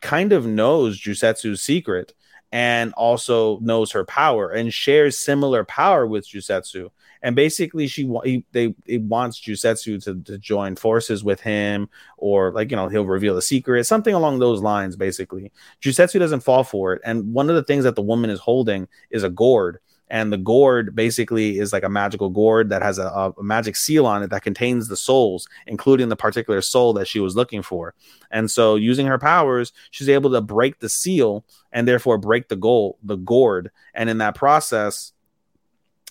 [0.00, 2.12] kind of knows Jusetsu's secret
[2.52, 6.90] and also knows her power and shares similar power with Jusetsu.
[7.22, 11.88] And basically she he, they wants Jusetsu to, to join forces with him
[12.18, 15.50] or like you know he'll reveal the secret something along those lines basically.
[15.80, 17.02] Jusetsu doesn't fall for it.
[17.04, 19.78] And one of the things that the woman is holding is a gourd
[20.12, 24.04] and the gourd basically is like a magical gourd that has a, a, magic seal
[24.04, 27.94] on it that contains the souls including the particular soul that she was looking for.
[28.30, 32.56] And so using her powers she's able to break the seal and therefore break the
[32.56, 33.70] goal the gourd.
[33.94, 35.12] And in that process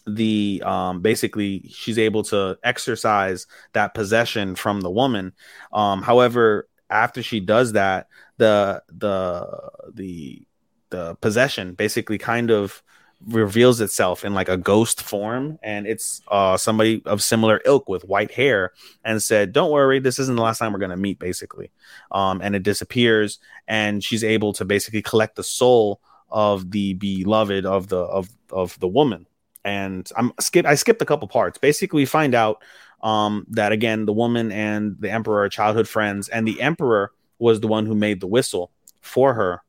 [0.07, 5.31] the um basically she's able to exercise that possession from the woman.
[5.71, 8.07] Um however after she does that
[8.37, 10.41] the the the
[10.89, 12.81] the possession basically kind of
[13.27, 18.03] reveals itself in like a ghost form and it's uh somebody of similar ilk with
[18.05, 18.71] white hair
[19.05, 21.71] and said don't worry this isn't the last time we're going to meet basically.
[22.11, 27.65] Um and it disappears and she's able to basically collect the soul of the beloved
[27.65, 29.27] of the of of the woman.
[29.63, 31.57] And I'm skip I skipped a couple parts.
[31.57, 32.63] Basically, find out
[33.03, 37.59] um, that again the woman and the emperor are childhood friends, and the emperor was
[37.59, 38.71] the one who made the whistle
[39.01, 39.61] for her,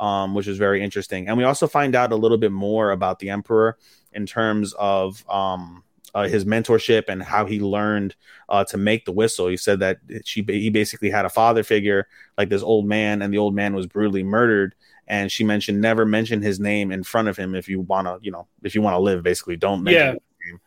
[0.00, 1.28] um, which is very interesting.
[1.28, 3.78] And we also find out a little bit more about the emperor
[4.12, 5.82] in terms of um,
[6.14, 8.14] uh, his mentorship and how he learned
[8.48, 9.48] uh, to make the whistle.
[9.48, 12.06] He said that she he basically had a father figure
[12.38, 14.74] like this old man, and the old man was brutally murdered
[15.06, 18.18] and she mentioned never mention his name in front of him if you want to,
[18.22, 19.22] you know, if you want to live.
[19.22, 20.12] Basically, don't mention Yeah.
[20.12, 20.60] his name.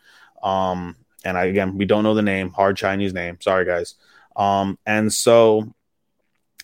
[0.44, 0.96] Um,
[1.26, 3.38] and I again, we don't know the name, hard Chinese name.
[3.42, 3.96] Sorry, guys.
[4.36, 5.74] Um, and so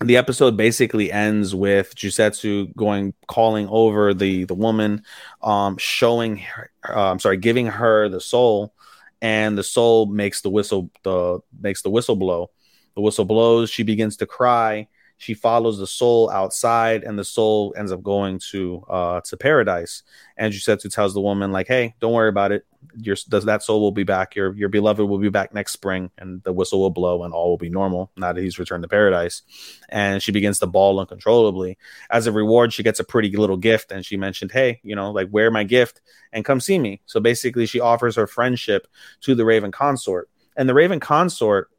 [0.02, 5.04] the episode basically ends with Jusetsu going calling over the the woman,
[5.42, 8.74] um, showing her, uh, I'm sorry, giving her the soul,
[9.22, 12.50] and the soul makes the whistle the makes the whistle blow.
[12.96, 13.70] The whistle blows.
[13.70, 14.88] She begins to cry.
[15.18, 20.04] She follows the soul outside, and the soul ends up going to uh to paradise.
[20.36, 22.66] And Jusetsu tells the woman like, "Hey, don't worry about it.
[22.98, 24.36] Your does that soul will be back.
[24.36, 27.50] Your your beloved will be back next spring, and the whistle will blow, and all
[27.50, 29.44] will be normal now that he's returned to paradise."
[29.88, 31.78] And she begins to bawl uncontrollably.
[32.10, 35.12] As a reward, she gets a pretty little gift, and she mentioned, "Hey, you know,
[35.12, 36.02] like wear my gift
[36.34, 38.88] and come see me." So basically, she offers her friendship
[39.22, 41.70] to the Raven Consort, and the Raven Consort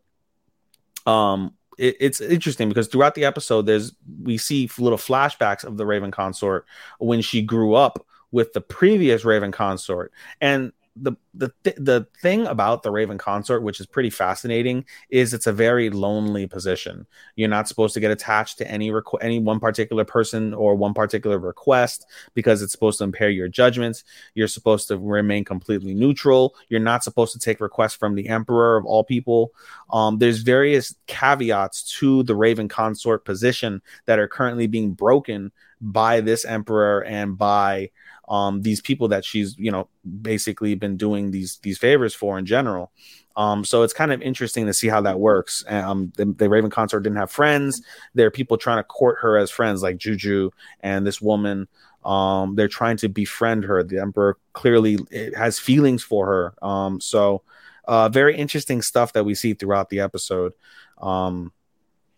[1.07, 3.93] um it, it's interesting because throughout the episode there's
[4.23, 6.67] we see little flashbacks of the raven consort
[6.99, 10.13] when she grew up with the previous raven consort.
[10.41, 15.35] And the the th- the thing about the Raven Consort, which is pretty fascinating, is
[15.35, 17.07] it's a very lonely position.
[17.35, 20.95] You're not supposed to get attached to any requ- any one particular person or one
[20.95, 24.05] particular request because it's supposed to impair your judgments.
[24.35, 26.55] You're supposed to remain completely neutral.
[26.69, 29.53] You're not supposed to take requests from the Emperor of all people.
[29.91, 35.51] Um, there's various caveats to the Raven Consort position that are currently being broken
[35.81, 37.91] by this Emperor and by
[38.29, 39.89] um these people that she's you know
[40.23, 42.91] basically been doing these these favors for in general.
[43.37, 45.65] Um so it's kind of interesting to see how that works.
[45.69, 47.83] Um the, the raven consort didn't have friends.
[48.15, 51.69] There are people trying to court her as friends like juju and this woman.
[52.05, 53.83] Um they're trying to befriend her.
[53.83, 54.99] The emperor clearly
[55.37, 56.67] has feelings for her.
[56.67, 57.43] Um so
[57.87, 60.55] uh very interesting stuff that we see throughout the episode.
[60.99, 61.53] Um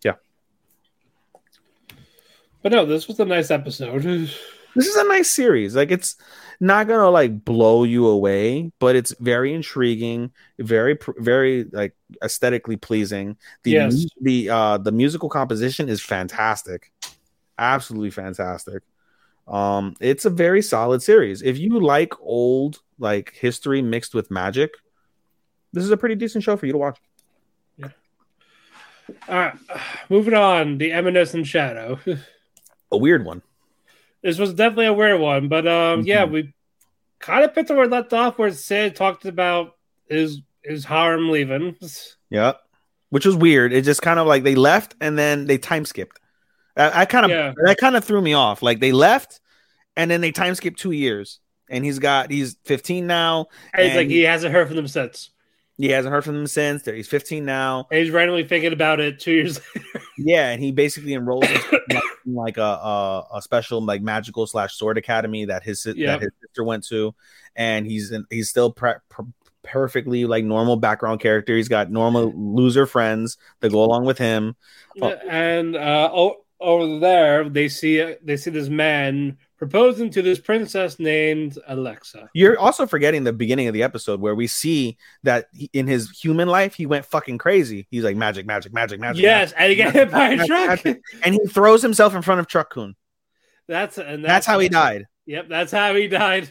[0.03, 0.13] yeah.
[2.61, 4.31] But no, this was a nice episode.
[4.75, 5.75] this is a nice series.
[5.75, 6.15] Like it's
[6.59, 13.37] not gonna like blow you away, but it's very intriguing, very very like aesthetically pleasing.
[13.63, 14.05] The Yes.
[14.21, 16.91] the uh the musical composition is fantastic,
[17.57, 18.83] absolutely fantastic.
[19.47, 21.41] Um, it's a very solid series.
[21.41, 24.71] If you like old like history mixed with magic,
[25.73, 26.99] this is a pretty decent show for you to watch.
[27.77, 27.89] Yeah.
[29.29, 29.53] All right,
[30.09, 30.77] moving on.
[30.79, 31.99] The Eminence in Shadow.
[32.91, 33.41] A weird one.
[34.27, 36.31] This was definitely a weird one, but um, yeah, Mhm.
[36.31, 36.53] we
[37.19, 39.75] kind of picked up where we left off, where Sid talked about
[40.09, 41.77] his his harem leaving.
[42.29, 42.53] Yeah.
[43.09, 43.71] Which was weird.
[43.71, 46.19] It just kind of like they left and then they time skipped.
[46.75, 47.53] I, I kind of Yeah.
[47.63, 48.61] that kind of threw me off.
[48.61, 49.39] Like they left
[49.95, 51.39] and then they time skipped two years.
[51.69, 53.47] And he's got he's 15 now.
[53.73, 55.29] And he's like, And- he hasn't heard from them since.
[55.77, 56.83] He hasn't heard from them since.
[56.85, 57.87] He's 15 now.
[57.91, 60.05] And he's randomly thinking about it two years later.
[60.17, 64.97] Yeah, and he basically enrolled in like, a, a a special like magical slash sword
[64.97, 66.13] academy that his Yeah.
[66.13, 67.13] that his sister went to,
[67.55, 69.27] and he's in, he's still pre- per-
[69.63, 71.55] perfectly like normal background character.
[71.55, 74.55] He's got normal loser friends that go along with him.
[75.01, 75.09] Oh.
[75.29, 80.99] And uh, o- over there, they see they see this man proposing to this princess
[80.99, 82.29] named Alexia.
[82.33, 86.09] You're also forgetting the beginning of the episode where we see that he, in his
[86.11, 87.87] human life he went fucking crazy.
[87.89, 89.21] He's like magic, magic, magic, magic.
[89.21, 90.67] yes, and he got hit by a magic, truck.
[90.85, 91.01] magic.
[91.23, 92.95] and he throws himself in front of Truck Kun.
[93.67, 95.07] That's and That's how he died.
[95.25, 96.49] Yep, that's how he died.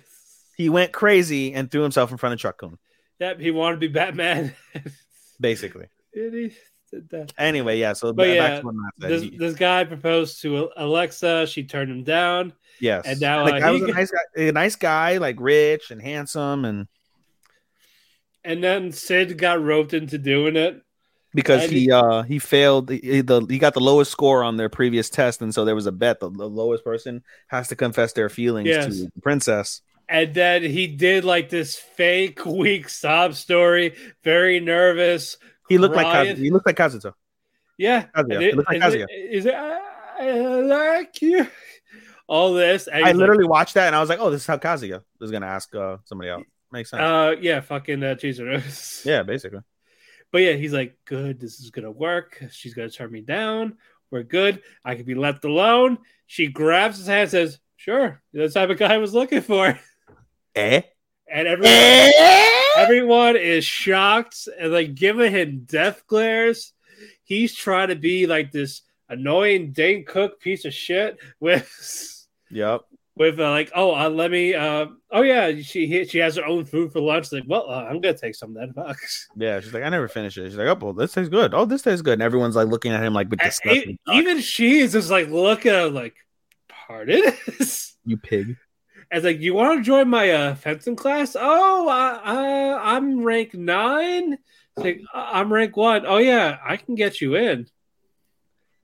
[0.57, 2.77] He went crazy and threw himself in front of Truck Kun.
[3.20, 4.55] Yep, he wanted to be Batman.
[5.41, 5.87] Basically.
[7.39, 7.93] Anyway, yeah.
[7.93, 9.11] So But yeah, to what Matt said.
[9.11, 11.47] This, this guy proposed to Alexia.
[11.47, 12.53] She turned him down.
[12.81, 15.90] Yes, and now, the uh, he was a nice guy, a nice guy, like rich
[15.90, 16.86] and handsome, and
[18.44, 20.81] And then Sid got roped into doing it.
[21.35, 24.57] because And he he- uh he failed he, the he got the lowest score on
[24.57, 27.77] their previous test, and so there was a bet the, the lowest person has to
[27.77, 28.85] confess their feelings Yes.
[28.86, 29.82] to the princess.
[30.09, 35.36] And then he did like this fake weak sob story, very nervous.
[35.69, 36.36] He looked like crying.
[36.36, 37.12] Kaz- he looked like Kazuto.
[37.77, 38.07] Yeah.
[38.15, 38.55] Kazuya.
[38.55, 39.81] Looked like is it- is it, I,
[40.20, 40.32] I
[40.62, 41.47] like you.
[42.28, 42.89] All this.
[42.93, 45.31] I like, literally watched that and I was like, oh, this is how Kazuya is
[45.31, 46.43] gonna ask uh, somebody out.
[46.73, 47.01] Makes sense.
[47.01, 49.05] uh, yeah, fucking uh, cheeser.
[49.05, 49.61] yeah, basically.
[50.32, 52.43] But yeah, he's like, good, this is gonna work.
[52.51, 53.77] She's gonna turn me down.
[54.11, 54.62] We're good.
[54.85, 55.98] I can be left alone.
[56.27, 59.43] She grabs his hand and says, Sure, you're the type of guy I was looking
[59.43, 59.78] for.
[60.57, 60.81] Eh?
[61.31, 62.62] And everyone, Eh?
[62.77, 66.73] everyone is shocked and like giving him death glares.
[67.23, 71.69] He's trying to be like this annoying Dane Cook piece of shit with
[72.51, 72.82] Yep.
[73.16, 76.64] with uh, like, oh, uh, let me, uh, oh yeah, she she has her own
[76.64, 77.32] food for lunch.
[77.32, 78.73] Like, well, uh, I'm gonna take some then.
[78.77, 78.98] Fuck.
[79.36, 80.48] Yeah, she's like, I never finished it.
[80.48, 81.55] She's like, oh, well, this tastes good.
[81.55, 82.14] Oh, this tastes good.
[82.14, 83.86] And everyone's like looking at him like with disgust.
[84.12, 86.14] even she is just like looking at him like,
[86.68, 87.23] pardon?
[88.05, 88.56] you pig.
[89.10, 91.36] As like, you want to join my uh, fencing class?
[91.39, 94.35] Oh, uh, uh, I'm rank nine.
[94.77, 96.05] It's like, "Uh, I'm rank one.
[96.06, 97.66] Oh yeah, I can get you in.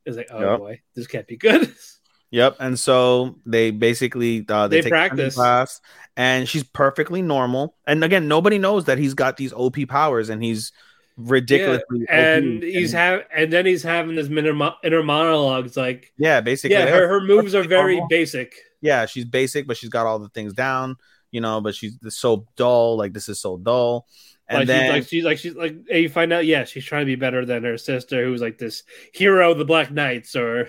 [0.06, 0.58] It's like, oh Yep.
[0.58, 1.74] boy, this can't be good.
[2.32, 2.56] Yep.
[2.60, 5.34] And so they basically uh, they, They take practice.
[5.34, 5.80] class,
[6.16, 7.76] and she's perfectly normal.
[7.86, 10.72] And again, nobody knows that he's got these OP powers, and he's
[11.18, 12.06] ridiculously.
[12.08, 12.62] and OP.
[12.64, 16.76] he's have, and then he's having this inner, inner monologues like, yeah, basically.
[16.76, 18.08] yeah, her, her moves are very normal.
[18.08, 18.54] basic.
[18.80, 20.96] yeah, she's basic, but she's got all the things down.
[21.32, 22.96] You know, but she's so dull.
[22.96, 24.06] Like this is so dull.
[24.48, 26.84] And like, then she's like she's like she's like and you find out yeah she's
[26.84, 28.82] trying to be better than her sister who's like this
[29.14, 30.68] hero of the Black Knights or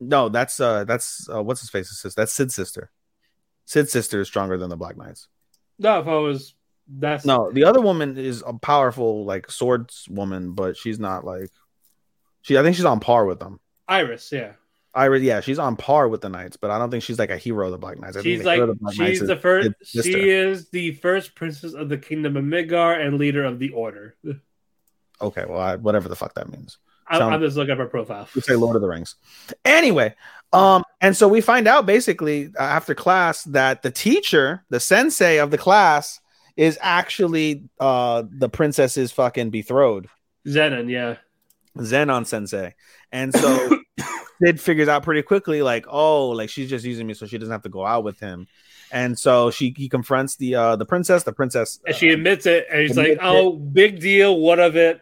[0.00, 2.20] no, that's uh that's uh, what's his face sister.
[2.20, 2.90] That's Sid's sister.
[3.64, 5.28] Sid's sister is stronger than the Black Knights.
[5.78, 6.54] no if I was
[6.88, 11.50] that's No, the other woman is a powerful like swords woman, but she's not like
[12.42, 12.56] she.
[12.56, 13.60] I think she's on par with them.
[13.88, 14.52] Iris yeah
[14.96, 17.36] Iris, yeah, she's on par with the Knights, but I don't think she's like a
[17.36, 18.16] hero of the Black Knights.
[18.16, 19.70] I She's the like the she's the first.
[19.84, 24.16] She is the first princess of the kingdom of Midgar and leader of the Order.
[25.20, 26.78] Okay, well, I, whatever the fuck that means.
[27.08, 28.28] I, I'm just looking at her profile.
[28.34, 29.14] We say Lord of the Rings.
[29.64, 30.14] Anyway,
[30.52, 35.38] um, and so we find out basically uh, after class that the teacher, the sensei
[35.38, 36.20] of the class,
[36.56, 40.08] is actually uh the princess's fucking betrothed,
[40.46, 41.16] Zenon, yeah.
[41.76, 42.74] Zenon sensei.
[43.12, 43.78] And so
[44.42, 47.52] Sid figures out pretty quickly, like, oh, like she's just using me so she doesn't
[47.52, 48.46] have to go out with him.
[48.92, 51.24] And so she he confronts the uh the princess.
[51.24, 54.38] The princess, And she admits it, and he's like, "Oh, big deal.
[54.38, 55.00] What of it?"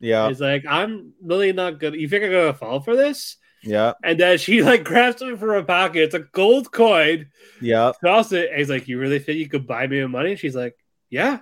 [0.00, 1.94] Yeah, He's like, "I'm really not good.
[1.94, 5.48] You think I'm gonna fall for this?" yeah, And then she like grabs it from
[5.50, 6.02] her pocket.
[6.04, 7.26] It's a gold coin.
[7.60, 7.92] yeah.
[8.02, 8.48] Toss it.
[8.50, 10.74] And he's like, "You really think you could buy me with money?" She's like,
[11.10, 11.32] "Yeah."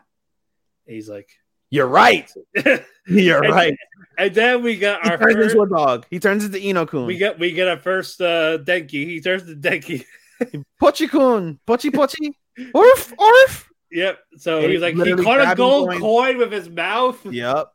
[0.86, 1.28] And he's like,
[1.70, 2.28] You're right.
[3.06, 3.76] You're And- right.
[4.18, 6.06] And then we got He our turns first, into a dog.
[6.10, 7.06] He turns into Inokun.
[7.06, 9.04] we get we get our first uh Denki.
[9.06, 10.04] He turns to Denki.
[10.82, 12.32] Pochi-kun, Pochi Pochi,
[12.74, 13.68] Orf, Orf.
[13.90, 14.18] Yep.
[14.38, 16.00] So And he's like he caught a gold coins.
[16.00, 17.24] coin with his mouth.
[17.26, 17.68] Yep.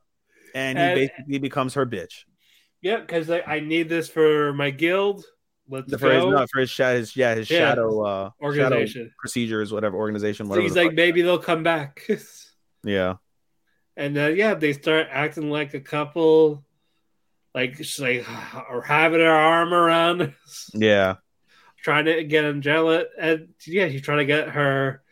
[0.54, 2.24] And he And- basically becomes her bitch.
[2.82, 5.24] Yep, because like, I need this for my guild.
[5.70, 6.30] Let's The for his, go.
[6.32, 7.60] no, for his, his yeah his Yeah.
[7.70, 9.12] shadow uh shadow Organization.
[9.18, 12.06] procedures whatever organization So he's like, maybe they'll come back.
[12.84, 13.16] yeah
[13.96, 16.66] and then yeah, they start acting like a couple,
[17.56, 18.26] like just like
[18.70, 20.34] or having her arm around,
[20.74, 21.16] yeah
[21.82, 23.06] trying to get him jealous.
[23.20, 25.03] And yeah, she's trying to get her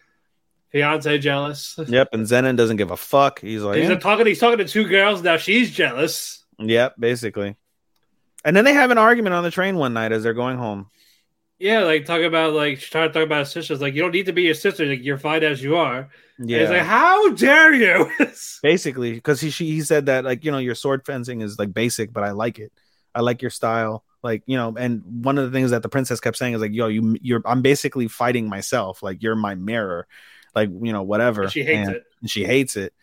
[0.71, 1.77] fiance jealous.
[1.87, 2.09] yep.
[2.13, 3.39] And Zenon doesn't give a fuck.
[3.41, 3.99] He's like He's yeah.
[3.99, 4.25] talking.
[4.25, 5.37] He's talking to two girls now.
[5.37, 6.43] She's jealous.
[6.59, 7.55] yep basically.
[8.43, 10.89] And then they have an argument on the train one night as they're going home.
[11.59, 13.81] Yeah, like talking about like trying to talk about sisters.
[13.81, 14.83] Like you don't need to be your sister.
[14.83, 16.09] Like you're fine as you are.
[16.39, 18.09] And Yeah, he's like, how dare you?
[18.63, 21.71] basically because he she, he said that like you know your sword fencing is like
[21.71, 22.71] basic, but I like it.
[23.13, 24.03] I like your style.
[24.23, 26.73] Like you know, and one of the things that the princess kept saying is like,
[26.73, 29.03] "Yo, you, you're, I'm basically fighting myself.
[29.03, 30.07] Like you're my mirror,
[30.55, 32.03] like you know, whatever." she hates And- it.
[32.21, 32.93] and she hates it.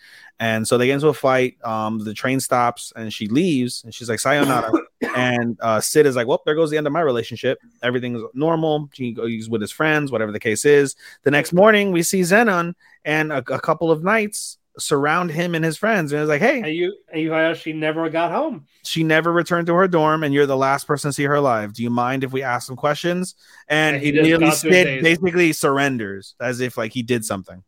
[0.41, 1.57] And so they get into a fight.
[1.65, 4.71] Um, the train stops and she leaves and she's like, Sayonara.
[5.17, 7.59] and uh, Sid is like, Well, there goes the end of my relationship.
[7.83, 8.89] Everything's normal.
[8.93, 10.95] He goes with his friends, whatever the case is.
[11.25, 15.65] The next morning, we see Zenon and a, a couple of knights surround him and
[15.65, 16.13] his friends.
[16.13, 18.67] And it's like, Hey, And you and you she never got home.
[18.85, 21.73] she never returned to her dorm, and you're the last person to see her alive.
[21.73, 23.35] Do you mind if we ask some questions?
[23.69, 25.03] And, And he, he just immediately got through his Sid days.
[25.03, 27.63] basically surrenders as if like he did something.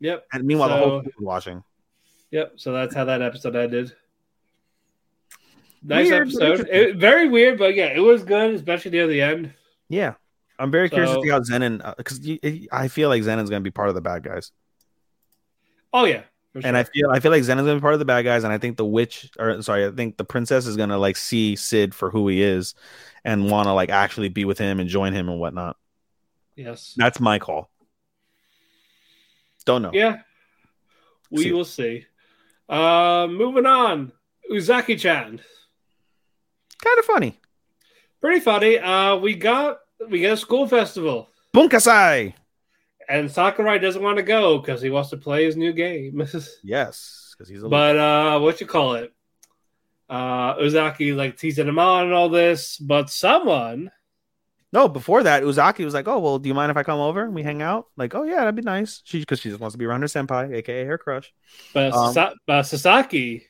[0.00, 0.26] Yep.
[0.32, 1.62] And meanwhile, the whole So- was watching.
[2.30, 2.54] Yep.
[2.56, 3.94] So that's how that episode ended.
[5.82, 6.68] Nice Weird, episode.
[6.68, 9.52] It, very weird, but yeah, it was good, especially near the end.
[9.88, 10.14] Yeah,
[10.58, 12.20] I'm very curious So- to see how Zenon uh, because
[12.72, 14.50] I feel like Zenon's going to be part of the bad guys,
[15.98, 16.24] Oh yeah.
[16.52, 18.22] for and I feel I feel like Zenon's going to be part of the bad
[18.22, 20.98] guys, and I think the witch or sorry, I think the princess is going to
[20.98, 22.74] like see Sid for who he is
[23.24, 25.78] and want to like actually be with him and join him and whatnot.
[26.54, 26.92] yes.
[26.98, 27.70] That's my call.
[29.64, 29.90] Don't know.
[29.94, 30.18] Yeah.
[31.30, 31.52] We See.
[31.52, 32.04] will see.
[32.68, 34.12] Uh moving on.
[34.52, 35.40] Uzaki chan.
[36.84, 37.40] Kind of funny.
[38.20, 38.78] Pretty funny.
[38.78, 39.78] Uh we got
[40.08, 41.30] we got a school festival.
[41.54, 42.34] Bunkasai.
[43.08, 46.26] And Sakurai doesn't want to go because he wants to play his new game.
[46.64, 49.12] Yes, because he's a but uh what you call it?
[50.08, 53.90] Uh Uzaki like teasing him on and all this, but someone
[54.72, 54.88] no.
[54.88, 57.34] Before that, Uzaki was like, "Oh well, do you mind if I come over and
[57.34, 59.78] we hang out?" Like, "Oh yeah, that'd be nice." She because she just wants to
[59.78, 61.32] be around her senpai, aka her crush.
[61.72, 63.44] but, Um, Sa- but Sakaki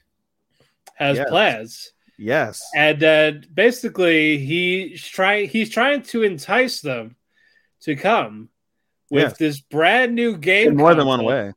[0.95, 1.29] has Yes.
[1.29, 1.93] plans.
[2.19, 2.63] Yes.
[2.75, 5.49] And uh, basically, he's trying.
[5.49, 7.17] He's trying to entice them
[7.81, 8.51] to come
[9.11, 9.39] with Yes.
[9.39, 10.69] this brand new game.
[10.69, 11.53] In more than one way.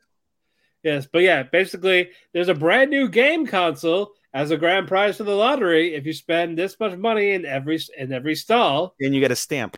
[0.84, 5.24] Yes, but yeah, basically, there's a brand new game console as a grand prize for
[5.24, 8.96] the lottery if you spend this much money in every in every stall.
[9.00, 9.78] And you get a stamp.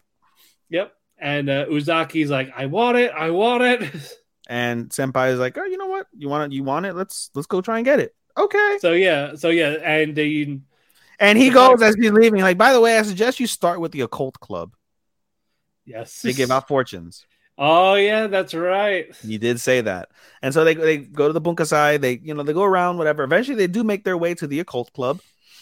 [0.69, 0.93] Yep.
[1.17, 3.11] And uh, Uzaki's like, I want it.
[3.11, 4.17] I want it.
[4.47, 7.29] and senpai is like oh you know what you want it you want it let's
[7.35, 9.35] let's go try and get it okay so yeah.
[9.35, 9.77] So yeah.
[9.81, 10.59] And they,
[11.19, 13.91] and he goes as he's leaving like by the way i suggest you start with
[13.91, 14.73] the occult club
[15.85, 16.21] yes.
[16.21, 17.25] they give out fortunes
[17.63, 19.15] Oh yeah, that's right.
[19.23, 20.09] you did say that.
[20.41, 23.23] And so they, they go to the bunkasai they you know they go around whatever.
[23.23, 25.21] Eventually they do make their way to the occult club.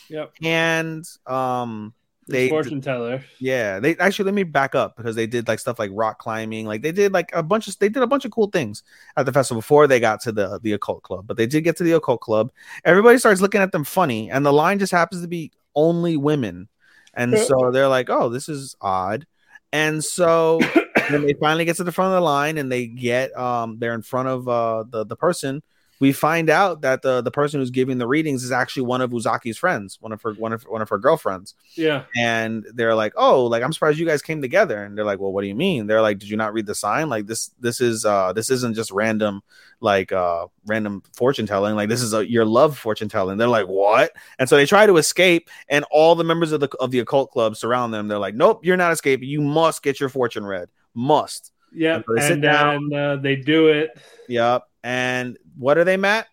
[0.10, 0.32] Yep.
[0.42, 1.94] and um
[2.28, 3.24] The fortune teller.
[3.40, 6.66] yeah they actually let me back up because they did like stuff like rock climbing.
[6.66, 8.82] Like they did like a bunch of they did a bunch of cool things
[9.18, 11.28] at the festival before they got to the the occult club.
[11.28, 12.52] But they did get to the occult club.
[12.86, 16.70] Everybody starts looking at them funny and the line just happens to be only women.
[17.14, 19.28] And so they're like oh this is odd.
[19.74, 20.60] And so
[21.10, 23.94] when they finally get to the front of the line and they get um they're
[23.94, 25.62] in front of uh the, the person
[26.00, 29.12] we find out that the the person who's giving the readings is actually one of
[29.12, 31.56] Uzaki's friends, one of her one of one of her girlfriends.
[31.76, 32.06] Yeah.
[32.16, 35.34] And they're like, "Oh, like I'm surprised you guys came together." And they're like, "Well,
[35.34, 37.10] what do you mean?" They're like, "Did you not read the sign?
[37.10, 39.42] Like this this is uh this isn't just random
[39.82, 41.76] like uh random fortune telling.
[41.76, 44.86] Like this is a your love fortune telling." They're like, "What?" And so they try
[44.86, 48.08] to escape and all the members of the of the occult club surround them.
[48.08, 49.28] They're like, "Nope, you're not escaping.
[49.28, 50.70] You must get your fortune read.
[50.96, 52.06] Must." Yep.
[52.08, 52.90] So they And down.
[52.90, 53.98] then uh, they do it.
[54.28, 54.64] Yep.
[54.84, 56.28] And what are they, Matt?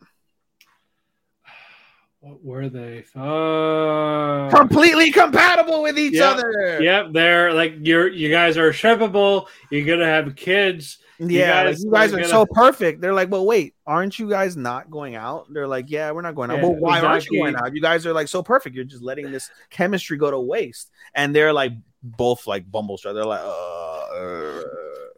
[2.21, 3.05] What were they?
[3.15, 6.25] Uh, Completely compatible with each Yep.
[6.37, 6.79] other.
[6.83, 9.47] Yep, they're like you're you guys are shippable.
[9.71, 10.99] You're gonna have kids.
[11.19, 13.01] Yeah, like, guys you guys are gonna- so perfect.
[13.01, 15.47] They're like, well, wait, aren't you guys not going out?
[15.51, 16.57] They're like, yeah, we're not going out.
[16.59, 17.75] Yeah, well, why aren't you going out?
[17.75, 18.75] You guys are like so perfect.
[18.75, 20.91] You're just letting this chemistry go to waste.
[21.15, 21.73] And they're like
[22.07, 24.63] both like bumble They're like, uh, uh,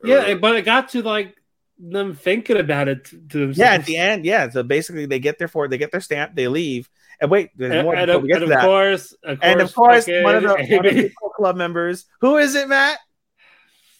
[0.05, 1.35] Yeah, but it got to like
[1.79, 3.59] them thinking about it to themselves.
[3.59, 3.73] yeah.
[3.75, 4.49] At the end, yeah.
[4.51, 6.89] So basically, they get their for they get their stamp, they leave.
[7.21, 7.97] And wait, there's and, more.
[7.97, 10.95] and of, and of course, of and of course, fucking one of the, one of
[10.95, 12.07] the club members.
[12.21, 12.99] Who is it, Matt?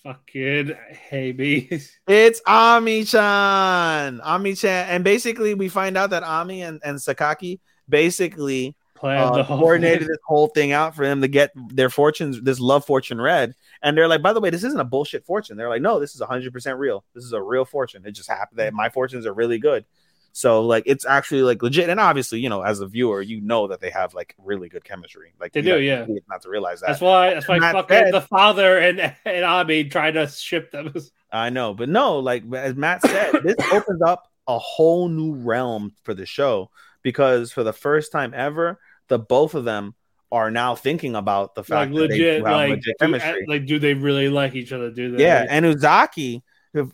[0.09, 0.73] fucking
[1.13, 1.69] Amy.
[2.07, 4.21] It's Ami Chan.
[4.21, 4.89] Ami Chan.
[4.89, 9.59] And basically, we find out that Ami and, and Sakaki basically planned uh, the whole
[9.59, 10.09] coordinated thing.
[10.09, 13.55] this whole thing out for them to get their fortunes, this love fortune read.
[13.83, 15.57] And they're like, by the way, this isn't a bullshit fortune.
[15.57, 17.05] They're like, no, this is 100% real.
[17.15, 18.03] This is a real fortune.
[18.05, 19.85] It just happened that my fortunes are really good.
[20.33, 21.89] So, like, it's actually like legit.
[21.89, 24.85] And obviously, you know, as a viewer, you know that they have like really good
[24.85, 25.33] chemistry.
[25.41, 26.07] Like, They do, have yeah.
[26.29, 26.89] Not to realize that.
[26.89, 27.35] That's why.
[27.35, 30.95] That's why fucking the father and and Ami tried to ship them.
[31.33, 35.93] I know, but no, like as Matt said, this opens up a whole new realm
[36.03, 36.71] for the show
[37.03, 38.79] because for the first time ever,
[39.09, 39.95] the both of them
[40.31, 43.79] are now thinking about the Like fact that they legit, like legit do, like do
[43.79, 44.91] they really like each other?
[44.91, 45.23] Do they?
[45.23, 46.43] yeah, and Uzaki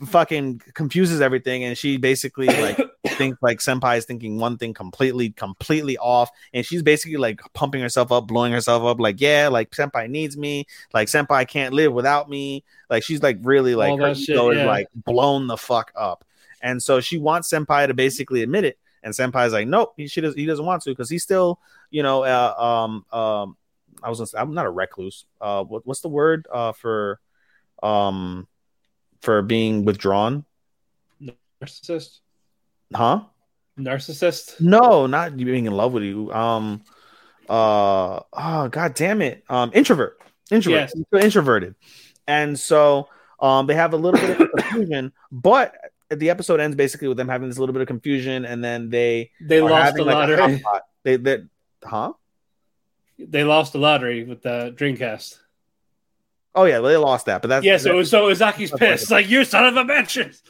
[0.06, 2.78] fucking confuses everything, and she basically like
[3.08, 7.82] thinks like Senpai is thinking one thing completely, completely off, and she's basically like pumping
[7.82, 11.92] herself up, blowing herself up, like yeah, like Senpai needs me, like Senpai can't live
[11.92, 15.92] without me, like she's like really like her shit, ego is like blown the fuck
[15.96, 16.24] up,
[16.62, 20.20] and so she wants Senpai to basically admit it, and Senpai's like nope, he she
[20.20, 21.60] does he doesn't want to because he's still
[21.90, 23.56] you know uh, um um
[24.02, 27.20] I was say, I'm not a recluse, uh what, what's the word uh for
[27.82, 28.48] um
[29.20, 30.44] for being withdrawn,
[31.62, 32.20] narcissist.
[32.94, 33.22] huh?
[33.78, 34.60] Narcissist.
[34.60, 36.32] No, not being in love with you.
[36.32, 36.82] Um,
[37.48, 39.44] uh, oh god damn it.
[39.48, 40.18] Um, introvert,
[40.50, 41.24] introvert, Yes.
[41.24, 41.74] Introverted,
[42.26, 43.08] and so
[43.40, 45.74] um, they have a little bit of confusion, but
[46.10, 49.30] the episode ends basically with them having this little bit of confusion, and then they
[49.40, 50.62] They lost the like, lottery.
[51.02, 51.48] They that
[51.82, 52.12] huh?
[53.18, 55.38] They lost the lottery with the Dreamcast.
[56.54, 59.10] Oh yeah, they lost that, but that's Yeah, so so Uzaki's pissed.
[59.10, 60.40] Like you son of a bitch.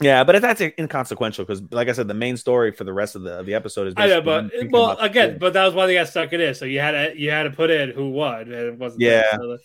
[0.00, 3.22] yeah, but that's inconsequential because, like I said, the main story for the rest of
[3.22, 3.94] the of the episode is.
[3.96, 6.56] I know, but well, again, but that was why they got stuck in it.
[6.56, 9.02] So you had to you had to put in who won, and it wasn't.
[9.02, 9.30] Yeah.
[9.36, 9.58] So the-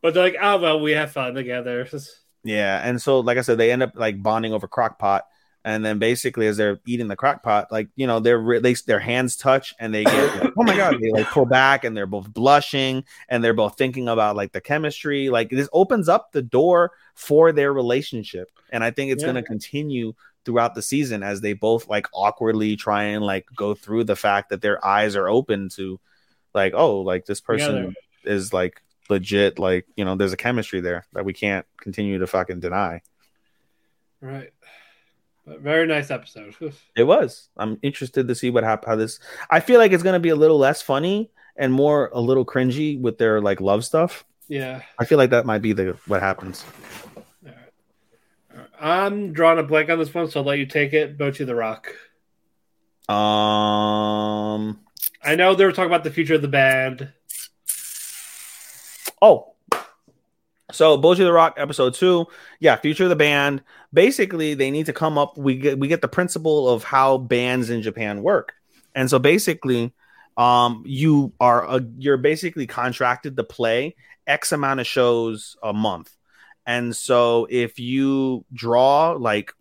[0.00, 1.86] but they're like, oh well, we have fun together.
[2.44, 5.26] Yeah, and so like I said, they end up like bonding over crock pot,
[5.64, 8.98] and then basically as they're eating the crock pot, like you know, they're they their
[8.98, 12.06] hands touch and they get like, oh my god, they like pull back and they're
[12.06, 15.28] both blushing and they're both thinking about like the chemistry.
[15.30, 19.26] Like this opens up the door for their relationship, and I think it's Yeah.
[19.32, 20.14] going to continue
[20.44, 24.50] throughout the season as they both like awkwardly try and like go through the fact
[24.50, 26.00] that their eyes are open to
[26.54, 27.94] like oh like this person
[28.24, 32.26] is like legit like you know there's a chemistry there that we can't continue to
[32.26, 33.00] fucking deny
[34.20, 34.52] Right.
[35.44, 36.54] But very nice episode.
[36.96, 39.18] it was i'm interested to see what hap- how this
[39.50, 42.46] i feel like it's going to be a little less funny and more a little
[42.46, 44.82] cringy with their like love stuff yeah.
[44.98, 46.64] i feel like that might be the what happens
[48.84, 51.16] I'm drawing a blank on this one, so I'll let you take it.
[51.16, 51.94] Bocchi the Rock.
[53.08, 54.80] um
[55.22, 57.12] I know they were talking about the future of the band.
[59.22, 59.52] Oh
[60.72, 62.26] so Bocchi the Rock episode two,
[62.58, 63.62] yeah, future of the band.
[63.92, 65.36] Basically, they need to come up.
[65.36, 68.54] We get we get the principle of how bands in Japan work,
[68.94, 69.92] and so basically,
[70.36, 73.96] um, you are a, you're basically contracted to play
[74.26, 76.16] X amount of shows a month,
[76.66, 79.52] and so if you draw like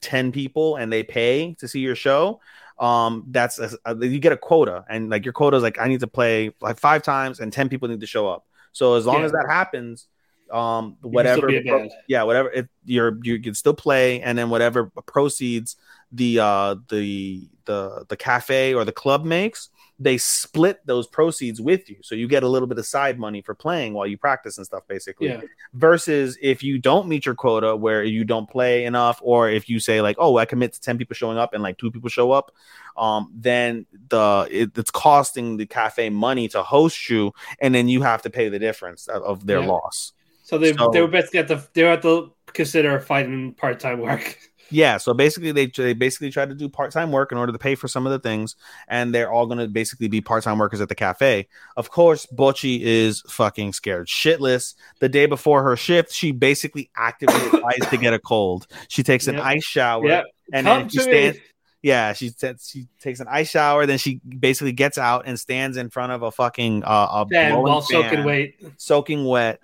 [0.00, 2.40] ten people and they pay to see your show,
[2.78, 6.00] um, that's a, you get a quota, and like your quota is like I need
[6.00, 8.46] to play like five times, and ten people need to show up.
[8.72, 9.26] So as long Yeah.
[9.26, 10.06] as that happens,
[10.50, 11.90] um, whatever, still be a band.
[12.08, 15.76] yeah, whatever, if you're you can still play, and then whatever proceeds
[16.12, 19.68] the uh the the the cafe or the club makes,
[20.02, 21.96] they split those proceeds with you.
[22.00, 24.64] So you get a little bit of side money for playing while you practice and
[24.66, 25.28] stuff, basically.
[25.28, 25.42] Yeah.
[25.74, 29.78] Versus if you don't meet your quota where you don't play enough, or if you
[29.78, 32.32] say like, oh, I commit to 10 people showing up and like two people show
[32.32, 32.50] up,
[32.96, 38.00] um, then the it, it's costing the cafe money to host you, and then you
[38.00, 39.66] have to pay the difference of, of their Yeah.
[39.66, 40.12] loss.
[40.44, 43.78] So they So- they would basically at the, they would at the consider fighting part
[43.80, 44.38] time work.
[44.70, 47.58] Yeah, so basically they they basically try to do part time work in order to
[47.58, 48.56] pay for some of the things,
[48.88, 51.48] and they're all going to basically be part time workers at the cafe.
[51.76, 54.74] Of course, Bocchi is fucking scared shitless.
[55.00, 58.66] The day before her shift, she basically actively tries to get a cold.
[58.88, 59.44] She takes an Yep.
[59.44, 60.22] ice shower, Yeah,
[60.52, 61.38] and come then she stands.
[61.38, 61.44] me.
[61.82, 65.78] Yeah, she says she takes an ice shower, then she basically gets out and stands
[65.78, 68.54] in front of a fucking uh, a Fan while soaking fan, weight.
[68.76, 69.60] soaking wet.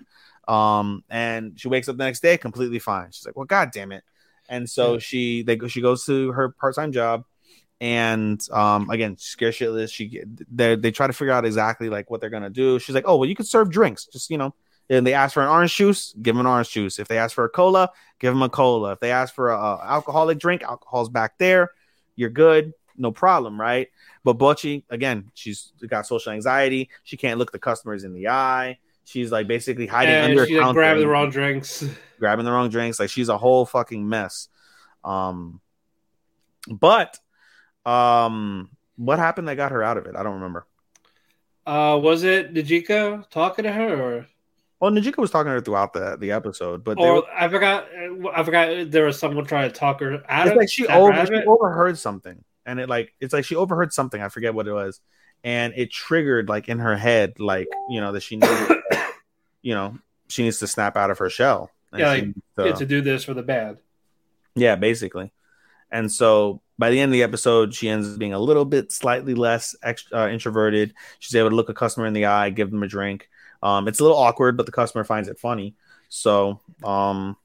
[0.47, 3.11] Um, and she wakes up the next day completely fine.
[3.11, 4.03] She's like, "Well, god damn it!"
[4.49, 7.25] And so she they go she goes to her part time job,
[7.81, 9.91] and um, again, scared shitless.
[9.91, 12.79] She they they try to figure out exactly like what they're gonna do.
[12.79, 14.53] She's like, "Oh, well, you can serve drinks, just you know."
[14.89, 16.97] And they ask for an orange juice, give them an orange juice.
[16.97, 18.93] If they ask for a cola, give them a cola.
[18.93, 21.71] If they ask for a, a alcoholic drink, alcohol's back there.
[22.15, 23.89] You're good, no problem, right?
[24.23, 26.89] But Bocchi, again, she's got social anxiety.
[27.03, 28.79] She can't look the customers in the eye.
[29.07, 31.81] She's like basically hiding And under she like counter grabbed the wrong drinks.
[32.19, 32.99] grabbing the wrong drinks.
[32.99, 34.49] Like she's a whole fucking mess.
[35.05, 35.61] Um,
[36.69, 37.17] but
[37.85, 40.17] um, what happened that got her out of it?
[40.17, 40.67] I don't remember.
[41.65, 44.27] Uh, was it Nijika talking to her, or
[44.81, 47.87] Well, Nijika was talking to her throughout the the episode, but or were- I forgot?
[48.33, 51.25] I forgot there was someone trying to talk her out it's of like she, over,
[51.25, 54.21] she overheard something, and it like it's like she overheard something.
[54.21, 54.99] I forget what it was,
[55.45, 58.71] and it triggered like in her head, like you know that she needs,
[59.61, 59.97] you know,
[60.27, 61.71] she needs to snap out of her shell.
[61.93, 63.77] Yeah, she like, Yeah, to do this for the band.
[64.55, 65.31] Yeah, basically.
[65.91, 68.91] And so by the end of the episode, she ends up being a little bit
[68.91, 70.93] slightly less ext- uh, introverted.
[71.19, 73.29] She's able to look a customer in the eye, give them a drink.
[73.63, 75.75] Um, it's a little awkward, but the customer finds it funny.
[76.09, 77.37] So um,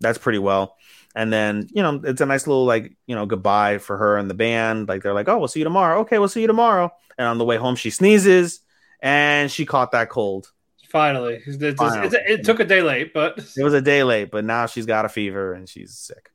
[0.00, 0.76] that's pretty well.
[1.14, 4.28] And then, you know, it's a nice little like, you know, goodbye for her and
[4.28, 4.88] the band.
[4.88, 6.00] Like they're like, oh, we'll see you tomorrow.
[6.00, 6.90] Okay, we'll see you tomorrow.
[7.16, 8.60] And on the way home, she sneezes
[9.00, 10.50] and she caught that cold.
[10.94, 12.06] Finally, It's- it's- Finally.
[12.06, 14.86] it's- it took a day late, but It was a day late, but now she's
[14.86, 16.30] got a fever and she's sick.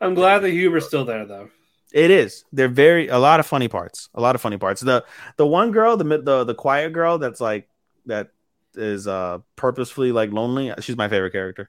[0.00, 1.50] I'm glad the humor's still there, though.
[1.92, 2.44] It is.
[2.52, 4.08] They're very a lot of funny parts.
[4.14, 4.80] A lot of funny parts.
[4.80, 5.04] The
[5.38, 7.68] the one girl, the the the quiet girl that's like
[8.06, 8.28] that
[8.76, 10.72] is uh purposefully like lonely.
[10.78, 11.68] She's my favorite character.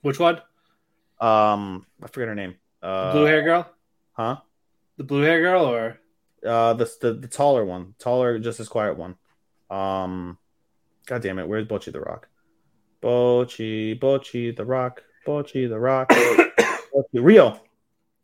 [0.00, 0.40] Which one?
[1.20, 2.56] Um, I forget her name.
[2.82, 3.70] Uh, blue hair girl?
[4.14, 4.38] huh?
[4.96, 6.00] The blue hair girl, or
[6.44, 9.14] Uh, the, the the taller one, taller, just as quiet one.
[9.70, 10.38] Um,
[11.06, 12.28] God damn it, where's Bocchi the Rock?
[13.02, 17.60] Bocchi, Bocchi the Rock, Bocchi the Rock, Bocchi, Ryo.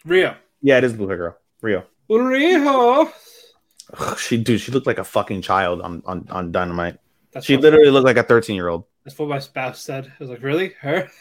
[0.04, 0.36] Ryo?
[0.62, 1.84] Yeah, it is blue hair girl, Ryo.
[2.08, 3.12] Rio.
[3.98, 6.98] Ugh, she dude, she looked like a fucking child on on on Dynamite.
[7.32, 8.84] That's She literally looked like a 13 year old.
[9.04, 10.06] that's what my spouse said.
[10.06, 10.74] I was like, really?
[10.80, 11.08] Her?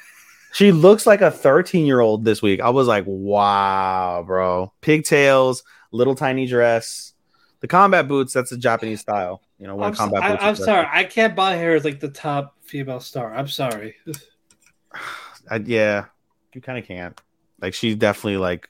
[0.54, 2.62] She looks like a 13 year old this week.
[2.62, 4.72] I was like, wow, bro.
[4.82, 5.62] Pigtails,
[5.92, 7.14] little tiny dress.
[7.60, 9.42] The combat boots, that's a Japanese style.
[9.60, 10.88] You know, when I'm, so- combat I, I'm sorry.
[10.92, 13.34] I can't buy her as like the top female star.
[13.34, 13.96] I'm sorry.
[15.50, 16.06] I, yeah,
[16.54, 17.20] you kind of can't.
[17.62, 18.70] Like, she's definitely like.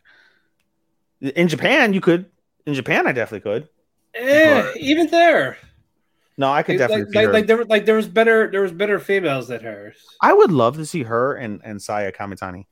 [1.19, 2.27] In Japan, you could.
[2.65, 3.69] In Japan, I definitely could.
[4.13, 5.57] Eh, But- even there,
[6.37, 8.99] No, I could definitely like, like, like there, like there was better, there was better
[8.99, 9.95] females than hers.
[10.21, 12.65] I would love to see her and and Saya Kamitani.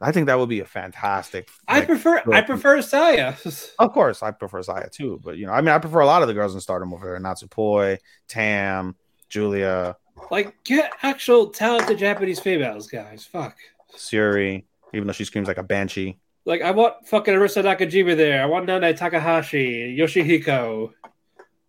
[0.00, 1.48] I think that would be a fantastic.
[1.66, 3.34] I like, prefer, I prefer Saya.
[3.78, 6.22] Of course, I prefer Saya too, but you know, I mean, I prefer a lot
[6.22, 7.98] of the girls in Stardom over there: Natsupoi,
[8.28, 8.94] Tam,
[9.30, 9.96] Giulia,
[10.30, 13.24] like, get actual talented Japanese females, guys.
[13.24, 13.56] Fuck.
[13.94, 14.64] Syuri.
[14.92, 16.18] Even though she screams like a banshee.
[16.44, 18.42] Like, I want fucking Arisa Nakajima there.
[18.42, 20.92] I want Nana Takahashi, Yoshihiko.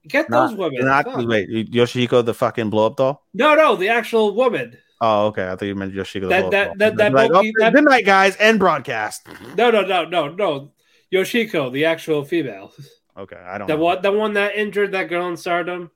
[0.08, 0.86] Get those women.
[0.86, 3.26] Not wait, Yoshihiko, the fucking blow up doll.
[3.34, 4.78] No, no, the actual woman.
[5.00, 5.48] Oh, okay.
[5.48, 6.22] I thought you meant Yoshihiko.
[6.22, 8.36] The That- that- that- that like, monkey- oh, that- good night, guys.
[8.40, 9.28] End broadcast.
[9.56, 10.72] No, no, no, no, no.
[11.14, 12.74] Yoshiko, the actual female.
[13.18, 13.68] Okay, I don't.
[13.68, 13.84] The know.
[13.84, 15.90] one, the one that injured that girl in Stardom.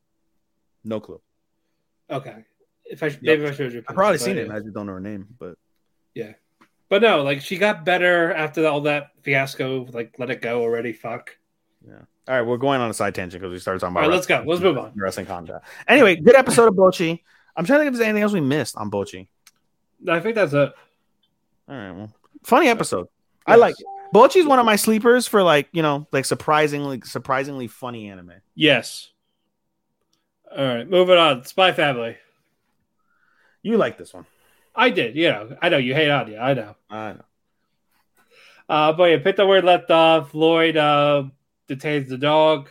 [0.84, 1.22] No clue.
[2.10, 2.46] Okay.
[2.86, 3.84] If I maybe I showed you.
[3.88, 4.48] I've probably seen it.
[4.48, 4.56] yeah.
[4.56, 5.28] I just don't know her name.
[5.40, 5.56] But
[6.16, 6.34] yeah,
[6.90, 9.86] But no, like she got better after all that fiasco.
[9.92, 10.94] Like, let it go already.
[10.94, 11.38] Fuck.
[11.88, 12.00] yeah.
[12.28, 14.10] All right, we're going on a side tangent because we started talking All about.
[14.10, 14.44] right, let's go.
[14.46, 14.92] Let's move on.
[14.96, 15.62] Wrestling content.
[15.88, 17.22] Anyway, good episode of Bocchi.
[17.56, 19.28] I'm trying to think if there's anything else we missed on Bocchi.
[20.10, 20.74] I think that's it.
[21.68, 22.14] All right, well,
[22.44, 23.08] funny episode.
[23.46, 23.86] I like it.
[24.14, 28.34] Bocchi's one of my sleepers for like you know like surprisingly surprisingly funny anime.
[28.56, 29.10] Yes.
[30.56, 31.46] All right, moving on.
[31.46, 32.18] Spy Family.
[33.64, 34.26] You like this one?
[34.76, 35.16] I did.
[35.16, 36.38] You know, I know you hate you.
[36.38, 36.76] I know.
[36.90, 37.24] I know.
[38.68, 40.34] Uh, but yeah, picked up where left off.
[40.34, 41.24] Lloyd uh,
[41.68, 42.70] detains the dog.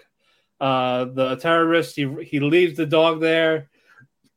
[0.60, 3.70] Uh, the terrorist he he leaves the dog there,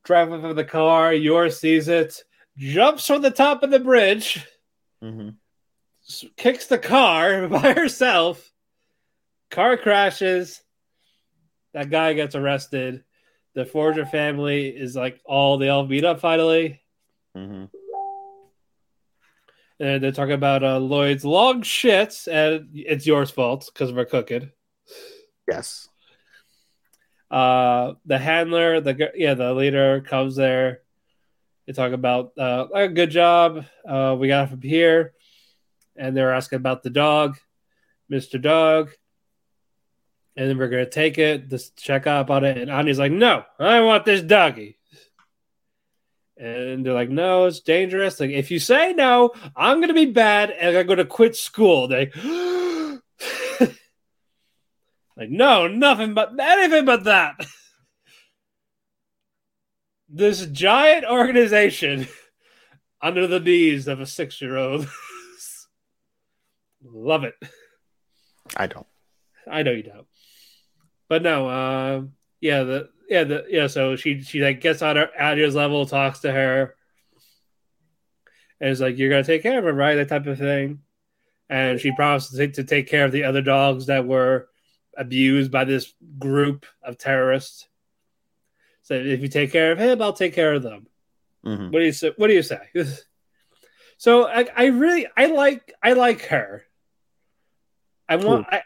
[0.04, 1.14] driving from the car.
[1.14, 2.24] Yours sees it,
[2.58, 4.46] jumps from the top of the bridge,
[5.04, 5.30] Mm-hmm.
[6.38, 8.52] kicks the car by herself.
[9.52, 10.62] Car crashes.
[11.74, 13.04] That guy gets arrested.
[13.54, 16.82] The Forger family is like all they all beat up finally.
[17.38, 17.66] Mm-hmm.
[19.80, 24.52] And they're talking about uh, Lloyd's long shits, and it's Yor's fault because we're cooking.
[25.48, 25.90] Yes.
[27.34, 30.82] Uh, the handler, the yeah, the leader comes there.
[31.66, 33.66] They talk about uh, good job.
[33.88, 35.14] Uh, we got from here,
[35.96, 37.40] and they're asking about the dog,
[38.08, 38.92] Mister Dog.
[40.38, 42.58] And then we're gonna take it, just check up on it.
[42.60, 44.78] And Anya's like, "No, I want this doggy."
[46.38, 48.20] And they're like, "No, it's dangerous.
[48.20, 52.12] Like, if you say no, I'm gonna be bad, and I'm gonna quit school." They,
[55.16, 57.36] like, no, nothing but anything but that.
[60.10, 62.08] this giant organization
[63.02, 64.88] under the knees of a six-year-old.
[66.84, 67.36] Love it.
[68.56, 68.88] I don't.
[69.50, 70.08] I know you don't.
[71.10, 72.02] But no, uh,
[72.42, 76.20] yeah, the yeah, the yeah, so she she like gets on her Adia's level, talks
[76.20, 76.76] to her,
[78.60, 79.96] and is like, You're gonna take care of him, right?
[79.96, 80.80] That type of thing.
[81.50, 84.48] And she promises to take, to take care of the other dogs that were
[84.98, 87.68] abused by this group of terrorists.
[88.84, 90.88] So if you take care of him, I'll take care of them.
[91.46, 91.72] Mm-hmm.
[91.72, 92.12] What do you say?
[92.16, 92.60] What do you say?
[93.98, 96.64] so I, I really I like I like her.
[98.08, 98.64] I want I,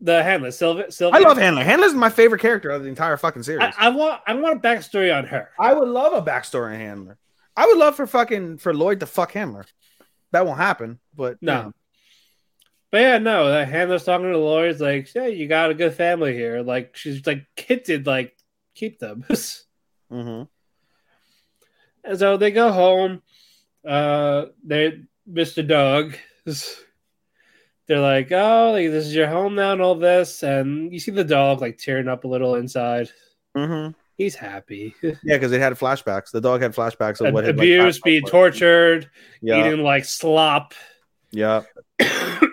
[0.00, 0.90] the handler Sylvia.
[0.90, 1.20] Sylvia.
[1.20, 1.64] I love Handler.
[1.64, 3.62] Handler's my favorite character of the entire fucking series.
[3.62, 5.50] I, I want I want a backstory on her.
[5.58, 7.18] I would love a backstory on Handler.
[7.56, 9.64] I would love for fucking for Lloyd to fuck Handler.
[10.32, 11.72] That won't happen, but No.
[12.94, 15.94] But yeah, no, the handler's talking to the lawyers like, yeah, you got a good
[15.94, 16.62] family here.
[16.62, 18.36] Like she's like hinted like
[18.76, 19.24] keep them.
[20.12, 20.42] Mm-hmm.
[22.04, 23.20] and so they go home.
[23.84, 25.66] Uh they Mr.
[25.66, 26.14] Doug.
[27.88, 31.10] They're like, oh, like this is your home now and all this, and you see
[31.10, 33.10] the dog like tearing up a little inside.
[33.56, 33.90] Mm-hmm.
[34.16, 34.94] He's happy.
[35.02, 36.30] Yeah, because it had flashbacks.
[36.30, 39.10] The dog had flashbacks of what had, like, Abused, past being tortured,
[39.40, 40.74] Yeah, eating like slop,
[41.32, 41.62] yeah.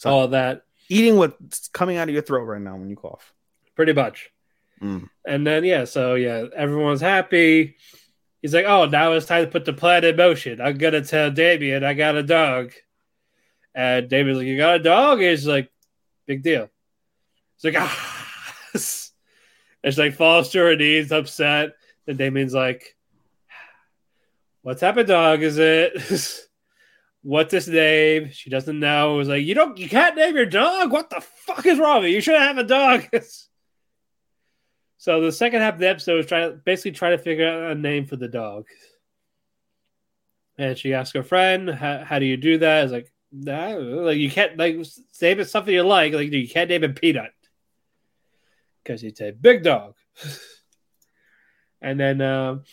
[0.00, 0.62] So- all that.
[0.88, 3.32] Eating what's coming out of your throat right now when you cough.
[3.76, 4.30] pretty much.
[4.82, 5.08] Mm.
[5.26, 7.76] And then yeah, so yeah, everyone's happy.
[8.42, 10.60] He's like, "Oh, now it's time to put the plan in motion.
[10.60, 12.72] I'm gonna tell Damien I got a dog."
[13.74, 15.70] And Damien's like, "You got a dog?" And he's like,
[16.26, 16.68] "Big deal."
[17.56, 18.26] He's like, "Ah,"
[19.84, 21.74] and she like falls to her knees, upset.
[22.06, 22.96] And Damien's like,
[24.62, 25.92] "What type of dog is it?"
[27.22, 28.30] What's his name?
[28.32, 29.14] She doesn't know.
[29.14, 30.90] It was like, you don't, you can't name your dog.
[30.90, 32.16] What the fuck is wrong with you?
[32.16, 33.06] You should have a dog.
[35.00, 37.72] So the second half of the episode is trying to basically trying to figure out
[37.72, 38.66] a name for the dog.
[40.58, 44.30] And she asks her friend, "How, do you do that?" It's like, nah, like you
[44.30, 46.12] can't like name it something you like.
[46.12, 47.32] Like you can't name it Peanut
[48.84, 49.94] because you'd say big dog.
[51.80, 52.64] and then um,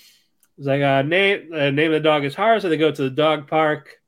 [0.58, 3.04] it's like uh, name uh, name of the dog is hard, so they go to
[3.04, 4.02] the dog park.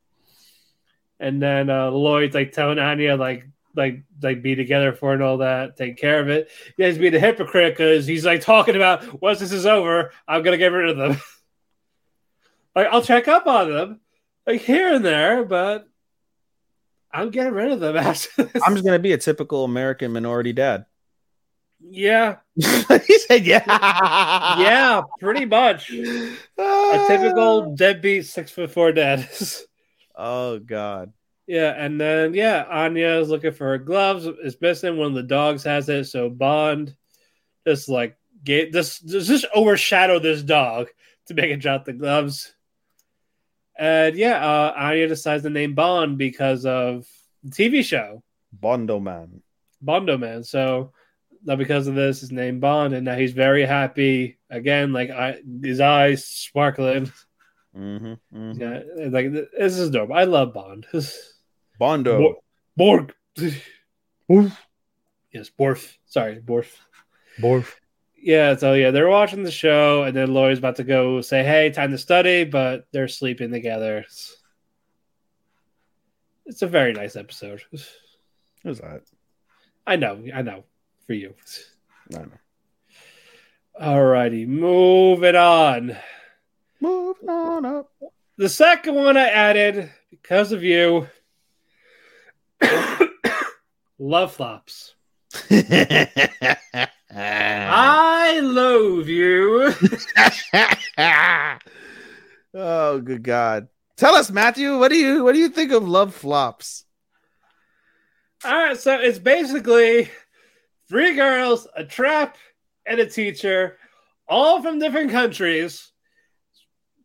[1.20, 5.24] And then uh, Lloyd's like telling Anya like like like be together for it and
[5.24, 6.50] all that, take care of it.
[6.78, 10.12] He has to be the hypocrite because he's like talking about once this is over,
[10.28, 11.22] I'm gonna get rid of them.
[12.76, 14.00] like I'll check up on them,
[14.46, 15.88] like here and there, but
[17.12, 18.62] I'm getting rid of them after this.
[18.66, 20.86] I'm just gonna be a typical American minority dad.
[21.82, 23.64] yeah, he said, "Yeah,
[24.60, 29.28] yeah, pretty much a typical deadbeat six foot four dad.
[30.20, 31.14] Oh God.
[31.48, 34.28] Yeah, and then yeah, Anya is looking for her gloves.
[34.44, 34.98] It's missing.
[34.98, 36.96] One of the dogs has it, so Bond
[37.66, 40.90] just like get this just, overshadow this dog
[41.28, 42.54] to make it drop the gloves.
[43.78, 47.08] And yeah, uh, Anya decides to name Bond because of
[47.44, 48.22] the TV show
[48.52, 49.42] Bondo man.
[49.82, 50.44] Bondo Man.
[50.44, 50.92] So
[51.46, 54.92] now because of this, his name Bond, and now he's very happy again.
[54.92, 57.12] Like I, his eyes sparkling.
[57.78, 58.62] Mm-hmm, mm-hmm.
[58.62, 60.12] Yeah, like this is dope.
[60.12, 60.88] I love Bond.
[61.80, 62.36] Bondo.
[62.76, 63.14] Borg.
[65.32, 65.96] Yes, Borf.
[66.06, 66.76] Sorry, Borf.
[67.40, 67.76] Borf.
[68.16, 71.70] Yeah, so yeah, they're watching the show, and then Lloyd's about to go say, "Hey,
[71.70, 74.00] time to study," but they're sleeping together.
[74.00, 74.38] It's,
[76.46, 77.64] it's a very nice episode.
[78.64, 79.04] Who's that?
[79.86, 80.64] I know, I know,
[81.06, 81.34] for you.
[82.14, 82.38] I don't know.
[83.82, 85.96] Alrighty, moving on.
[86.82, 87.92] Moving on up.
[88.38, 91.08] The second one I added because of you
[94.00, 94.96] love flops.
[97.12, 99.74] I love you.
[102.54, 103.68] oh, good God!
[103.98, 104.78] Tell us, Matthew.
[104.78, 106.86] What do you what do you think of love flops?
[108.46, 110.10] All right, so it's basically
[110.88, 112.38] three girls, a trap,
[112.86, 113.78] and a teacher,
[114.30, 115.92] all from different countries,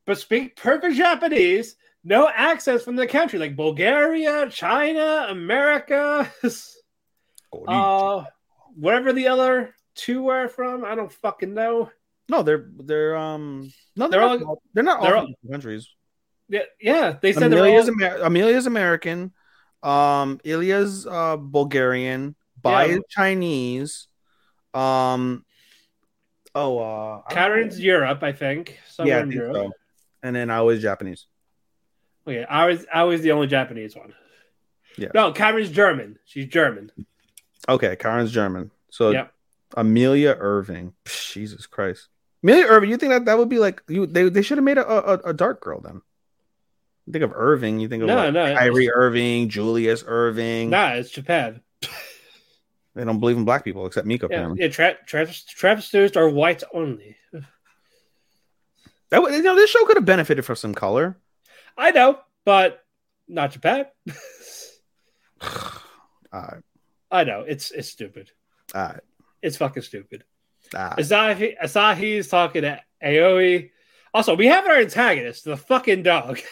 [0.07, 1.77] but speak perfect Japanese.
[2.05, 6.31] No accents from the country, like Bulgaria, China, America,
[7.69, 8.25] uh,
[8.77, 10.85] wherever the other two are from.
[10.85, 11.91] I don't fucking know.
[12.29, 15.89] no, they're they're um no they're, They're not, all- they're not they're from all- countries.
[16.49, 17.17] Yeah, yeah.
[17.23, 19.33] They said they're Amelia's, all, Amer- Amelia's American.
[19.83, 22.35] Um, Ilya's uh, Bulgarian.
[22.61, 22.95] Bai Yeah.
[22.97, 24.09] is Chinese.
[24.75, 25.45] Um,
[26.55, 27.85] oh, uh, Karen's know.
[27.85, 28.79] Europe, I think.
[28.89, 29.55] Somewhere yeah, I in Europe.
[29.57, 29.71] so.
[30.25, 31.27] And then I was Japanese.
[32.27, 34.15] Okay, I was I was the only Japanese one.
[34.97, 35.09] Yeah.
[35.15, 36.19] No, Karen's German.
[36.25, 36.91] She's German.
[37.69, 38.71] Okay, Karen's German.
[38.91, 39.33] So Yep.
[39.77, 40.95] Amelia Irving.
[41.05, 42.09] Jesus Christ.
[42.43, 42.89] Amelia Irving.
[42.91, 44.07] You think that that would be like you?
[44.07, 46.01] They they should have made a, a a dark girl then.
[47.07, 47.81] You think of Irving.
[47.81, 50.71] You think of No, like, no, Kyrie Irving, Julius Erving.
[50.71, 51.61] Nah, it's Japan.
[52.95, 54.29] They don't believe in black people except Mika.
[54.31, 54.63] Yeah, apparently.
[54.63, 54.69] yeah.
[54.71, 57.17] Tra- tra- Travis students are white only.
[59.23, 61.17] That you know this show could have benefited from some color.
[61.77, 62.81] I know, but
[63.29, 63.87] not Japan.
[66.33, 66.63] Right,
[67.13, 68.31] I know it's it's stupid.
[68.75, 68.99] right,
[69.41, 70.25] It's fucking stupid.
[70.75, 70.97] right.
[70.97, 73.71] Asahi Asahi's talking to Aoi.
[74.13, 76.41] Also, we have our antagonist, the fucking dog.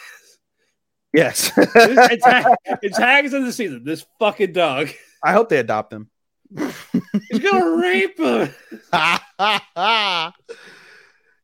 [1.14, 1.50] Yes.
[1.56, 3.84] Antag- antagonist of the season.
[3.84, 4.88] This fucking dog.
[5.22, 6.08] I hope they adopt him.
[6.56, 8.54] He's gonna rape her.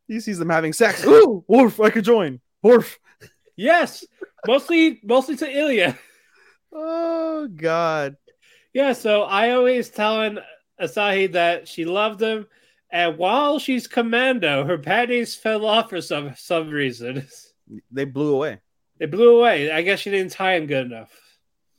[0.08, 1.04] he sees them having sex.
[1.04, 2.40] Ooh, Worf, I could join.
[2.62, 2.98] Worf.
[3.56, 4.04] Yes,
[4.46, 5.98] mostly mostly to Ilya.
[6.72, 8.16] Oh God.
[8.72, 10.38] Yeah, so I always telling
[10.80, 12.46] Asahi that she loved him,
[12.90, 17.26] and while she's commando, her panties fell off for some some reason.
[17.92, 18.60] They blew away.
[18.98, 19.70] They blew away.
[19.70, 21.12] I guess she didn't tie him good enough.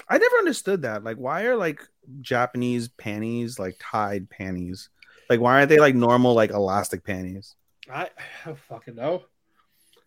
[0.07, 1.03] I never understood that.
[1.03, 1.81] Like, why are like
[2.22, 4.89] Japanese panties like tied panties?
[5.31, 7.56] Like, why aren't they like normal like elastic panties?
[7.91, 8.03] I,
[8.45, 9.23] I don't fucking know.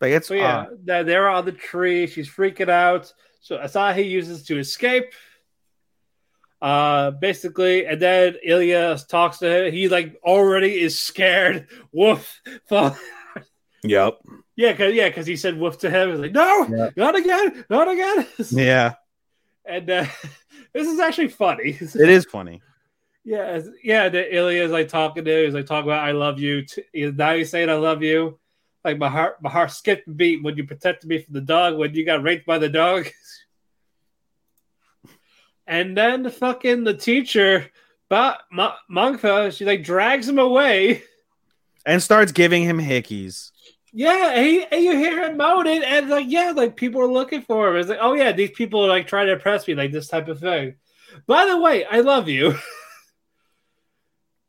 [0.01, 2.07] Like, it's So yeah, uh, they're, they're on the tree.
[2.07, 3.13] She's freaking out.
[3.41, 5.05] So Asahi uses to escape.
[6.61, 9.73] Uh, basically, and then Ilya talks to him.
[9.73, 11.67] He like already is scared.
[11.91, 12.41] Woof.
[13.83, 14.19] Yep.
[14.55, 16.11] yeah, cause yeah, because he said woof to him.
[16.11, 16.89] He's like, no, Yeah.
[16.95, 18.25] not again, not again.
[18.49, 18.93] Yeah,
[19.65, 20.05] and uh,
[20.73, 21.77] this is actually funny.
[21.81, 22.61] it is funny.
[23.23, 24.09] Yeah, yeah.
[24.09, 25.45] The Ilya is like talking to.
[25.45, 26.65] He's like talking about I love you.
[26.93, 28.39] Now he's saying I love you.
[28.83, 31.77] Like my heart, my heart skipped a beat when you protected me from the dog.
[31.77, 33.07] When you got raped by the dog.
[35.65, 37.71] And then fucking the teacher,
[38.09, 41.03] but Ma- Mangfa, she like drags him away.
[41.85, 43.51] And starts giving him hickeys.
[43.93, 47.43] Yeah, and, he, and you hear him moaning, and like, yeah, like people are looking
[47.43, 47.77] for him.
[47.77, 50.27] It's like, oh yeah, these people are like trying to impress me, like this type
[50.27, 50.75] of thing.
[51.27, 52.55] By the way, I love you.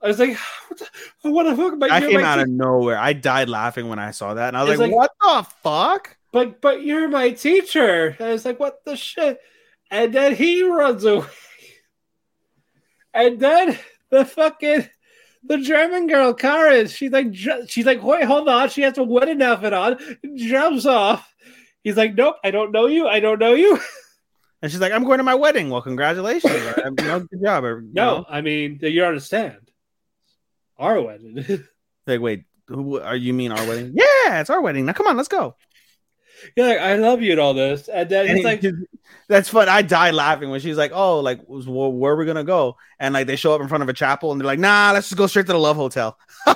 [0.04, 0.36] I was like,
[0.68, 1.78] what the, what the fuck?
[1.78, 2.98] But I came out of nowhere.
[2.98, 6.16] I died laughing when I saw that, and I was like, like- "What the fuck?"
[6.34, 8.16] but but you're my teacher.
[8.18, 9.38] And I was like, what the shit?
[9.90, 11.26] And then he runs away.
[13.14, 13.78] And then
[14.10, 14.88] the fucking
[15.44, 17.28] the German girl, Karen, she's like,
[17.68, 18.68] she's like, wait, hold on.
[18.68, 19.98] She has a wedding outfit on,
[20.34, 21.32] jumps off.
[21.84, 23.06] He's like, nope, I don't know you.
[23.06, 23.78] I don't know you.
[24.62, 26.54] And she's like, "I'm going to my wedding." Well, congratulations.
[26.78, 27.64] you know, good job.
[27.64, 28.24] or, No, know.
[28.30, 29.58] I mean, you understand.
[30.78, 31.64] Our wedding.
[32.06, 33.32] Like, wait, who are you?
[33.32, 33.94] Mean our wedding?
[34.26, 34.84] Yeah, it's our wedding.
[34.84, 35.56] Now, come on, let's go.
[36.54, 37.88] You're like, I love you and all this.
[37.88, 38.62] And then And he's like,
[39.28, 39.70] that's fun.
[39.70, 43.14] I died laughing when she's like, "Oh, like, where, where are we gonna go?" And
[43.14, 45.16] like, they show up in front of a chapel, and they're like, "Nah, let's just
[45.16, 46.18] go straight to the Love Hotel."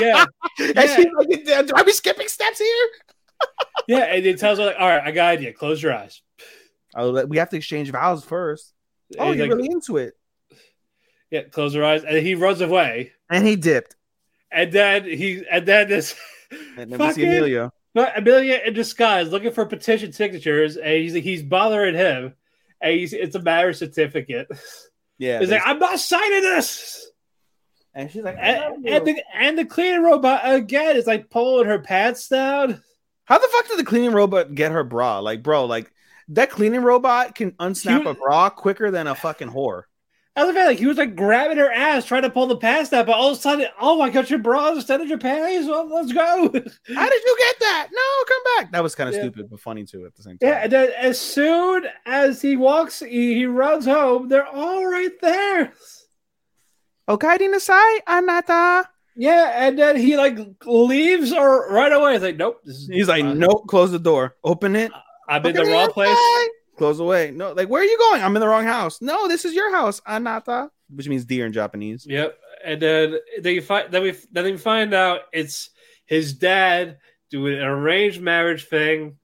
[0.00, 0.24] yeah,
[0.58, 0.96] and Yeah.
[0.96, 2.88] she's like, "Do I be skipping steps here?"
[3.86, 4.14] yeah.
[4.14, 5.52] And he tells her, like, all right, I got an idea.
[5.52, 6.22] Close your eyes.
[6.96, 8.72] Oh, we have to exchange vows first.
[9.18, 10.14] Oh, you're like, really into it.
[11.30, 12.04] Yeah, close your eyes.
[12.04, 13.12] And he runs away.
[13.30, 13.96] And he dipped.
[14.52, 16.14] And then he, and then this,
[16.76, 17.72] And then we see fucking- Amelia.
[17.94, 22.34] But Amelia in disguise looking for petition signatures, and he's he's bothering him,
[22.82, 24.48] and he's it's a marriage certificate.
[25.18, 27.10] Yeah, He's like, I'm not signing this.
[27.94, 31.78] and she's like, And, and the and the cleaning robot again is like pulling her
[31.78, 32.82] pants down.
[33.24, 35.20] How the fuck did the cleaning robot get her bra?
[35.20, 35.90] Like, bro, like
[36.28, 39.84] that cleaning robot can unsnap a bra quicker than a fucking whore.
[40.38, 43.06] I was like, he was like grabbing her ass, trying to pull the past that,
[43.06, 45.66] but all of a sudden, oh my god, your bra instead of your panties.
[45.66, 46.20] Well, let's go.
[46.20, 47.88] How did you get that?
[47.90, 48.72] No, come back.
[48.72, 49.22] That was kind of Yeah.
[49.22, 50.48] stupid, but funny too at the same time.
[50.50, 54.28] Yeah, and then as soon as he walks, he, he runs home.
[54.28, 55.72] They're all right there.
[57.08, 58.84] Okaidi nasai, anata.
[59.16, 60.36] Yeah, and then he like
[60.66, 62.12] leaves or right away.
[62.12, 62.60] He's like, nope.
[62.64, 64.36] This is, He's like, nope, close the door.
[64.44, 64.92] Open it.
[65.28, 66.18] I'm in the wrong place.
[66.76, 67.30] Close away.
[67.30, 68.22] No, like, where are you going?
[68.22, 69.00] I'm in the wrong house.
[69.00, 72.06] No, this is your house, anata, which means dear in Japanese.
[72.06, 72.38] Yep.
[72.64, 75.70] And then they find then we then we find out it's
[76.06, 76.98] his dad
[77.30, 79.16] doing an arranged marriage thing.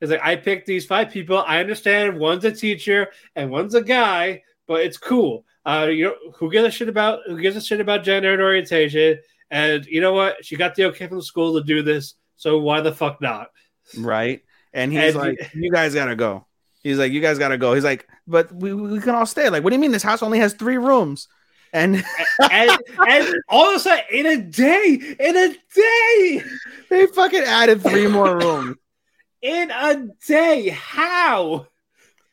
[0.00, 1.38] He's like, I picked these five people.
[1.38, 5.44] I understand one's a teacher and one's a guy, but it's cool.
[5.66, 8.42] Uh, you know, who gives a shit about who gives a shit about gender and
[8.42, 9.18] orientation?
[9.50, 10.44] And you know what?
[10.44, 13.48] She got the okay from the school to do this, so why the fuck not?
[13.96, 14.42] Right.
[14.72, 16.46] And he's And like, you guys gotta go.
[16.88, 17.74] He's like, you guys gotta go.
[17.74, 19.48] He's like, but we, we can all stay.
[19.50, 21.28] Like, what do you mean this house only has three rooms?
[21.72, 22.02] And
[22.50, 22.70] And,
[23.06, 26.42] and all of a sudden, in a day, in a day,
[26.88, 28.76] they fucking added three more rooms.
[29.42, 31.66] in a day, how?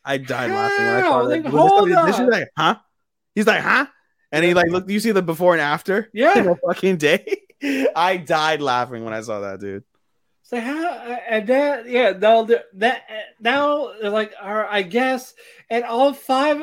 [0.06, 1.10] I died laughing when I How?
[1.10, 1.44] saw that.
[1.44, 2.76] Like, hold this- this like, huh?
[3.34, 3.88] He's like, huh?
[4.32, 6.38] And he like, look, you see the before and after Yeah.
[6.40, 7.41] in a fucking day.
[7.95, 9.84] I died laughing when I saw that, dude.
[10.47, 10.88] So how
[11.27, 13.01] and then yeah no the- that
[13.39, 15.34] now like are I guess
[15.72, 16.61] and all five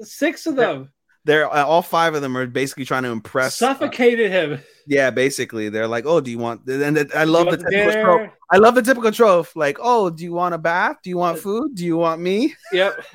[0.00, 0.90] six of them
[1.24, 3.60] They're uh, all five of them are basically trying to impress.
[3.62, 4.58] uh, suffocated him.
[4.86, 8.02] yeah, basically, they're like, "Oh, do you want?" And th- I love the typical dinner?
[8.02, 8.30] trope.
[8.50, 9.54] I love the typical trope.
[9.54, 10.96] Like, "Oh, do you want a bath?
[11.04, 11.74] Do you want food?
[11.76, 13.04] Do you want me?" Yep.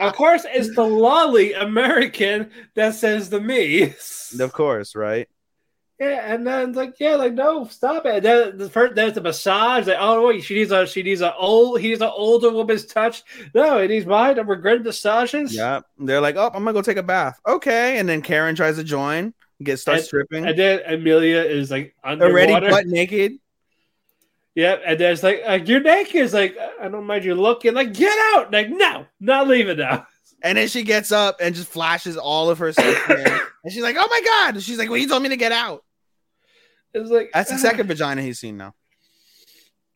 [0.00, 3.92] Of course, it's the lolly American that says the me.
[4.40, 5.28] of course, right?
[6.02, 8.24] Yeah, and then it's like, yeah, like no, stop it.
[8.24, 9.86] Then the first there's the massage.
[9.86, 12.84] Like, oh wait, she needs a she needs a old he needs an older woman's
[12.86, 13.22] touch.
[13.54, 14.44] No, it needs mine.
[14.44, 15.54] We're good massages.
[15.54, 18.74] Yeah, they're like, "Oh, I'm gonna go take a bath." Okay, and then Karen tries
[18.78, 22.50] to join, get starts stripping, And then Amelia is like underwater.
[22.50, 23.34] already butt naked.
[24.56, 26.16] Yep, and then it's like, uh, you're naked.
[26.16, 27.74] It's like, I don't mind you looking.
[27.74, 28.52] Like, get out.
[28.52, 30.06] Like, no, not leaving now.
[30.42, 33.08] And then she gets up and just flashes all of her stuff.
[33.08, 35.84] and she's like, "Oh my god!" She's like, "Well, you told me to get out."
[36.94, 38.74] It's like That's the second vagina he's seen now.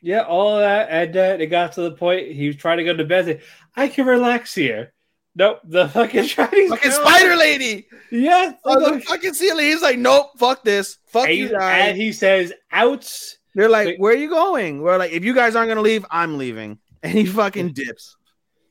[0.03, 2.95] Yeah, all that, and then it got to the point he was trying to go
[2.95, 3.27] to bed.
[3.27, 3.43] Like,
[3.75, 4.93] I can relax here.
[5.35, 9.67] Nope, the fucking Chinese Fucking girl- spider lady Yes, on the fucking ceiling.
[9.67, 13.87] He's like, "Nope, fuck this, fuck and, you guys." and he says, "Outs." They're like,
[13.89, 14.01] Wait.
[14.01, 17.13] "Where are you going?" We're like, "If you guys aren't gonna leave, I'm leaving." And
[17.13, 18.17] he fucking dips,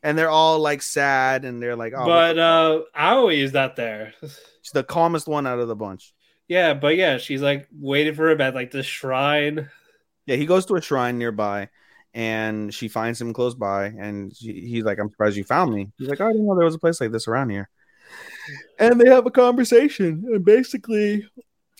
[0.03, 4.13] and they're all like sad, and they're like, "Oh." but uh Aoi is not there.
[4.21, 6.13] she's the calmest one out of the bunch.
[6.47, 9.69] Yeah, but yeah, she's like waiting for him at like the shrine.
[10.25, 11.69] Yeah, he goes to a shrine nearby,
[12.13, 15.91] and she finds him close by, and she, he's like, "I'm surprised you found me."
[15.97, 17.69] He's like, "Oh, "I didn't know there was a place like this around here."
[18.79, 21.27] And they have a conversation, and basically,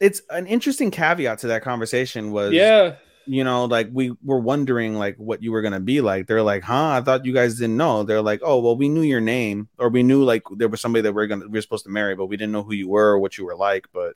[0.01, 4.95] it's an interesting caveat to that conversation was, Yeah, you know, like we were wondering
[4.95, 6.27] like what you were gonna be like.
[6.27, 6.89] They're like, "Huh?
[6.99, 9.89] I thought you guys didn't know." They're like, "Oh, well, we knew your name, or
[9.89, 12.27] we knew like there was somebody that we're gonna we are supposed to marry, but
[12.27, 14.15] we didn't know who you were or what you were like." But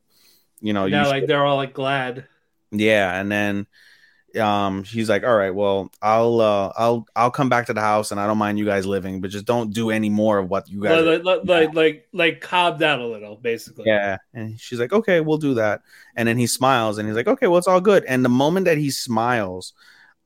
[0.62, 2.28] you know, now you like they're all like glad.
[2.72, 3.68] yeah, and then
[4.40, 8.12] um he's like, "All right, well, I'll uh I'll I'll come back to the house
[8.12, 10.70] and I don't mind you guys living, but just don't do any more of what
[10.70, 13.86] you guys Like, like, like, like, like, calm down a little, basically.
[13.88, 14.18] Yeah.
[14.34, 15.82] And she's like, "Okay, we'll do that."
[16.16, 18.66] And then he smiles and he's like, "Okay, well, it's all good." And the moment
[18.66, 19.74] that he smiles,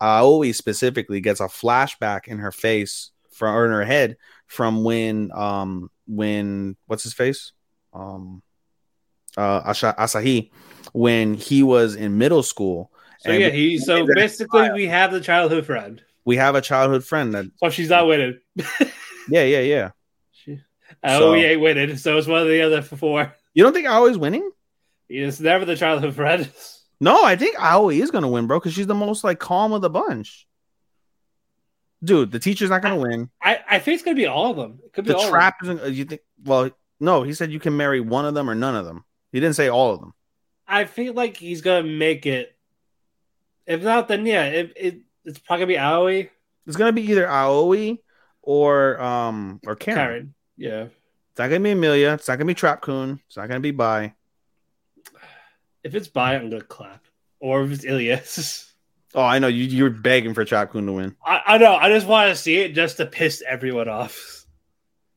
[0.02, 5.32] Aoi specifically gets a flashback in her face from or in her head from when
[5.34, 7.54] um when what's his face?
[7.94, 8.44] Um
[9.38, 10.52] uh Asha, Asahi
[10.94, 12.92] when he was in middle school.
[13.20, 13.78] So And yeah, he.
[13.78, 16.02] So basically, we have the childhood friend.
[16.26, 18.40] we have a childhood friend that So she's not winning.
[19.30, 19.92] yeah, yeah, yeah.
[20.32, 20.60] She,
[21.04, 21.96] oh, So- he ain't winning.
[21.98, 23.34] So it's one of the other four.
[23.54, 24.50] You don't think Aoi's winning?
[25.08, 26.50] He's never the childhood friend.
[27.00, 29.82] No, I think Aoi is gonna win, bro, because she's the most like calm of
[29.82, 30.48] the bunch.
[32.02, 33.30] Dude, the teacher's not gonna win.
[33.42, 34.80] I, I think it's gonna be all of them.
[34.86, 35.82] It could be The all trap isn't.
[35.82, 36.22] uh, You think?
[36.46, 36.70] Well,
[37.02, 39.04] no, he said you can marry one of them or none of them.
[39.34, 40.14] He didn't say all of them.
[40.66, 42.56] I feel like he's gonna make it.
[43.66, 46.30] If not, then yeah, it, it it's probably gonna be Aoi,
[46.68, 47.98] It's gonna be either Aoi
[48.42, 49.98] or um or Karen.
[49.98, 50.34] Karen.
[50.56, 50.84] Yeah.
[50.84, 52.14] It's not gonna be Amelia.
[52.14, 53.20] It's not gonna be Trap Kun.
[53.28, 54.14] It's not gonna be Bai.
[55.84, 57.04] If it's Bai, I'm gonna clap.
[57.40, 58.70] Or if it's Ilias.
[59.16, 59.66] Oh, I know you.
[59.66, 61.16] You're begging for Trap Kun to win.
[61.24, 61.76] I, I know.
[61.76, 64.43] I just want to see it just to piss everyone off.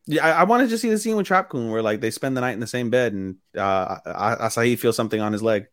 [0.06, 2.36] Yeah, I, I wanted to see the scene with Trap Kun where like they spend
[2.36, 5.66] the night in the same bed and uh Asahi feels something on his leg.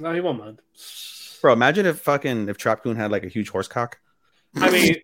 [0.00, 0.60] No, he won't mind.
[1.40, 3.98] Bro, imagine if fucking if Trap Kun had like a huge horse cock.
[4.56, 4.92] I mean,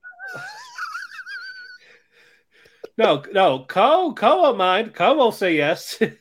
[2.98, 3.64] no, no.
[3.68, 4.94] Ko, Ko won't mind.
[4.94, 6.00] Ko will say yes.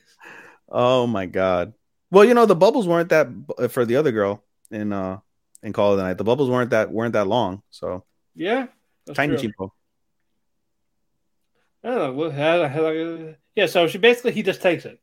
[0.76, 1.72] Oh my god.
[2.10, 3.28] Well, you know the bubbles weren't that
[3.70, 4.42] for the other girl
[4.72, 5.18] in uh
[5.62, 6.18] in Call of the Night.
[6.18, 7.62] The bubbles weren't that weren't that long.
[7.70, 8.02] So
[8.34, 8.66] yeah.
[9.14, 9.50] tiny true.
[9.50, 9.70] cheapo.
[11.84, 12.30] Don't know.
[12.30, 15.00] how- how- Yeah, so she basically he just takes it.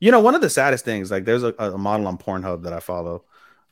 [0.00, 2.72] You know, one of the saddest things, like there's a, a model on Pornhub that
[2.72, 3.24] I follow,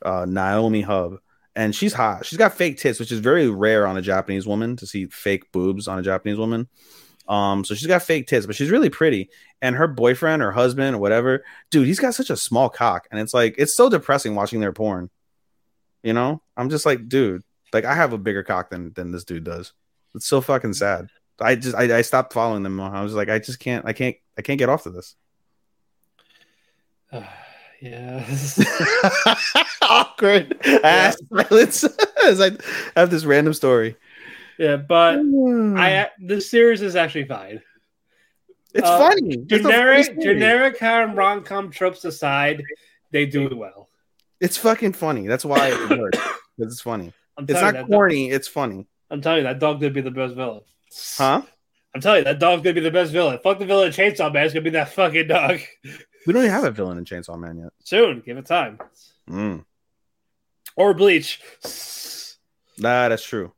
[0.03, 1.17] uh, Naomi Hub,
[1.55, 2.25] and she's hot.
[2.25, 5.51] She's got fake tits, which is very rare on a Japanese woman to see fake
[5.51, 6.67] boobs on a Japanese woman.
[7.27, 9.29] Um, so she's got fake tits, but she's really pretty.
[9.61, 13.19] And her boyfriend or husband or whatever, dude, he's got such a small cock, and
[13.19, 15.09] it's like it's so depressing watching their porn.
[16.03, 17.43] You know, I'm just like, dude,
[17.73, 19.73] like I have a bigger cock than than this dude does.
[20.15, 21.09] It's so fucking sad.
[21.39, 22.79] I just I, I stopped following them.
[22.79, 25.15] I was like, I just can't, I can't, I can't get off of this.
[27.11, 27.23] Uh,
[27.81, 28.25] yeah.
[29.81, 31.83] awkward ass silence
[32.25, 32.51] as I
[32.95, 33.95] have this random story.
[34.57, 35.19] yeah, but
[35.77, 37.61] I this series is actually fine.
[38.73, 39.35] it's uh, funny.
[39.49, 42.63] It's funny Generic generic kind rom com tropes aside,
[43.11, 43.89] they do it well.
[44.39, 45.27] It's fucking funny.
[45.27, 46.19] That's why it works.
[46.57, 47.13] It's funny.
[47.39, 48.29] It's not corny.
[48.29, 48.87] It's funny.
[49.11, 50.61] I'm telling you, that dog gonna be the best villain.
[51.17, 51.41] Huh?
[51.93, 53.39] I'm telling you, that dog's gonna be the best villain.
[53.43, 54.45] Fuck the villain in Chainsaw Man.
[54.45, 55.59] It's gonna be that fucking dog.
[56.27, 57.69] We don't even have a villain in Chainsaw Man yet.
[57.83, 58.77] Soon, give it time.
[59.29, 59.63] Mm.
[60.75, 61.39] Or Bleach.
[62.77, 63.53] Nah, that's true.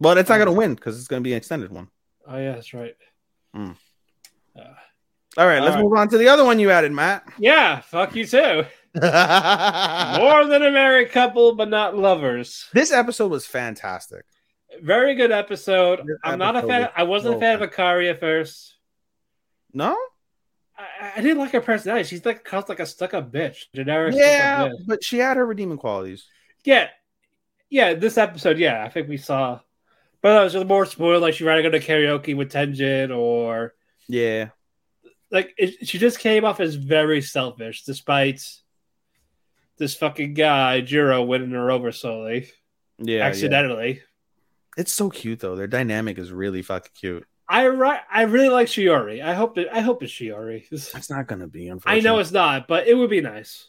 [0.00, 1.88] But it's not gonna uh, win because it's gonna be an extended one.
[2.26, 2.96] Oh yeah, that's right.
[3.54, 3.70] Hmm.
[4.58, 4.74] Uh,
[5.38, 5.82] all right, let's All right.
[5.84, 7.24] move on to the other one you added, Matt.
[7.38, 8.64] Yeah, fuck you too.
[8.94, 12.68] More than a married couple, but not lovers.
[12.74, 14.26] this episode was fantastic.
[14.80, 16.00] Very good episode.
[16.06, 16.88] This I'm not a fan.
[16.96, 18.76] I wasn't a fan of Akari at first.
[19.72, 19.96] No?
[20.76, 22.08] I, I didn't like her personality.
[22.08, 23.64] She's like cussed like a stuck up bitch.
[23.74, 24.14] Generic.
[24.14, 24.86] Yeah, bitch.
[24.86, 26.26] but she had her redeeming qualities.
[26.64, 26.88] Yeah.
[27.70, 29.60] Yeah, this episode, yeah, I think we saw.
[30.20, 31.22] But that was just more spoiled.
[31.22, 33.74] Like she rather go to karaoke with Tenjin, or
[34.08, 34.48] Yeah.
[35.30, 38.42] like it, she just came off as very selfish, despite
[39.78, 42.50] this fucking guy Jiro winning her over slowly,
[42.98, 43.26] Yeah.
[43.32, 43.88] yeah.
[44.76, 45.56] It's so cute though.
[45.56, 47.26] Their dynamic is really fucking cute.
[47.48, 49.22] I ri- I really like Shiori.
[49.22, 50.68] I hope it, I hope it's Shiori.
[50.70, 51.70] This- It's not gonna be.
[51.84, 53.68] I know it's not, but it would be nice.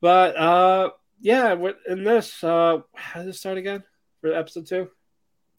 [0.00, 0.90] But uh,
[1.20, 1.56] yeah,
[1.88, 3.82] in this, uh, how does it start again
[4.20, 4.90] for episode two?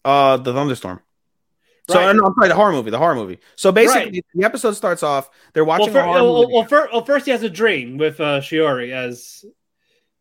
[0.02, 1.00] uh the thunderstorm.
[1.90, 2.14] So Right.
[2.16, 2.90] no, I'm sorry, the horror movie.
[2.90, 3.38] The horror movie.
[3.56, 5.28] So basically, the episode starts off.
[5.52, 6.52] They're Well, watching a horror well, movie.
[6.54, 9.44] well, fir- well, first he has a dream with uh, Shiori as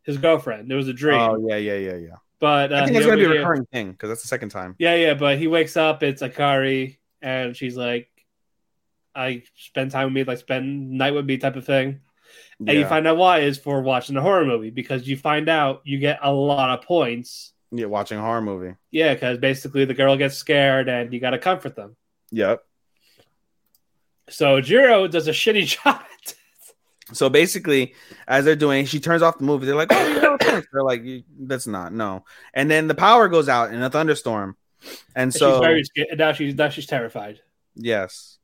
[0.04, 0.70] his girlfriend.
[0.70, 2.16] There was a dream, oh yeah, yeah, yeah, yeah.
[2.40, 4.76] But uh, I think it's gonna be a recurring thing because that's the second time.
[4.80, 6.04] Yeah, yeah, but he wakes up.
[6.04, 8.10] It's Akari, and she's like,
[9.16, 12.02] "I spend time with me, like spend night with me," type of thing.
[12.60, 15.82] And you find out why is for watching a horror movie because you find out
[15.86, 17.54] you get a lot of points.
[17.72, 18.76] yeah, watching a horror movie.
[18.92, 21.96] Yeah, because basically the girl gets scared and you got to comfort them.
[22.32, 22.62] Yep.
[24.30, 26.02] So Jiro does a shitty job.
[26.02, 26.36] at.
[27.14, 27.94] So basically,
[28.28, 29.66] as they're doing, she turns off the movie.
[29.66, 31.04] They're like, "Oh, no, they're like,
[31.40, 34.58] "That's not no." And then the power goes out in a thunderstorm,
[35.16, 36.08] and And so she's very.
[36.16, 37.40] Now she's now she's terrified.
[37.76, 38.38] yes.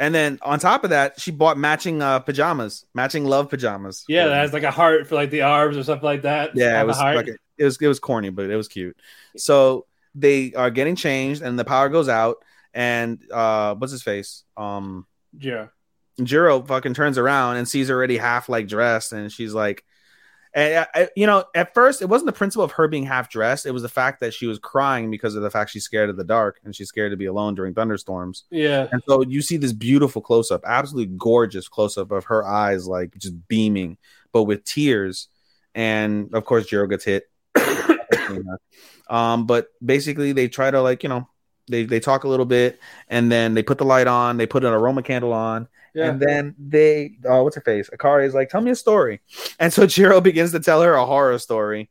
[0.00, 4.04] And then on top of that, she bought matching uh, pajamas, matching love pajamas.
[4.08, 6.52] Yeah, that has like a heart for like the arms or something like that.
[6.54, 8.96] yeah, it was like it was it was corny, but it was cute.
[9.36, 12.36] So they are getting changed, and the power goes out,
[12.72, 14.44] and uh, what's his face?
[14.56, 15.04] Um,
[15.36, 15.70] Jiro.
[16.22, 19.84] Jiro fucking turns around and sees her already half like dressed, and she's like,
[20.54, 23.30] and I, I- you know, at first it wasn't the principle of her being half
[23.30, 26.10] dressed; it was the fact that she was crying because of the fact she's scared
[26.10, 28.44] of the dark and she's scared to be alone during thunderstorms.
[28.50, 32.44] Yeah, And so you see this beautiful close up, absolutely gorgeous close up of her
[32.46, 33.98] eyes, like just beaming,
[34.32, 35.28] but with tears.
[35.74, 37.30] And of course, Jiro gets hit.
[39.08, 41.28] um, but basically, they try to like you know,
[41.70, 44.64] they they talk a little bit, and then they put the light on, they put
[44.64, 45.68] an aroma candle on,
[45.98, 46.10] yeah.
[46.10, 47.90] and then they, oh, what's her face?
[47.90, 49.20] Akari is like, tell me a story.
[49.58, 51.90] And so Jiro begins to tell her a horror story,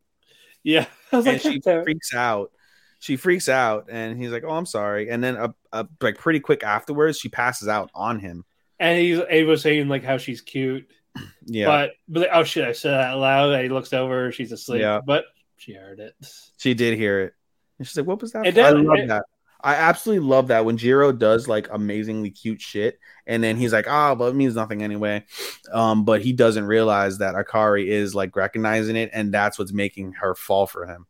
[0.63, 0.85] yeah.
[1.11, 2.51] And like, she "That's- freaks out.
[2.99, 6.39] She freaks out, and he's like, "Oh, I'm sorry." And then, uh, uh, like pretty
[6.39, 8.43] quick afterwards, she passes out on him.
[8.79, 10.89] and he, he was saying like how she's cute,
[11.45, 13.51] Yeah, but but oh shit, I said that loud.
[13.53, 14.81] And he looks over, she's asleep.
[14.81, 14.99] Yeah.
[15.05, 15.25] but
[15.57, 16.15] she heard it.
[16.57, 17.33] she did hear it,
[17.77, 19.25] and she's like, "What was that?" And for?" I love it- that.
[19.67, 23.85] I absolutely love that when Jiro does like amazingly cute shit, and then he's like,
[23.89, 25.25] "Ah, but it means nothing anyway."
[25.73, 30.13] Um, but he doesn't realize that Akari is like recognizing it, and that's what's making
[30.13, 31.05] her fall for him.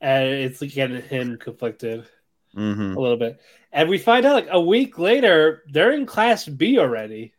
[0.00, 2.06] And it's like getting him conflicted
[2.54, 3.40] hmm a little bit.
[3.70, 7.34] And we find out like a week later, they're in class B already.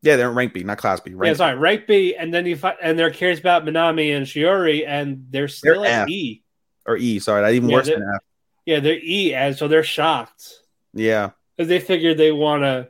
[0.00, 1.12] Yeah, they're in rank B, not class B.
[1.12, 4.24] Rank yeah, sorry, rank B, and then you find and they're curious about Minami and
[4.26, 6.08] Shiori, and they're still They're at F.
[6.08, 6.42] E.
[6.86, 7.18] or E.
[7.18, 8.22] Sorry, that even Yeah, worse than F.
[8.68, 10.60] Yeah, they're E, and so they're shocked
[10.92, 12.88] Yeah, because they figured they want to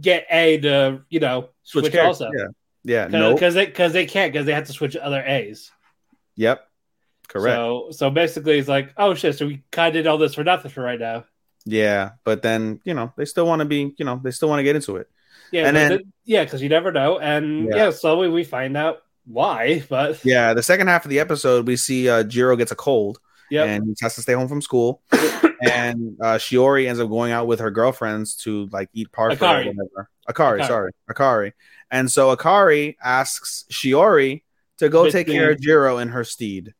[0.00, 2.20] get A to you know switch, characters.
[2.22, 2.46] also Yeah,
[2.84, 5.70] yeah, no, because they because they can't because they have to switch other A's.
[6.36, 6.66] yep,
[7.28, 7.54] correct.
[7.56, 9.36] So so basically, it's like oh shit.
[9.38, 11.24] So we kind of did all this for nothing for right now.
[11.64, 14.58] yeah, but then you know they still want to be, you know, they still want
[14.60, 15.08] to get into it.
[15.52, 17.76] Yeah, And then- the- yeah, because you never know, and Yeah.
[17.76, 17.90] yeah.
[17.90, 19.82] slowly we find out why.
[19.88, 23.18] But Yeah, the second half of the episode, we see uh, Jiro gets a cold
[23.50, 25.02] yeah, and he has to stay home from school.
[25.62, 29.66] and uh, Shiori ends up going out with her girlfriends to like eat parfait Akari.
[29.66, 30.08] or whatever.
[30.28, 30.66] Akari, Akari.
[30.66, 31.52] sorry, Akari.
[31.90, 34.42] And so Akari asks Shiori
[34.78, 36.74] to go take the- care of Jiro in her steed.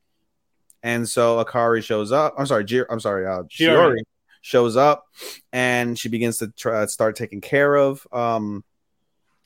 [0.82, 2.34] And so Akari shows up.
[2.38, 3.96] I'm sorry, Jiro, I'm sorry, uh, Shiori.
[3.96, 3.98] Shiori.
[4.40, 5.04] shows up
[5.52, 8.64] and she begins to try, start taking care of um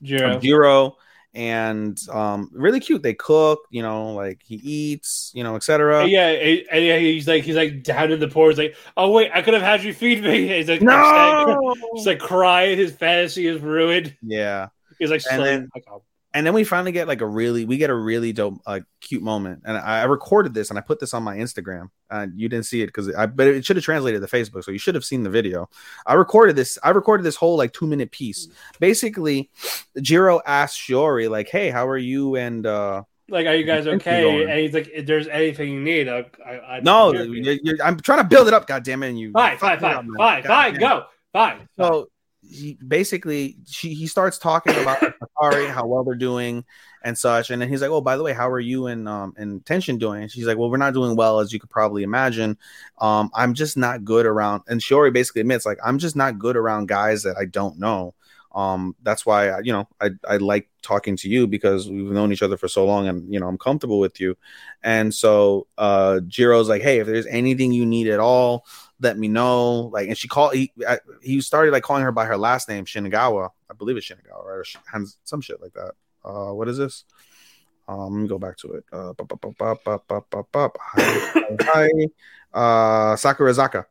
[0.01, 0.35] Jiro.
[0.37, 0.97] of Jiro
[1.35, 6.27] and um really cute they cook you know like he eats you know etc yeah,
[6.27, 8.49] and, yeah, he's like he's like down in the poor.
[8.49, 10.47] He's like, oh wait, I could have had you feed me.
[10.55, 12.77] He's like, no he's like crying.
[12.77, 14.15] His fantasy is ruined.
[14.21, 15.69] yeah He's like, And then-
[16.35, 19.23] and then we finally get like a really we get a really dope like cute
[19.23, 22.49] moment and i, I recorded this and i put this on my instagram and you
[22.49, 24.95] didn't see it because i but it should have translated to facebook so you should
[24.95, 25.69] have seen the video
[26.05, 28.49] i recorded this i recorded this whole like two minute piece
[28.79, 29.49] basically
[30.01, 34.43] jiro asked shiori like hey how are you and uh like, are you guys okay?
[34.43, 37.99] And he's like, if there's anything you need, I, I, I no I'm you." i'm
[37.99, 40.05] trying to build it up god damn it and you fine, fine, fucked it up,
[40.15, 41.67] fine, fine, fine, go, fine.
[41.75, 42.09] So
[42.49, 44.99] he basically she he starts talking about
[45.41, 46.65] Akari, how well they're doing
[47.03, 49.33] and such, and then he's like, "Oh, by the way, how are you and um
[49.37, 52.03] and Tension doing?" And she's like, "Well, we're not doing well as you could probably
[52.03, 52.57] imagine.
[52.99, 56.57] Um, I'm just not good around." And Shiori basically admits, like, "I'm just not good
[56.57, 58.13] around guys that I don't know."
[58.55, 62.31] Um, that's why I, you know I I like talking to you because we've known
[62.31, 64.37] each other for so long, and you know I'm comfortable with you.
[64.81, 68.65] And so uh, Jiro's like, "Hey, if there's anything you need at all."
[68.99, 69.89] let me know.
[69.93, 70.53] Like, and she called.
[70.53, 73.49] He I, he started like calling her by her last name, Shinagawa.
[73.69, 74.65] I believe it's Shinagawa or
[75.23, 75.93] some shit like that.
[76.23, 77.03] Uh, what is this?
[77.87, 78.85] Um, let me go back to it.
[80.81, 81.89] Hi, hi,
[82.53, 83.85] uh, Sakurazaka.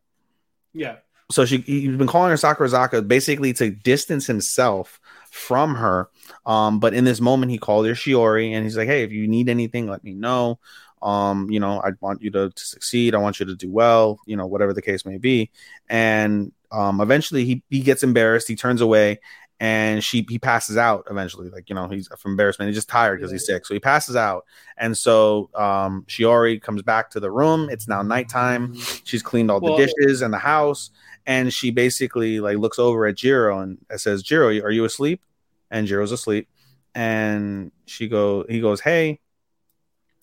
[0.72, 0.96] Yeah.
[1.30, 5.00] So she he's been calling her Sakurazaka basically to distance himself
[5.30, 6.08] from her.
[6.44, 9.26] Um, but in this moment, he called her Shiori, and he's like, "Hey, if you
[9.26, 10.58] need anything, let me know."
[11.04, 13.14] Um you know i want you to, to succeed.
[13.14, 15.50] I want you to do well you know whatever the case may be.
[15.88, 18.48] And um eventually he he gets embarrassed.
[18.48, 19.20] He turns away
[19.60, 21.48] and she he passes out eventually.
[21.50, 22.68] Like you know he's from embarrassment.
[22.68, 23.64] He's just tired because he's sick.
[23.66, 24.44] So he passes out.
[24.76, 27.68] And so um shiori comes back to the room.
[27.70, 28.74] It's now nighttime.
[29.04, 30.90] She's cleaned all the dishes and the house.
[31.26, 35.22] And she basically like looks over at jiro and says jiro are you asleep?
[35.70, 36.48] And jiro's asleep.
[36.94, 39.20] And she go he goes hey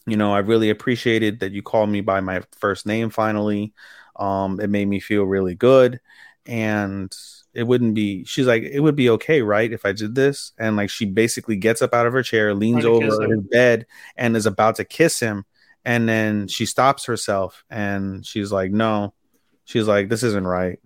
[0.06, 3.74] you know, I really appreciated that you called me by my first name finally.
[4.16, 6.00] Um, it made me feel really good.
[6.46, 7.16] And
[7.54, 9.72] it wouldn't be, she's like, it would be okay, right?
[9.72, 10.54] If I did this.
[10.58, 13.36] And like, she basically gets up out of her chair, leans Trying to kiss over
[13.36, 15.46] his bed, and is about to kiss him.
[15.86, 19.14] And then she stops herself and she's like, no,
[19.66, 20.80] she's like, this isn't right.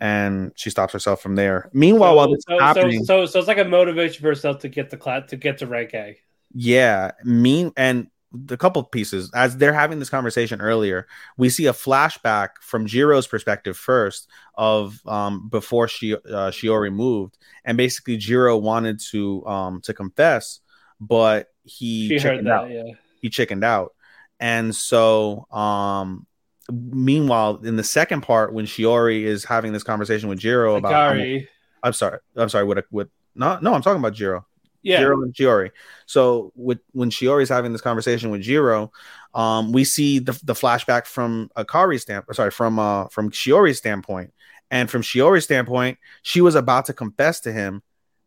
[0.00, 1.70] And she stops herself from there.
[1.72, 4.58] Meanwhile, while this is so, so, happening, so, so it's like a motivation for herself
[4.60, 6.18] to get the class to get to rank A.
[6.54, 11.06] Yeah, mean and the couple pieces as they're having this conversation earlier,
[11.36, 17.38] we see a flashback from Jiro's perspective first of um before she uh, Shiori moved,
[17.64, 20.60] and basically Jiro wanted to um to confess,
[21.00, 22.70] but he She chickened that, out.
[22.70, 22.92] yeah.
[23.20, 23.94] He chickened out,
[24.40, 26.26] and so um.
[26.70, 31.48] Meanwhile, in the second part, when Shiori is having this conversation with Jiro about, Akari,
[31.82, 34.46] I'm sorry, I'm sorry, with a, with not no, I'm talking about Jiro.
[34.82, 35.70] Yeah, Jiro and Shiori.
[36.06, 38.92] So with when Shiori's having this conversation with Jiro,
[39.34, 44.32] um, we see the, the flashback from Akari's standpoint, sorry, from uh from Shiori's standpoint.
[44.70, 47.82] And from Shiori's standpoint, she was about to confess to him,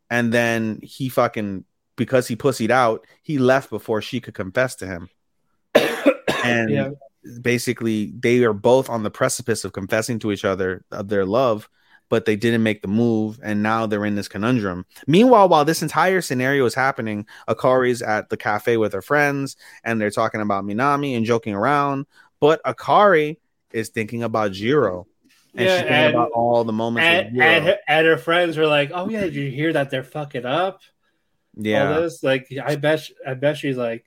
[0.09, 1.65] and then he fucking
[1.95, 5.09] because he pussied out, he left before she could confess to him.
[6.43, 6.89] And yeah.
[7.41, 11.67] basically they are both on the precipice of confessing to each other of their love
[12.09, 14.85] but they didn't make the move and now they're in this conundrum.
[15.07, 19.99] Meanwhile while this entire scenario is happening akari's at the cafe with her friends and
[19.99, 22.05] they're talking about minami and joking around
[22.39, 23.37] but akari
[23.71, 25.07] is thinking about jiro
[25.55, 28.17] and Yeah, she's thinking and- about all the moments with And, and, her, and her
[28.17, 30.81] friends were like, "Oh yeah, did you hear that they're fucking up?"
[31.57, 34.03] All yeah this, like, I bet, I bet she's like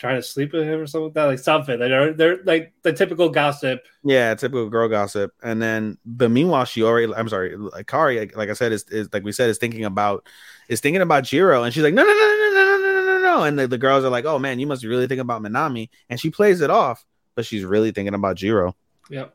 [0.00, 1.78] trying to sleep with him or something like that, like something.
[1.78, 3.84] They're, they're like the typical gossip.
[4.02, 5.32] Yeah, typical girl gossip.
[5.42, 9.08] And then, but meanwhile, she already, I'm sorry, Akari, like, like I said, is, is
[9.12, 10.26] like we said, is thinking about,
[10.68, 11.62] is thinking about Jiro.
[11.62, 13.44] And she's like, no, no, no, no, no, no, no, no, no, no.
[13.44, 15.90] And the, the girls are like, oh man, you must be really thinking about Minami.
[16.08, 17.04] And she plays it off,
[17.34, 18.74] but she's really thinking about Jiro.
[19.10, 19.34] Yep.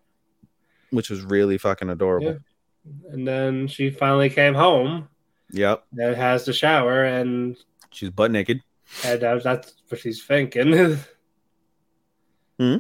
[0.90, 2.34] which was really fucking adorable.
[2.34, 3.12] Yeah.
[3.12, 5.10] And then she finally came home
[5.52, 7.56] Yep, and has the shower, and,
[7.92, 8.62] she's butt naked.
[9.04, 10.98] And that- that's what she's thinking.
[12.58, 12.78] Hmm?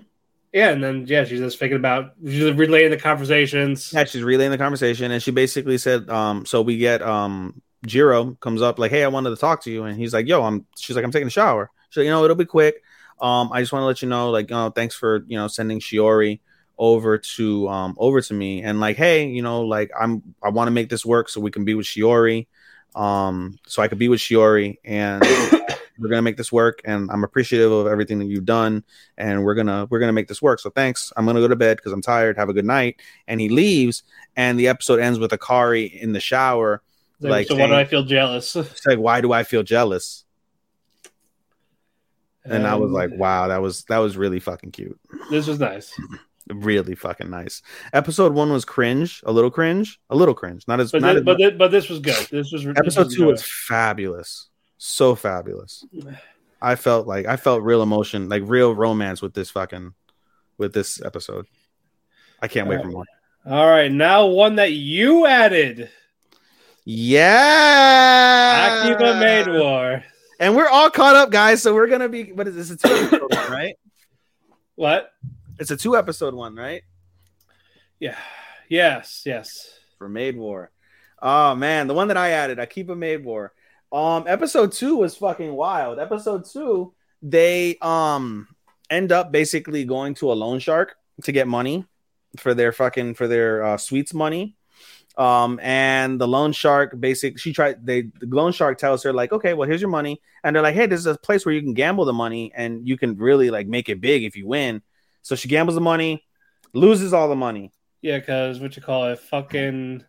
[0.53, 3.91] Yeah, and then yeah, she's just thinking about she's relaying the conversations.
[3.93, 8.35] Yeah, she's relaying the conversation, and she basically said, um, so we get um Jiro
[8.39, 10.65] comes up like, hey, I wanted to talk to you, and he's like, yo, I'm.
[10.77, 11.69] She's like, I'm taking a shower.
[11.89, 12.81] She's like, you know, it'll be quick.
[13.19, 15.81] Um, I just want to let you know, like, oh, thanks for you know sending
[15.81, 16.39] Shiori
[16.77, 20.67] over to um over to me, and like, hey, you know, like I'm I want
[20.67, 22.47] to make this work so we can be with Shiori,
[22.95, 25.21] um, so I could be with Shiori, and
[25.97, 28.83] we're gonna make this work, and I'm appreciative of everything that you've done,
[29.17, 30.59] and we're gonna we're gonna make this work.
[30.59, 31.11] So thanks.
[31.15, 32.37] I'm gonna go to bed because I'm tired.
[32.37, 32.99] Have a good night.
[33.27, 34.03] And he leaves,
[34.35, 36.81] and the episode ends with Akari in the shower.
[37.21, 38.55] Like, Like, so why do I feel jealous?
[38.55, 40.25] It's like, why do I feel jealous?
[42.43, 44.99] And I was Um, like, wow, that was that was really fucking cute.
[45.29, 45.93] this was nice.
[46.47, 47.63] Really fucking nice.
[47.91, 50.63] Episode one was cringe, a little cringe, a little cringe.
[50.67, 52.27] Not as But not thi- as but thi- but this was good.
[52.29, 53.31] This was this episode was two good.
[53.31, 54.49] was fabulous.
[54.87, 55.83] So fabulous.
[56.61, 59.95] I felt like I felt real emotion, like real romance with this fucking
[60.59, 61.47] with this episode.
[62.39, 63.05] I can't wait for more.
[63.47, 65.89] All right, now one that you added,
[66.83, 68.83] Yeah.
[68.83, 70.03] Akiba Maid War.
[70.39, 71.63] And we're all caught up, guys.
[71.63, 72.69] So we're gonna be what is this?
[72.69, 73.75] A two episode one, right?
[74.75, 75.11] What?
[75.59, 76.83] It's a two episode one, right?
[77.99, 78.17] Yeah.
[78.69, 79.23] Yes.
[79.25, 79.67] Yes.
[79.97, 80.69] For Maid War.
[81.19, 83.51] Oh man, the one that I added, Akiba Maid War.
[83.91, 85.99] Um, episode two was fucking wild.
[85.99, 88.47] Episode two, they um
[88.89, 91.85] end up basically going to a loan shark to get money
[92.37, 94.55] for their fucking for their uh, sweets money.
[95.17, 99.31] Um, and the loan shark basically she tried they the loan shark tells her like,
[99.31, 101.61] okay, well here's your money, and they're like, hey, this is a place where you
[101.61, 104.81] can gamble the money and you can really like make it big if you win.
[105.21, 106.25] So she gambles the money,
[106.73, 107.71] loses all the money.
[108.01, 110.03] Yeah, because what you call it, fucking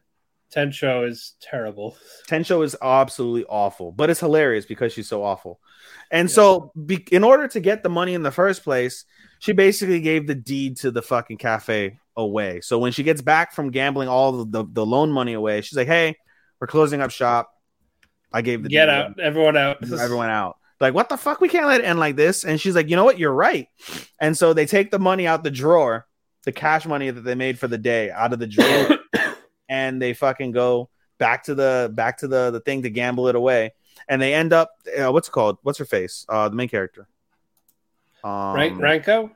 [0.55, 1.97] Tencho is terrible.
[2.29, 5.61] Tencho is absolutely awful, but it's hilarious because she's so awful.
[6.11, 9.05] And so, be, in order to get the money in the first place,
[9.41, 12.61] she basically gave the deed to the fucking cafe away.
[12.61, 15.77] So when she gets back from gambling all the, the, the loan money away, she's
[15.77, 16.17] like, "Hey,
[16.61, 17.51] we're closing up shop.
[18.33, 19.79] I gave the Get out, everyone out.
[19.93, 21.41] everyone out." Like, what the fuck?
[21.41, 22.45] We can't let it end like this.
[22.45, 23.19] And she's like, "You know what?
[23.19, 23.69] You're right."
[24.21, 26.07] And so they take the money out the drawer,
[26.45, 28.99] the cash money that they made for the day, out of the drawer
[29.69, 30.89] and they fucking go
[31.19, 33.73] back to the back to the the thing to gamble it away.
[34.09, 35.59] And they end up uh, what's it called?
[35.63, 36.25] What's her face?
[36.29, 37.09] Uh the main character.
[38.25, 39.31] Um Rank, Ranko,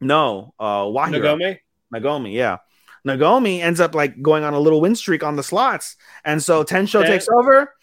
[0.00, 1.10] no uh Wahira.
[1.12, 1.58] Nagomi.
[1.90, 2.58] Nagomi yeah.
[3.04, 5.96] Nagomi ends up like going on a little win streak on the slots.
[6.24, 7.74] And so Tencho That- takes over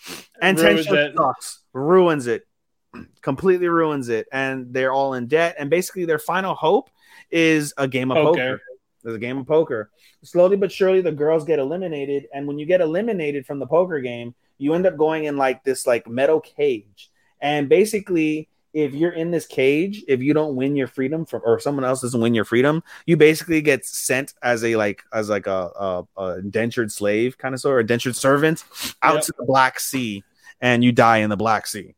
[0.41, 1.15] and Tencho it.
[1.17, 1.59] sucks.
[1.73, 2.47] Ruins it.
[3.21, 4.27] Completely ruins it.
[4.31, 5.55] And they're all in debt.
[5.59, 6.89] And basically their final hope
[7.29, 8.31] is a game of Poker.
[8.39, 8.61] poker
[9.03, 9.91] there's a game of poker.
[10.23, 13.99] Slowly but surely, the girls get eliminated, and when you get eliminated from the poker
[14.01, 17.09] game, you end up going in like this like metal cage.
[17.41, 21.59] And basically, if you're in this cage, if you don't win your freedom from, or
[21.59, 25.47] someone else doesn't win your freedom, you basically get sent as a like as like
[25.47, 28.63] a, a, a indentured slave kind of sort, of indentured servant
[29.01, 29.23] out Yep.
[29.23, 30.23] to the Black Sea,
[30.61, 31.95] and you die in the Black Sea.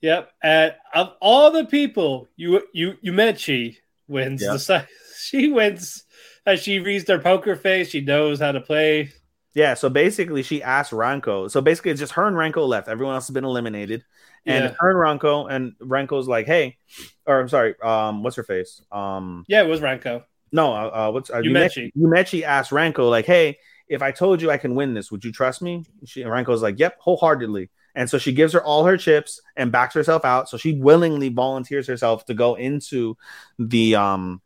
[0.00, 0.30] Yep.
[0.42, 3.78] And of all the people, you you you met, she
[4.08, 4.52] wins Yeah.
[4.52, 4.88] the side.
[5.22, 6.02] She wins
[6.46, 7.90] as she reads their poker face.
[7.90, 9.12] She knows how to play.
[9.54, 11.50] Yeah, so basically, she asked Ranko.
[11.50, 12.88] So basically, it's just her and Ranko left.
[12.88, 14.02] Everyone else has been eliminated,
[14.46, 14.74] and Yeah.
[14.80, 15.50] her and Ranko.
[15.50, 16.78] And Ranko's like, "Hey,"
[17.26, 18.80] or I'm sorry, um, what's her face?
[18.90, 20.24] Um, Yeah, it was Ranko.
[20.52, 21.90] no, uh, uh what's uh, Yumechi.
[21.94, 23.58] Yumechi asked Ranko like, "Hey,
[23.88, 26.62] if I told you I can win this, would you trust me?" She and Ranko's
[26.62, 30.48] like, "Yep, wholeheartedly." And so she gives her all her chips and backs herself out.
[30.48, 33.18] So she willingly volunteers herself to go into
[33.58, 34.40] the um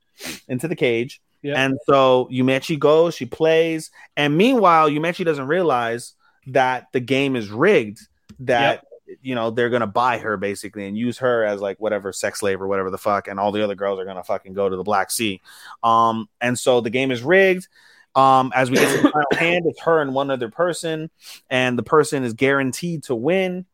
[0.49, 1.21] into the cage.
[1.47, 1.65] Yeah.
[1.65, 6.15] And so Yumechi goes, she plays, and meanwhile, Yumechi doesn't realize
[6.49, 8.01] that the game is rigged.
[8.41, 8.85] That
[9.23, 12.61] you know they're gonna buy her basically and use her as like whatever sex slave
[12.61, 14.83] or whatever the fuck, and all the other girls are gonna fucking go to the
[14.83, 15.41] Black Sea.
[15.85, 17.69] Um, and so the game is rigged.
[18.17, 21.11] Um, as we get to the final hand, it's her and one other person,
[21.49, 23.67] and the person is guaranteed to win.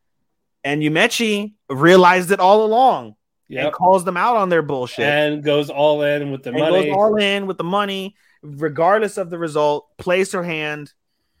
[0.63, 3.15] And Yumechi realized it all along
[3.49, 6.85] and calls them out on their bullshit And goes all in with the and money.
[6.89, 10.91] goes all in with the money, regardless of the result, plays her hand,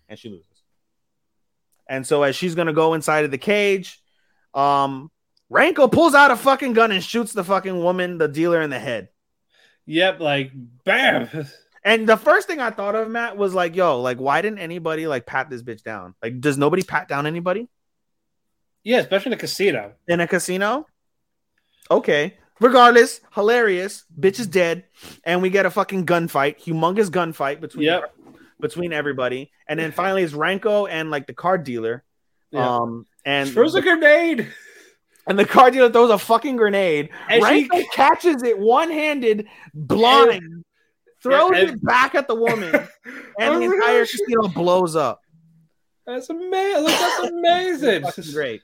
[0.09, 0.45] and she loses.
[1.87, 4.01] And so as she's gonna go inside of the cage,
[4.53, 5.11] um,
[5.51, 8.79] Ranko pulls out a fucking gun and shoots the fucking woman, the dealer, in the
[8.79, 9.09] head.
[9.85, 10.51] Yep, like
[10.83, 11.29] bam.
[11.85, 15.05] And the first thing I thought of, Mat, was like, yo, like, why didn't anybody
[15.05, 16.15] like pat this bitch down?
[16.23, 17.67] Like, does nobody pat down anybody
[18.85, 19.91] Yeah, especially in a casino.
[20.07, 20.87] in a casino?
[21.91, 22.37] Okay.
[22.59, 24.03] regardless, hilarious.
[24.17, 24.85] Bitch is dead,
[25.25, 28.13] and we get a fucking gunfight, humongous gunfight between Yep.
[28.61, 32.03] between everybody, and then finally it's Ranko and like the card dealer.
[32.51, 32.67] Yeah.
[32.77, 34.47] Um, and Throws a grenade.
[35.27, 37.09] and the card dealer throws a fucking grenade.
[37.29, 40.63] And she- catches it one handed, blind,
[41.21, 42.73] throws and- it back at the woman,
[43.39, 44.11] and Oh the entire gosh.
[44.11, 45.19] casino blows up.
[46.05, 46.83] That's amazing.
[46.83, 48.03] Like, that's amazing.
[48.33, 48.61] Great.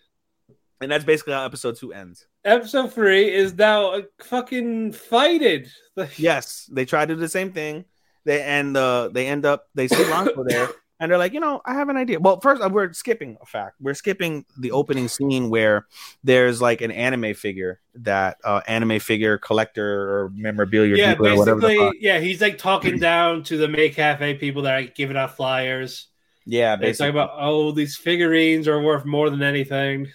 [0.82, 2.26] And that's basically how episode two ends.
[2.46, 5.70] Episode three is now fucking fighted.
[6.16, 7.84] Yes, they try to do the same thing.
[8.24, 10.70] They and uh, they end up they see Ranko there,
[11.02, 12.22] and they're like, you know, I have an idea.
[12.22, 13.76] Well, first uh, we're skipping a fact.
[13.82, 15.88] We're skipping the opening scene where
[16.24, 21.38] there's like an anime figure that uh, anime figure collector or memorabilia yeah, dealer or
[21.38, 21.60] whatever.
[21.60, 25.18] The basically, yeah, he's like talking down to the May Cafe people that are giving
[25.18, 26.08] out flyers.
[26.46, 27.10] Yeah, They talk basically.
[27.10, 30.08] about, oh, these figurines are worth more than anything.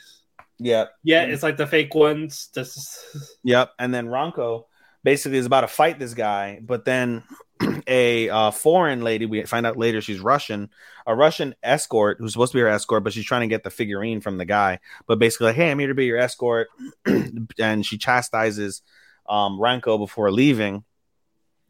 [0.58, 2.48] Yeah, Yeah, it's like the fake ones.
[2.54, 2.98] Just
[3.42, 3.72] Yep.
[3.78, 4.64] And then Ranko
[5.02, 7.22] basically is about to fight this guy, but then
[7.86, 10.70] a uh, foreign lady, we find out later she's Russian,
[11.06, 13.70] a Russian escort who's supposed to be her escort, but she's trying to get the
[13.70, 14.80] figurine from the guy.
[15.06, 16.68] But basically, like, hey, I'm here to be your escort.
[17.58, 18.82] and she chastises
[19.28, 20.84] um, Ranko before leaving.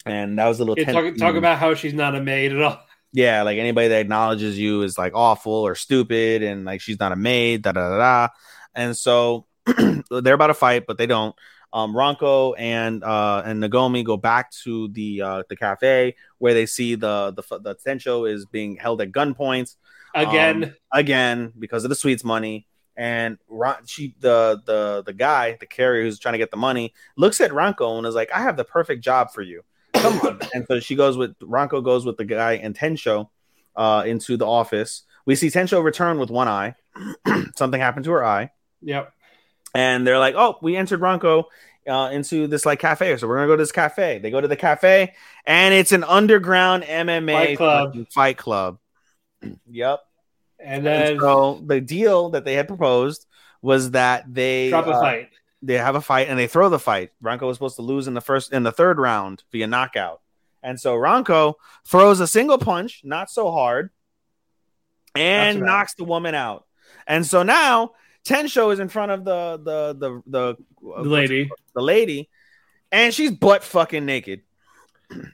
[0.06, 2.60] And that was a little yeah, talk, talk about how she's not a maid at
[2.60, 2.78] all.
[3.14, 7.12] yeah, like anybody that acknowledges you is like awful or stupid, and like she's not
[7.12, 8.28] a maid, da da da da.
[8.74, 9.46] And so
[10.10, 11.34] they're about to fight, but they don't.
[11.72, 16.66] Um, Ranko and uh, and Nagomi go back to the uh, the cafe where they
[16.66, 19.74] see the the the Tencho is being held at gunpoint
[20.14, 22.66] Again, um, again because of the sweets money.
[22.96, 26.94] And Ron, she the the the guy, the carrier who's trying to get the money,
[27.16, 29.62] looks at Ranko and is like, "I have the perfect job for you."
[29.94, 30.40] Come on.
[30.54, 33.30] and so she goes with Ranko goes with the guy and Tencho
[33.74, 35.02] uh, into the office.
[35.26, 36.76] We see Tencho return with one eye.
[37.56, 38.50] Something happened to her eye,
[38.84, 39.12] yep.
[39.74, 41.44] and they're like, "Oh, we entered Ranko."
[41.86, 44.18] Uh, into this like cafe, so we're gonna go to this cafe.
[44.18, 45.12] They go to the cafe,
[45.44, 48.06] and it's an underground MMA Fight club.
[48.10, 48.78] fight club.
[49.70, 50.00] yep.
[50.58, 53.26] And And then so the deal that they had proposed
[53.60, 55.28] was that they drop a uh, fight.
[55.60, 57.10] they have a fight and they throw the fight.
[57.22, 60.22] Ranko was supposed to lose in the first in the third round via knockout.
[60.62, 61.56] And so Ranko
[61.86, 63.90] throws a single punch, not so hard,
[65.14, 65.78] and Knocks her out.
[65.78, 66.64] knocks the woman out.
[67.06, 67.92] And so now
[68.24, 70.56] Tencho is in front of the the the the,
[71.02, 71.50] The lady.
[71.74, 72.30] the lady,
[72.90, 74.42] and she's butt fucking naked.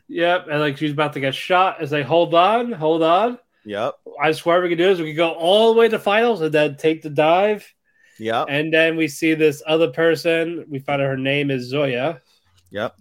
[0.09, 0.49] Yep.
[0.51, 1.81] And like she's about to get shot.
[1.81, 3.39] As they hold on, hold on.
[3.65, 3.95] Yep.
[4.21, 6.53] I swear we can do is we can go all the way to finals and
[6.53, 7.73] then take the dive.
[8.19, 8.47] Yep.
[8.49, 10.67] And then we see this other person.
[10.69, 12.21] We find out her name is Zoya.
[12.71, 12.97] Yep.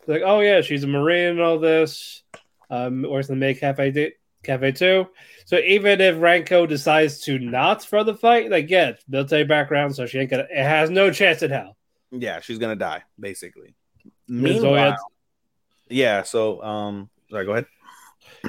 [0.00, 2.22] It's like, oh yeah, she's a marine and all this.
[2.68, 5.06] Um, works in the May Cafe Cafe too.
[5.44, 10.06] So even if Ranko decides to not throw the fight, like yeah, military background, so
[10.06, 10.46] she ain't gonna.
[10.50, 11.76] It has no chance in hell.
[12.10, 13.74] Yeah, she's gonna die, basically.
[14.28, 14.96] Zoya Meanwhile,
[15.88, 17.66] yeah, so um sorry, go ahead.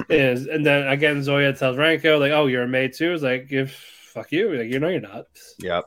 [0.08, 3.48] is, and then again, Zoya tells Ranko like, "Oh, you're a maid too." It's like,
[3.50, 5.26] if fuck you, like you know you're not.
[5.58, 5.84] Yep.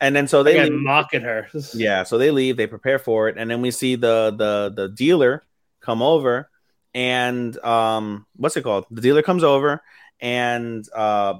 [0.00, 0.80] And then so they Again, leave.
[0.82, 1.48] mocking her.
[1.74, 4.88] Yeah, so they leave, they prepare for it, and then we see the the the
[4.88, 5.44] dealer
[5.80, 6.50] come over
[6.94, 8.86] and um what's it called?
[8.90, 9.82] The dealer comes over
[10.20, 11.34] and uh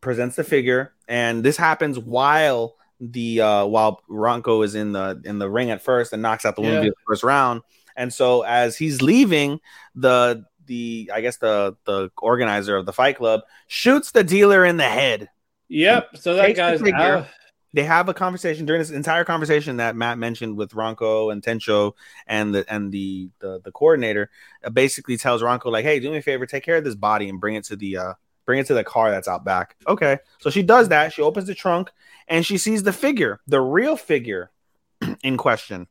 [0.00, 5.38] presents the figure, and this happens while the uh while Ranko is in the in
[5.38, 6.80] the ring at first and knocks out the Yeah.
[6.80, 7.62] the first round.
[7.96, 9.60] And so as he's leaving,
[9.94, 14.76] the the I guess the the organizer of the fight club shoots the dealer in
[14.76, 15.28] the head.
[15.68, 16.16] Yep.
[16.18, 17.26] So that guy's out.
[17.74, 21.94] They have a conversation during this entire conversation that Mat mentioned with Ranko and Tencho
[22.28, 24.30] and the and the the, the coordinator
[24.62, 27.28] uh, basically tells Ranko like, "Hey, do me a favor, take care of this body
[27.28, 28.12] and bring it to the uh
[28.46, 31.12] bring it to the car that's out back." Okay, so she does that.
[31.12, 31.90] She opens the trunk
[32.28, 34.52] and she sees the figure, the real figure
[35.24, 35.88] in question.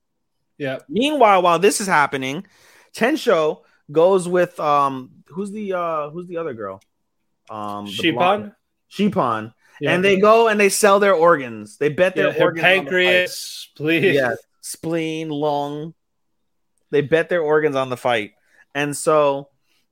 [0.57, 0.79] Yeah.
[0.87, 2.45] Meanwhile, while this is happening,
[2.95, 6.81] Tencho goes with um who's the uh who's the other girl?
[7.49, 8.55] Um Shiipon.
[8.89, 9.53] Shiipon.
[9.81, 9.93] Yeah.
[9.93, 11.77] And they go and they sell their organs.
[11.77, 14.15] They bet their Yeah, her organs on the pancreas, please.
[14.15, 15.93] yeah, spleen, lung.
[16.91, 18.33] They bet their organs on the fight,
[18.75, 19.49] and so,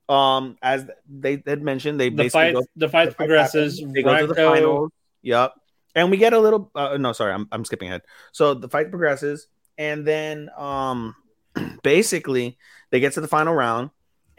[0.08, 3.82] um, as they had mentioned, they The basically fight, go, the fight the fight progresses.
[3.92, 4.90] They go to the finals.
[5.22, 5.54] Yep,
[5.96, 6.70] and we get a little.
[6.74, 8.02] Uh, no, sorry, I'm I'm skipping ahead.
[8.30, 11.16] So the fight progresses, and then um,
[11.82, 12.56] basically
[12.90, 13.90] they get to the final round.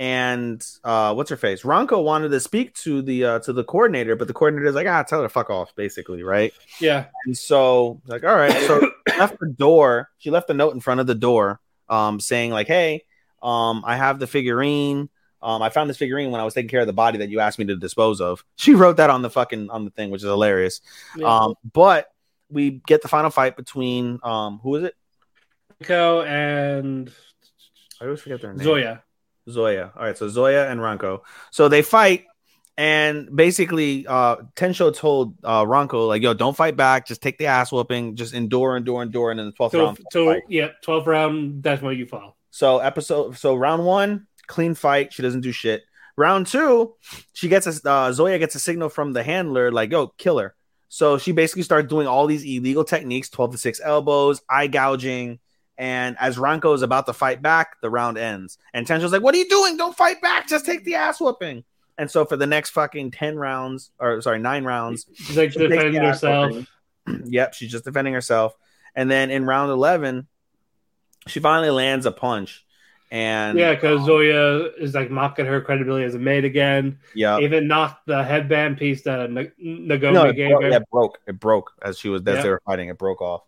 [0.04, 1.62] And uh, what's her face?
[1.62, 4.86] Ranko wanted to speak to the uh, to the coordinator, but the coordinator is like,
[4.86, 6.52] ah, tell her to fuck off, basically, right?
[6.82, 7.06] Yeah.
[7.26, 8.52] And so, like, all right.
[8.68, 8.86] So
[9.18, 10.10] left the door.
[10.18, 13.06] She left a note in front of the door, um, saying like, "Hey,
[13.42, 15.08] um, I have the figurine.
[15.42, 17.40] Um, I found this figurine when I was taking care of the body that you
[17.40, 20.22] asked me to dispose of." She wrote that on the fucking on the thing, which
[20.22, 20.82] is hilarious.
[21.16, 21.34] yeah.
[21.34, 22.08] Um, but
[22.50, 24.96] we get the final fight between um, who is it?
[25.82, 27.10] Ranko and
[28.02, 28.66] I always forget their name.
[28.66, 29.02] Zoya.
[29.50, 29.92] Zoya.
[29.96, 31.22] All right, so Zoya and Ranko.
[31.52, 32.26] So they fight,
[32.78, 37.08] and basically, uh, Tencho told uh, Ranko like, "Yo, don't fight back.
[37.08, 38.16] Just take the ass whooping.
[38.16, 41.98] Just endure, endure, endure." And in the twelfth round, so yeah, 12th round, that's when
[41.98, 42.38] you fall.
[42.52, 45.14] So episode, so round one, clean fight.
[45.14, 45.84] She doesn't do shit.
[46.16, 46.96] Round two,
[47.34, 50.56] she gets a uh, Zoya gets a signal from the handler like, "Yo, kill her."
[50.88, 55.40] So she basically starts doing all these illegal techniques, twelve to six elbows, eye gouging.
[55.78, 58.58] And as Ranko is about to fight back, the round ends.
[58.74, 59.76] And Tencho's like, "What are you doing?
[59.78, 60.48] Don't fight back.
[60.48, 61.64] Just take the ass whooping."
[61.98, 65.60] And so for the next fucking ten rounds, or sorry, nine rounds, She's like she
[65.60, 66.56] defending herself.
[67.26, 68.56] yep, she's just defending herself.
[68.96, 70.28] And then in round eleven,
[71.28, 72.66] she finally lands a punch.
[73.12, 76.98] And Yeah, because um, Zoya is like mocking her credibility as a maid again.
[77.14, 80.70] yeah, Even knocked the headband piece that N- Nagomi no, gave broke, her.
[80.70, 81.20] yeah, it broke.
[81.28, 82.42] It broke as she was as Yeah.
[82.42, 82.90] they were fighting.
[82.90, 83.44] It broke off.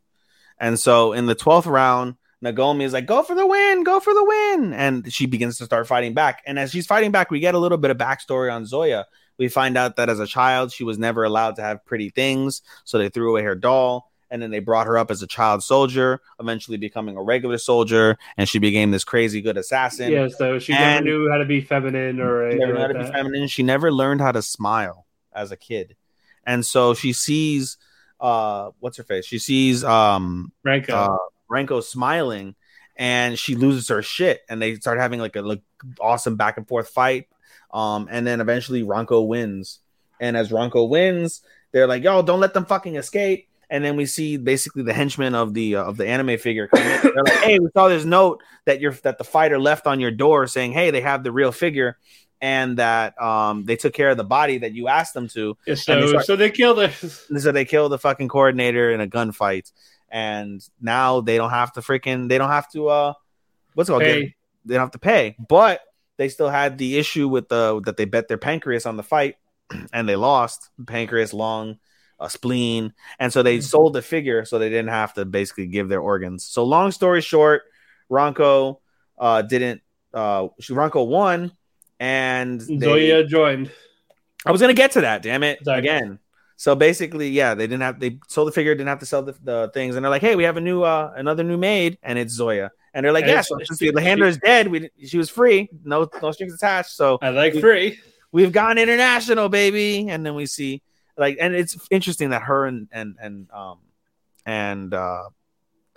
[0.60, 3.84] And so in the twelfth round, Nagomi is like, "Go for the win!
[3.84, 6.44] Go for the win!" And she begins to start fighting back.
[6.46, 9.06] And as she's fighting back, we get a little bit of backstory on Zoya.
[9.38, 12.62] We find out that as a child, she was never allowed to have pretty things,
[12.84, 14.12] so they threw away her doll.
[14.32, 18.18] And then they brought her up as a child soldier, eventually becoming a regular soldier,
[18.38, 20.12] and she became this crazy good assassin.
[20.12, 23.06] Yeah, so she never knew how to be feminine or never knew how to be
[23.06, 23.48] feminine.
[23.48, 25.96] She never learned how to smile as a kid,
[26.46, 27.78] and so she sees
[28.20, 29.26] uh, what's her face?
[29.26, 30.90] She sees um, Ranko.
[30.90, 31.18] uh,
[31.50, 32.56] Ranko smiling,
[32.96, 35.62] and she loses her shit, and they start having like a like,
[36.00, 37.28] awesome back and forth fight.
[37.74, 39.80] Um, and then eventually Ranko wins,
[40.20, 44.06] and as Ranko wins, they're like, "Yo, don't let them fucking escape." And then we
[44.06, 46.70] see basically the henchmen of the uh, of the anime figure.
[46.72, 50.12] They're like, "Hey, we saw this note that you're that the fighter left on your
[50.12, 51.98] door saying, hey, they have the real figure."
[52.46, 55.58] And that um, they took care of the body that you asked them to.
[55.66, 56.78] Yeah, and they so, start- so they killed.
[56.78, 56.94] And
[57.42, 59.72] so they killed the fucking coordinator in a gunfight,
[60.10, 63.14] and now they don't have to freaking they don't have to uh
[63.74, 64.04] what's it called.
[64.04, 64.34] They
[64.68, 65.82] don't have to pay, but
[66.18, 69.36] they still had the issue with the that they bet their pancreas on the fight,
[69.94, 71.78] and they lost pancreas, lung,
[72.20, 75.90] a spleen, and so they sold the figure so they didn't have to basically give
[75.90, 76.46] their organs.
[76.46, 77.64] So long story short,
[78.10, 78.80] Ranko
[79.18, 79.82] uh didn't
[80.14, 81.52] uh Ranko won,
[82.00, 83.72] and they- Zoya joined.
[84.46, 85.22] I was gonna get to that.
[85.24, 85.64] Damn it!
[85.64, 85.80] Sorry.
[85.80, 86.20] Again.
[86.58, 89.36] So basically, yeah, they didn't have they sold the figure, didn't have to sell the,
[89.44, 92.18] the things, and they're like, "Hey, we have a new uh another new maid, and
[92.20, 95.18] it's Zoya." And they're like, And "Yeah, so since the handler is dead, we she
[95.18, 98.00] was free, no no strings attached, so I like We- free.
[98.32, 100.82] we've gone international, baby." And then we see
[101.18, 103.80] like, and it's interesting that her and and and um
[104.46, 105.24] and uh,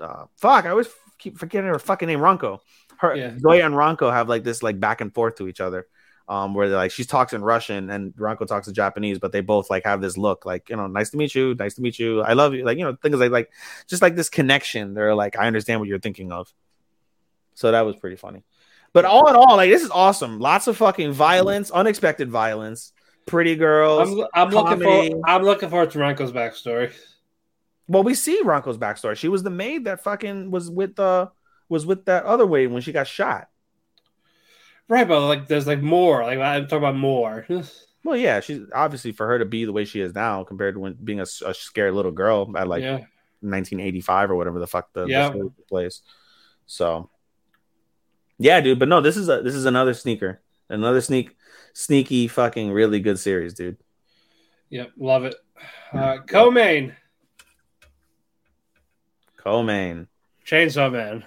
[0.00, 0.88] uh fuck, I always
[1.18, 2.60] keep forgetting her fucking name, Ranko.
[2.98, 3.38] Her Yeah.
[3.38, 5.86] Zoya and Ranko have like this like back and forth to each other
[6.28, 9.40] um, where they're like she talks in Russian and Ranko talks in Japanese, but they
[9.40, 11.98] both like have this look like you know, nice to meet you, nice to meet
[11.98, 13.50] you, I love you, like you know, things like like
[13.86, 14.94] just like this connection.
[14.94, 16.52] They're like, I understand what you're thinking of.
[17.54, 18.44] So that was pretty funny.
[18.92, 20.38] But all in all, like this is awesome.
[20.38, 22.92] Lots of fucking violence, unexpected violence,
[23.26, 24.10] pretty girls.
[24.10, 25.22] I'm, I'm looking for.
[25.26, 26.92] I'm looking forward to Ranko's backstory.
[27.86, 29.16] well, we see Ranko's backstory.
[29.16, 31.28] She was the maid that fucking was with uh
[31.68, 33.48] was with that other way when she got shot.
[34.88, 36.22] Right, but like, there's like more.
[36.24, 37.46] Like, I'm talking about more.
[38.04, 40.80] Well, yeah, she's obviously for her to be the way she is now compared to
[40.80, 42.92] when being a, a scared little girl at like yeah,
[43.40, 45.30] 1985 or whatever the fuck the, the Yeah.
[45.30, 46.00] took place.
[46.64, 47.10] So,
[48.38, 48.78] yeah, dude.
[48.78, 51.36] But no, this is a this is another sneaker, another sneak,
[51.74, 53.76] sneaky fucking really good series, dude.
[54.70, 55.34] yep, love it.
[55.92, 56.94] Uh, Co-main,
[59.36, 60.06] Co-main.
[60.46, 61.24] Chainsaw Man.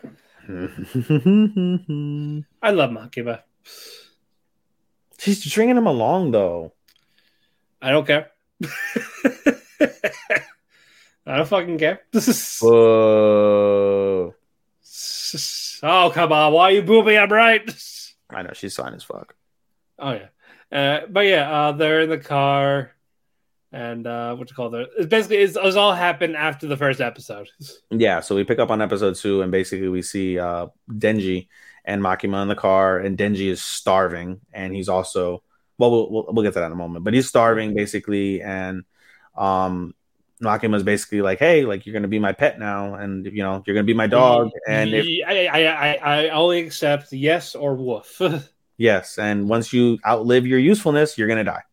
[2.62, 3.42] I love Makima.
[5.18, 6.74] She's stringing him along though.
[7.82, 8.32] I don't care.
[11.26, 12.02] I don't fucking care.
[12.62, 14.36] Whoa.
[15.84, 16.54] oh come on!
[16.54, 17.18] Why are you booming?
[17.18, 17.62] I'm right.
[18.30, 19.36] I know she's fine as fuck.
[20.00, 22.92] Oh yeah, uh, but yeah, uh, they're in the car,
[23.72, 24.90] and uh, what you call it?
[24.98, 27.50] It's basically it's, it's all happened after the first episode.
[27.90, 31.48] Yeah, so we pick up on episode two, and basically we see uh, Denji
[31.86, 35.44] and Makima in the car, and Denji is starving, and he's also
[35.78, 38.84] well, we'll we'll, we'll get to that in a moment, but he's starving basically, and
[39.36, 39.96] um,
[40.42, 43.74] Makima's basically like, hey, like you're gonna be my pet now, and you know you're
[43.74, 48.22] gonna be my dog, and if, I, I, I, I only accept yes or woof.
[48.78, 51.64] yes, and once you outlive your usefulness, you're gonna die,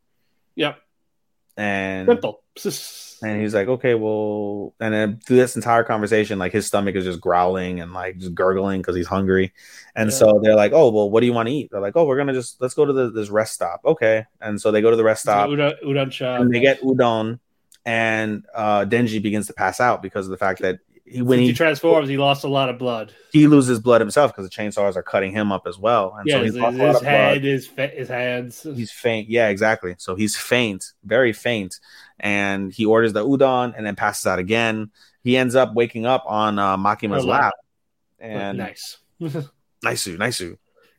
[0.55, 0.81] yep,
[1.59, 2.43] and simple.
[3.21, 7.05] And he's like, okay, well, and then through this entire conversation, like his stomach is
[7.05, 9.53] just growling and like just gurgling because he's hungry.
[9.97, 10.17] And Yeah.
[10.17, 11.71] so they're like, oh, well, what do you want to eat?
[11.73, 13.81] They're like, oh, we're gonna just let's go to the, this rest stop.
[13.85, 14.25] Okay.
[14.41, 16.41] And so they go to the rest stop Udon, udon shop.
[16.41, 17.41] and they get udon,
[17.85, 20.79] and uh, Denji begins to pass out because of the fact that
[21.11, 23.13] he, when he he transforms, he lost a lot of blood.
[23.33, 26.37] he loses blood himself because the chainsaws are cutting him up as well, and yeah,
[26.37, 28.63] so his, he's his, of head, his fa- his hands.
[28.63, 29.29] He's faint.
[29.29, 29.95] Yeah, exactly.
[29.99, 31.79] So he's faint, very faint,
[32.21, 34.91] and he orders the udon and then passes out again.
[35.23, 37.55] He ends up waking up on uh, Makima's Her lap.
[38.19, 38.99] and nice.
[39.83, 40.43] Nice, nice.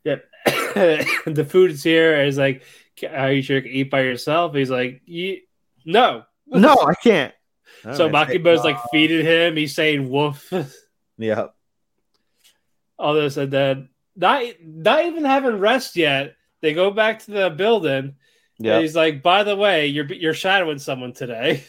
[0.06, 0.24] Yep.
[0.46, 2.24] the food is here.
[2.24, 2.64] Is like,
[3.10, 4.56] are you sure you can eat by yourself?
[4.56, 5.44] He's like, "Ye-
[5.86, 6.24] no.
[6.48, 7.34] No, I can't.
[7.84, 9.56] So All right, Makima's uh, like feeding him.
[9.56, 10.52] He's saying woof.
[11.18, 11.48] yeah,
[12.98, 16.36] All this and then not not even having rest yet.
[16.62, 18.16] They go back to the building.
[18.58, 21.64] yeah, he's like, by the way, you're you're shadowing someone today.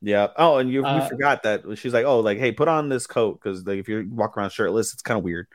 [0.00, 0.28] yeah.
[0.36, 3.06] Oh, and you, Uh, you forgot that she's like, oh, like, hey, put on this
[3.08, 5.48] coat because like if you walk around shirtless, it's kind of weird.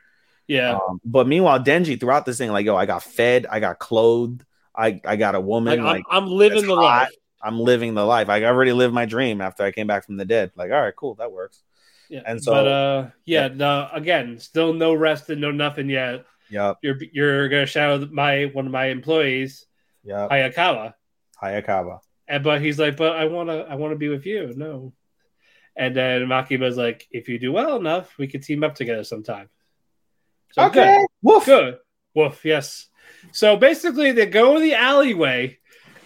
[0.46, 0.76] yeah.
[0.76, 4.44] Um, but meanwhile, Denji throughout this thing, like, yo, I got fed, I got clothed,
[4.76, 6.82] I I got a woman, Like, like, I'm, I'm living the hot.
[7.04, 7.10] life.
[7.42, 8.28] I'm living the life.
[8.28, 10.52] I already lived my dream after I came back from the dead.
[10.56, 11.62] Like, all right, cool, that works.
[12.08, 12.22] Yeah.
[12.26, 13.88] And so- but uh, yeah, no.
[13.92, 16.24] Again, still no rest and no nothing yet.
[16.50, 16.74] Yeah.
[16.82, 19.66] You're you're gonna shadow my one of my employees,
[20.04, 20.28] Yeah.
[20.30, 20.94] Hayakawa.
[21.42, 21.98] Hayakawa.
[22.28, 24.52] And but he's like, but I wanna I wanna be with you.
[24.56, 24.92] No.
[25.74, 29.48] And then Makima's like, if you do well enough, we could team up together sometime.
[30.52, 31.06] So good.
[31.22, 31.44] Woof.
[31.44, 31.78] Good.
[32.14, 32.86] Woof, yes.
[33.32, 35.58] So basically they go in the alleyway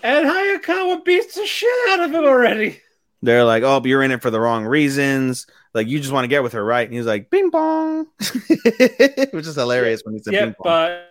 [0.02, 2.80] and Hayakawa beats the shit out of him already.
[3.22, 5.46] They're like, oh, but you're in it for the wrong reasons.
[5.74, 6.86] Like, you just want to get with her, right?
[6.86, 10.54] And he's like, bing bong, which is hilarious when he said bong.
[10.64, 11.06] but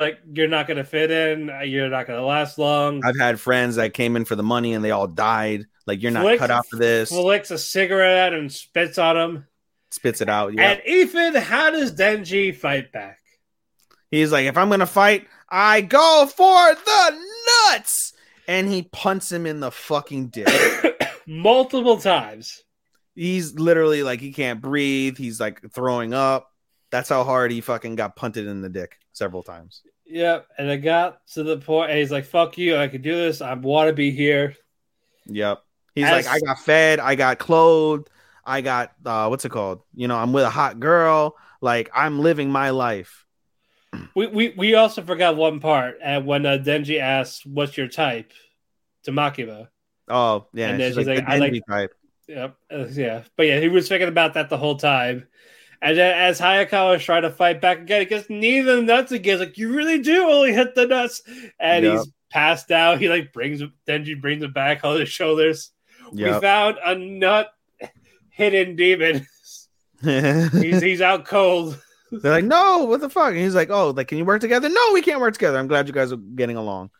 [0.00, 3.04] like you're not gonna fit in, you're not gonna last long.
[3.04, 5.64] I've had friends that came in for the money and they all died.
[5.86, 7.10] Like, you're not cut out for this.
[7.10, 9.46] Flicks a cigarette and spits on him.
[9.90, 10.54] Spits it out.
[10.54, 10.72] Yeah.
[10.72, 13.18] And Ethan, how does Denji fight back?
[14.10, 17.18] He's like, if I'm gonna fight, I go for the
[17.70, 18.13] nuts,
[18.48, 20.48] and he punts him in the fucking dick.
[21.26, 22.62] Multiple times.
[23.14, 25.16] He's literally like he can't breathe.
[25.16, 26.50] He's like throwing up.
[26.90, 29.82] That's how hard he fucking got punted in the dick several times.
[30.06, 30.46] Yep.
[30.58, 33.40] And it got to the point, and he's like, fuck you, I can do this.
[33.40, 34.54] I want to be here.
[35.26, 35.62] Yep.
[35.94, 38.10] He's As- like, I got fed, I got clothed,
[38.44, 39.82] I got uh what's it called?
[39.94, 41.36] You know, I'm with a hot girl.
[41.60, 43.23] Like I'm living my life.
[44.14, 45.98] We, we, we also forgot one part.
[46.02, 48.32] And when uh, Denji asks, what's your type?
[49.04, 49.68] to Makima.
[50.08, 51.94] Oh yeah, And then she's she's like, like, I like- type.
[52.26, 52.56] Yep.
[52.72, 53.22] Uh, yeah.
[53.36, 55.26] But yeah, he was thinking about that the whole time.
[55.82, 59.38] And then as Hayakawa is trying to fight back again, he gets neither nuts again.
[59.38, 61.20] He's like, you really do only hit the nuts.
[61.60, 61.92] And Yep.
[61.98, 62.98] he's passed out.
[62.98, 65.70] He like brings Denji brings him back on his shoulders.
[66.12, 67.50] We found a nut
[68.30, 69.26] hidden demon.
[70.02, 71.78] he's he's out cold.
[72.22, 73.28] They're like, no, what the fuck?
[73.28, 74.68] And he's like, oh, like, can you work together?
[74.68, 75.58] No, we can't work together.
[75.58, 76.90] I'm glad you guys are getting along.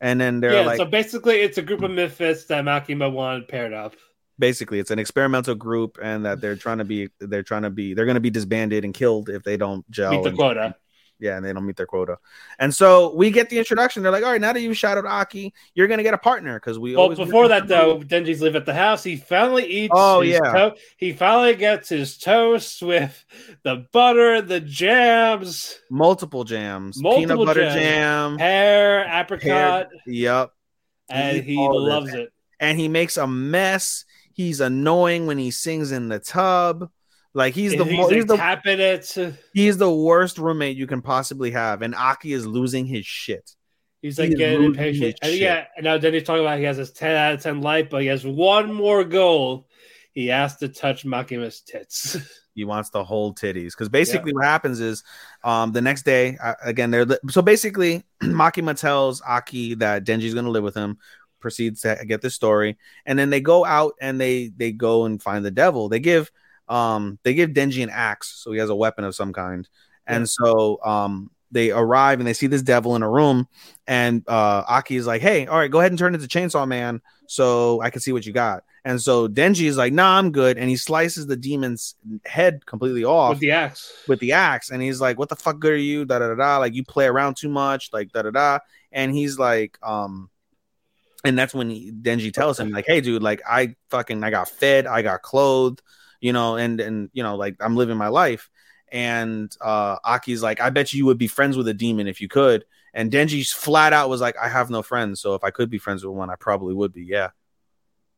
[0.00, 3.48] And then they're yeah, like, so basically it's a group of misfits that Makima wanted
[3.48, 3.94] paired up.
[4.38, 7.94] basically, it's an experimental group, and that they're trying to be, they're trying to be,
[7.94, 10.12] they're going to be disbanded and killed if they don't gel.
[10.12, 10.76] Meet the and- quota.
[11.20, 12.18] Yeah, and they don't meet their quota.
[12.60, 14.04] And so we get the introduction.
[14.04, 16.60] They're like, all right, now that you've shadowed Aki, you're going to get a partner
[16.60, 19.02] because we Well, always before that though, Denji's live at the house.
[19.02, 19.92] He finally eats.
[19.96, 20.52] Oh, his yeah.
[20.52, 23.24] to- he finally gets his toast with
[23.64, 27.74] the butter, the jams, multiple jams, Multiple peanut butter jams.
[27.74, 28.36] jam.
[28.38, 30.52] pear, apricot, Yep.
[31.08, 31.90] and he all of it.
[31.90, 32.32] loves it.
[32.60, 34.04] and he makes a mess.
[34.32, 36.90] He's annoying when he sings in the tub.
[37.38, 38.36] Like he's the he's, mo- like he's the
[39.54, 43.54] he's the worst roommate you can possibly have, and Aki is losing his shit.
[44.02, 45.20] He's like He's getting impatient.
[45.22, 47.90] And yeah, and now Denji's talking about he has his ten out of ten life,
[47.90, 49.68] but he has one more goal.
[50.14, 52.16] He has to touch Makima's tits.
[52.56, 55.04] He wants to hold titties because basically what happens is,
[55.44, 60.34] um, the next day uh, again they're li- so basically Makima tells Aki that Denji's
[60.34, 60.98] gonna live with him.
[61.38, 62.76] Proceeds to get this story,
[63.06, 65.88] and then they go out and they they go and find the devil.
[65.88, 66.32] They give
[66.68, 69.68] um they give Denji an axe, so he has a weapon of some kind.
[70.06, 73.48] And so um they arrive and they see this devil in a room,
[73.86, 77.00] and uh Aki is like, Hey, all right, go ahead and turn into Chainsaw Man
[77.26, 78.64] so I can see what you got.
[78.84, 83.04] And so Denji is like, Nah, I'm good, and he slices the demon's head completely
[83.04, 83.92] off with the axe.
[84.08, 86.34] with the axe and he's like what the fuck good are you da da da
[86.34, 88.58] da like you play around too much like da da da
[88.92, 90.30] and he's like um
[91.24, 94.48] and that's when he, Denji tells him like hey dude like I fucking I got
[94.48, 95.82] fed I got clothed
[96.20, 98.50] you know and and you know like I'm living my life
[98.90, 102.20] and uh Aki's like I bet you you would be friends with a demon if
[102.20, 102.64] you could
[102.94, 105.78] and Denji's flat out was like I have no friends so if I could be
[105.78, 107.30] friends with one I probably would be yeah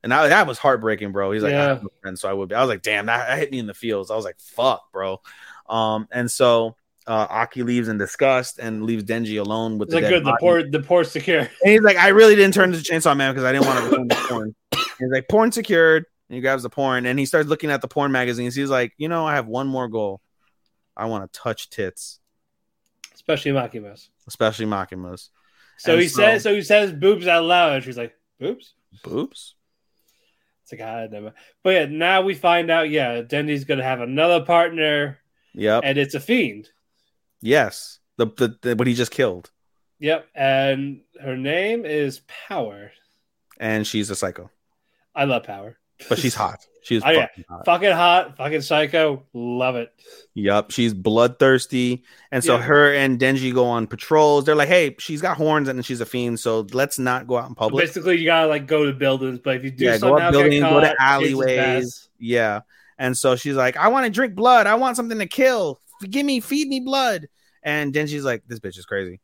[0.03, 1.33] and that, that was heartbreaking, bro.
[1.33, 2.55] He's like, I have no friends, so I would be.
[2.55, 4.11] I was like, damn, that, that hit me in the feels.
[4.11, 5.21] I was like, fuck, bro.
[5.69, 10.01] Um, and so uh, Aki leaves in disgust and leaves Denji alone with It's the
[10.01, 10.25] like good.
[10.25, 11.41] The poor, the poor secure.
[11.41, 13.91] And he's like, I really didn't turn to Chainsaw Man because I didn't want to
[13.91, 14.55] ruin the porn.
[14.99, 16.07] He's like, porn secured.
[16.31, 18.55] And he grabs the porn and he starts looking at the porn magazines.
[18.55, 20.21] He's like, you know, I have one more goal.
[20.97, 22.21] I want to touch tits,
[23.13, 24.11] Especially Makima's.
[24.29, 25.31] especially Makima's.
[25.79, 28.75] So And he says so he says boobs out loud, and she's like, boobs?
[29.03, 29.57] boobs.
[30.63, 31.33] It's like ah, never.
[31.65, 35.19] But yeah, now we find out, yeah, Denji's gonna have another partner,
[35.55, 35.83] Yep.
[35.85, 36.69] and it's a fiend.
[37.41, 37.99] yes.
[38.19, 39.51] The, the, the what he just killed,
[39.99, 42.93] Yep, and her name is Power.
[43.59, 44.51] and she's a psycho,
[45.15, 45.79] I love Power,
[46.09, 46.65] but she's hot.
[46.83, 47.27] She's Oh, yeah.
[47.27, 47.65] fucking hot.
[47.67, 49.93] fucking hot, fucking psycho, love it.
[50.35, 52.63] Yep, she's bloodthirsty, and so Yeah.
[52.63, 54.45] her and Denji go on patrols.
[54.47, 57.49] They're like, "Hey, she's got horns and she's a fiend, so let's not go out
[57.49, 60.17] in public." Basically, you gotta like go to buildings, but if you do Yeah, go
[60.17, 62.09] up buildings, caught, go to alleyways.
[62.19, 62.61] Yeah,
[62.99, 64.67] and so she's like, "I want to drink blood.
[64.67, 65.81] I want something to kill.
[66.09, 67.29] Give me, feed me blood."
[67.63, 69.21] And Denji's like, "This bitch is crazy.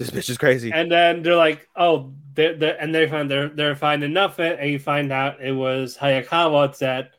[0.00, 3.50] This bitch is crazy." And then they're like, "Oh, they're, they're and they find they're
[3.50, 7.12] they're finding nothing," and you find out it was Hayakawa that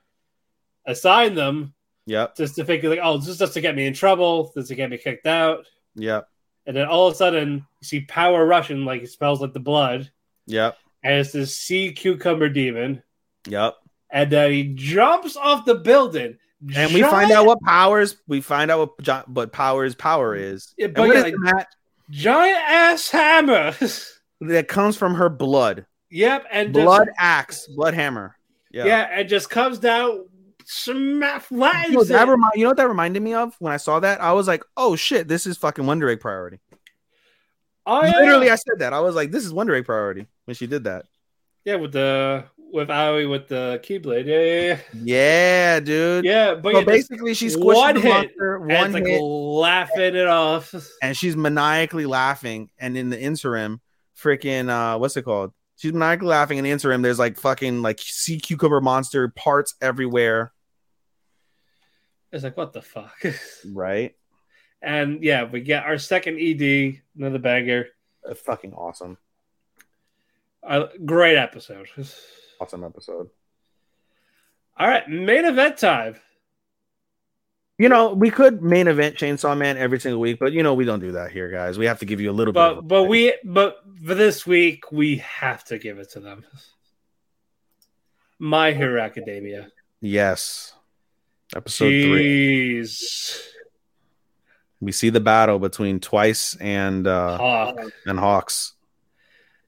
[0.85, 1.73] assigned them
[2.07, 4.63] Yep, just to figure like, "Oh, this is just to get me in trouble, this
[4.63, 6.27] is to get me kicked out." yep,
[6.65, 9.59] And then all of a sudden, you see power rushing like it smells like the
[9.59, 10.09] blood,
[10.47, 13.03] yep, and it's this sea cucumber demon,
[13.47, 13.75] yep.
[14.09, 16.39] and then he jumps off the building,
[16.75, 18.17] And we find out what powers.
[18.27, 20.73] We find out what jo- what powers power is.
[20.77, 21.67] Yeah, but yeah, like- that?
[22.11, 23.73] Giant ass hammer.
[24.43, 25.85] That comes from her blood.
[26.09, 28.35] yep, and just- Blood axe, blood hammer.
[28.71, 28.85] yeah.
[28.85, 29.07] Yeah.
[29.11, 30.25] and just comes down,
[30.65, 33.99] smack flattens Yo, that remi- you know what that reminded me of when I saw
[33.99, 34.19] that?
[34.19, 36.59] I was like, oh shit, this is fucking Wonder Egg priority.
[37.85, 38.15] Oh, yeah.
[38.17, 38.93] Literally, uh, I said that.
[38.93, 41.05] I was like, this is Wonder Egg priority when she did that.
[41.65, 44.25] Yeah, with the with Aoi with the keyblade.
[44.25, 45.03] Yeah, yeah, yeah.
[45.03, 46.25] Yeah, dude.
[46.25, 50.73] Yeah, but So basically, she's one the hit, monster, one like hit, laughing it off.
[51.01, 52.69] and she's maniacally laughing.
[52.79, 53.81] And in the interim,
[54.17, 55.53] freaking, uh, what's it called?
[55.77, 56.57] She's maniacally laughing.
[56.59, 60.51] In the interim, there's like fucking like sea cucumber monster parts everywhere.
[62.31, 63.21] It's like what the fuck.
[63.71, 64.15] Right?
[64.81, 67.87] And yeah, we get our second ED, another banger.
[68.23, 69.17] A fucking awesome,
[70.63, 71.87] Uh, great episode.
[72.61, 73.29] Awesome episode.
[74.77, 76.15] All right, main event time.
[77.77, 80.85] You know, we could main event Chainsaw Man every single week, but you know we
[80.85, 81.79] don't do that here, guys.
[81.79, 82.61] We have to give you a little bit.
[82.61, 83.09] of a But but break.
[83.09, 86.45] we but for this week we have to give it to them.
[88.37, 89.69] My Hero Academia.
[89.99, 90.73] yes,
[91.55, 92.85] episode three.
[94.79, 97.77] We see the battle between Twice and uh Hawk.
[98.05, 98.73] and Hawks.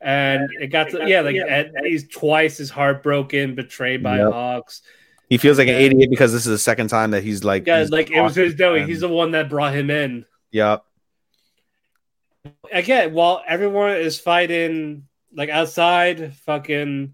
[0.03, 4.32] And it got to yeah, like and he's twice as heartbroken, betrayed by Yep.
[4.33, 4.82] Hawks.
[5.30, 7.80] He feels like an idiot because this is the second time that he's like, Yeah,
[7.80, 8.85] he's like it was his doing.
[8.85, 10.25] He's the one that brought him in.
[10.51, 10.83] Yep.
[12.72, 17.14] Again, while everyone is fighting like outside, fucking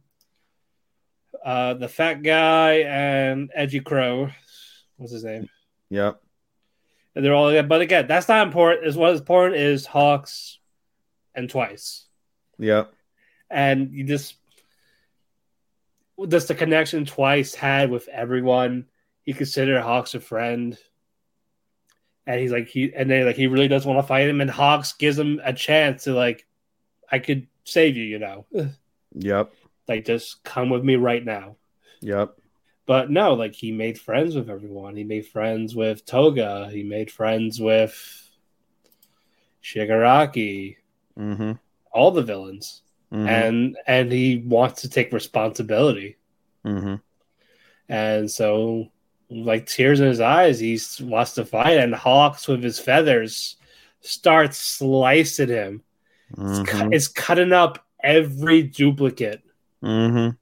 [1.46, 4.30] uh the fat guy and Edgy Crow.
[4.98, 5.48] What's his name?
[5.92, 6.20] Yep.
[7.16, 8.88] And they're all but again, that's not important.
[8.88, 10.58] Is what is important is Hawks
[11.36, 12.09] and twice.
[12.60, 12.94] Yep.
[13.50, 14.36] and you just
[16.28, 18.86] just the connection twice had with everyone.
[19.24, 20.78] He considered Hawks a friend,
[22.28, 24.50] and he's like he and they like he really does want to fight him, and
[24.50, 26.46] Hawks gives him a chance to like,
[27.12, 28.46] I could save you, you know,
[29.16, 29.52] Yep.
[29.88, 31.56] like just come with me right now.
[32.02, 32.36] Yep.
[32.86, 34.96] But no, like he made friends with everyone.
[34.96, 36.70] He made friends with Toga.
[36.72, 37.94] He made friends with
[39.64, 40.78] Shigaraki.
[41.18, 41.52] Mm-hmm.
[41.92, 42.82] All the villains.
[43.12, 43.28] Mm-hmm.
[43.28, 46.18] and and he wants to take responsibility
[46.64, 46.94] mm-hmm.
[47.88, 48.90] and so
[49.32, 53.56] like tears in his eyes he wants to fight and hawks with his feathers
[54.02, 55.82] starts slicing him
[56.32, 56.64] it's, Mm-hmm.
[56.66, 59.42] cu- it's cutting up every duplicate
[59.84, 60.36] Mm-hmm.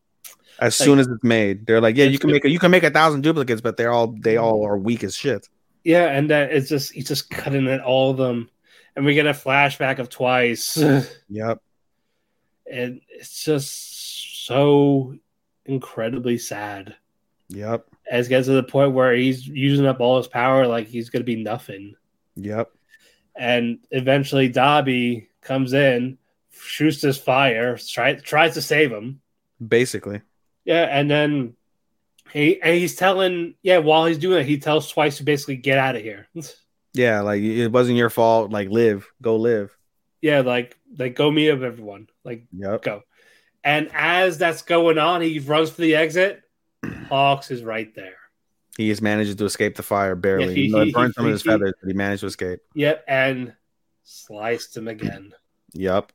[0.59, 2.71] As Like- soon as it's made, they're like, "Yeah, you can make a, you can
[2.71, 5.47] make a thousand duplicates, but they're all they all are weak as shit."
[5.85, 8.49] yeah and then it's just he's just cutting at all of them
[8.97, 10.75] and we get a flashback of twice
[11.29, 11.61] Yep.
[12.69, 15.15] and it's just so
[15.65, 16.95] incredibly sad
[17.49, 17.87] Yep.
[18.11, 21.09] as it gets to the point where he's using up all his power like he's
[21.09, 21.95] gonna be nothing
[22.35, 22.69] Yep.
[23.35, 26.17] and eventually Dabi comes in,
[26.51, 29.21] shoots this fire, try, tries to save him.
[29.65, 30.21] Basically.
[30.65, 31.53] Yeah, and then
[32.33, 35.77] he and he's telling yeah while he's doing it, he tells Twice to basically get
[35.77, 36.27] out of here.
[36.97, 38.51] Yeah, like it wasn't your fault.
[38.51, 39.75] Like live, go live.
[40.21, 42.81] yeah, like like go meet up everyone, like Yep.
[42.81, 43.03] go.
[43.63, 46.41] And as that's going on, he runs for the exit.
[47.09, 48.15] Hawks is right there.
[48.77, 50.47] He just manages to escape the fire barely.
[50.47, 52.59] Yeah, he- he- burned he- some of his he- feathers, but he managed to escape.
[52.75, 53.53] Yep, and
[54.03, 55.33] sliced him again.
[55.73, 56.11] Yep.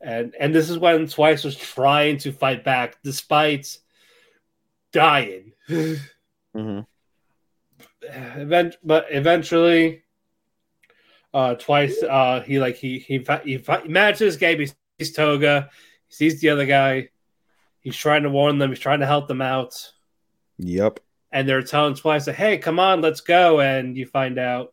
[0.00, 3.78] and and this is when Twice was trying to fight back, despite
[4.92, 5.52] dying.
[5.68, 6.80] hmm
[8.10, 10.02] Event, but eventually,
[11.32, 14.60] uh, twice, uh, he like he he he, manages game.
[14.60, 14.68] He
[14.98, 15.68] sees Toga,
[16.06, 17.08] he sees the other guy.
[17.80, 18.70] He's trying to warn them.
[18.70, 19.92] He's trying to help them out,
[20.58, 21.00] Yep.
[21.32, 24.72] and they're telling twice, like, "Hey, come on, let's go!" And you find out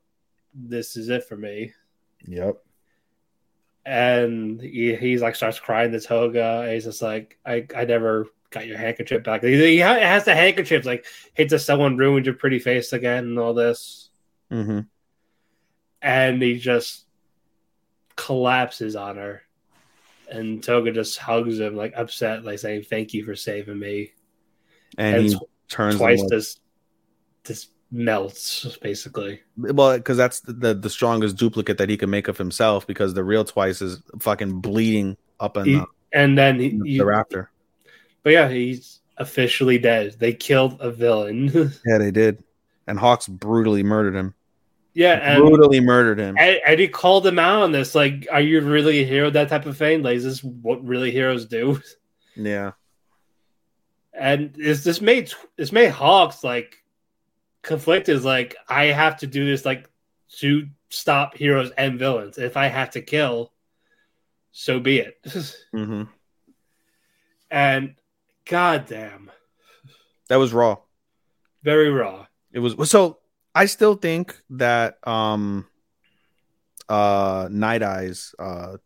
[0.54, 1.74] this is it for me.
[2.28, 2.58] Yep.
[3.86, 6.70] and he, he's like starts crying to Toga.
[6.72, 9.44] He's just like, I, I never got your handkerchief back.
[9.44, 13.54] He, has the handkerchief, like, hate that someone ruined your pretty face again and all
[13.54, 14.10] this.
[14.50, 14.82] hmm
[16.02, 17.06] And he just
[18.16, 19.42] collapses on her.
[20.30, 24.12] And Toga just hugs him, like upset, like saying, Thank you for saving me.
[24.98, 26.60] And, And he tw- turns twice and this
[27.44, 29.42] this melts, basically.
[29.58, 32.88] well, because that's the, the the strongest duplicate that he can make of himself.
[32.88, 36.86] Because the real twice is fucking bleeding up in He- the, And then he, the
[36.90, 37.51] you- rafter.
[38.24, 40.16] But yeah, he's officially dead.
[40.20, 41.72] They killed a villain.
[41.86, 42.44] Yeah, they did.
[42.88, 44.34] And Hawks brutally murdered him.
[44.94, 46.36] yeah, and brutally murdered him.
[46.78, 47.94] He called him out on this.
[47.96, 49.30] Like, are you really a hero?
[49.30, 50.02] That type of thing.
[50.04, 51.80] Like, is this what really heroes do?
[52.36, 52.72] Yeah.
[54.14, 56.82] And is this made this made Hawks like
[57.62, 58.16] conflicted?
[58.16, 59.90] Is like, I have to do this like
[60.38, 62.38] to stop heroes and villains.
[62.38, 63.52] If I have to kill,
[64.54, 65.20] so be it.
[65.72, 66.04] hmm
[67.52, 67.96] and
[68.46, 69.32] goddamn,
[70.30, 70.78] That was raw.
[71.64, 72.26] very raw.
[72.52, 73.20] It was so.
[73.54, 75.68] I still think that um,
[76.88, 78.78] uh, Nighteye's, uh,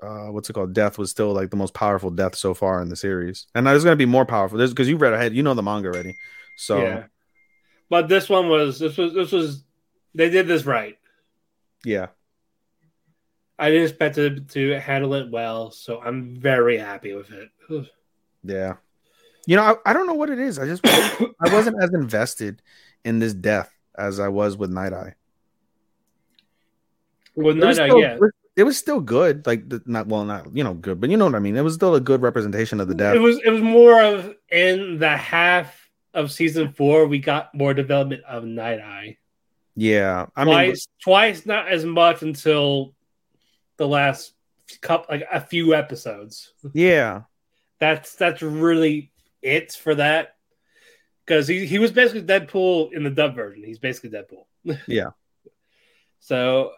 [0.00, 0.72] uh, what's it called?
[0.74, 3.84] Death was still like the most powerful death so far in the series, and there's
[3.84, 4.58] gonna be more powerful.
[4.58, 6.16] There's because you read ahead, you know the manga already.
[6.56, 7.04] So yeah.
[7.88, 9.64] But this one was this was this was
[10.14, 10.98] they did this right.
[11.84, 12.06] yeah,
[13.58, 17.50] I didn't expect it to handle it well, so I'm very happy with it.
[18.44, 18.74] yeah.
[19.46, 20.58] You know, I, I don't know what it is.
[20.58, 22.62] I just I wasn't as invested
[23.04, 25.14] in this death as I was with Nighteye.
[27.34, 28.18] Well, was, still, yeah.
[28.56, 29.46] it was still good.
[29.46, 31.56] Like the, not well, not you know good, but you know what I mean.
[31.56, 33.14] It was still a good representation of the death.
[33.14, 37.72] It was it was more of in the half of season four we got more
[37.72, 39.16] development of Nighteye.
[39.74, 42.94] yeah, I mean, twice, twice, not as much until
[43.78, 44.34] the last
[44.82, 46.52] couple, like a few episodes.
[46.74, 47.22] yeah,
[47.78, 49.11] That's that's really
[49.42, 50.36] it for that.
[51.24, 53.62] Because he, he was basically Deadpool in the dub version.
[53.64, 54.46] He's basically Deadpool.
[54.86, 55.10] Yeah.
[56.20, 56.72] So,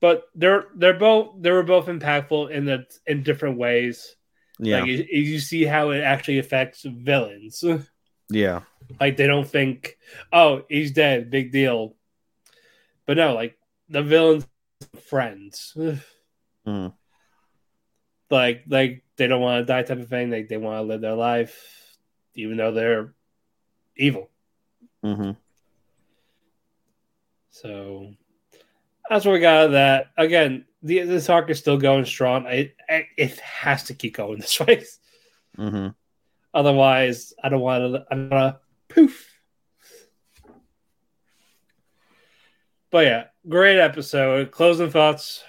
[0.00, 4.16] but they're they're both they were both impactful in the in different ways.
[4.58, 7.62] yeah, Like you, you see how it actually affects villains.
[8.30, 8.60] yeah.
[9.00, 9.98] like they don't think,
[10.32, 11.94] oh, he's dead, big deal.
[13.06, 13.56] But no, like
[13.90, 14.46] the villains,
[15.08, 15.76] friends,
[16.66, 16.94] Mm.
[18.30, 20.30] like like they don't want to die, type of thing.
[20.30, 21.96] Like they want to live their life,
[22.34, 23.14] even though they're
[23.96, 24.30] evil.
[25.02, 25.32] hmm
[27.50, 28.12] So
[29.08, 30.06] that's what we got out of that.
[30.16, 32.46] Again, the this arc is still going strong.
[32.46, 34.84] It it has to keep going this way.
[35.56, 35.88] hmm
[36.52, 38.06] Otherwise, I don't want to.
[38.10, 39.30] I don't want to poof.
[42.90, 44.52] But yeah, great episode.
[44.52, 45.42] Closing thoughts.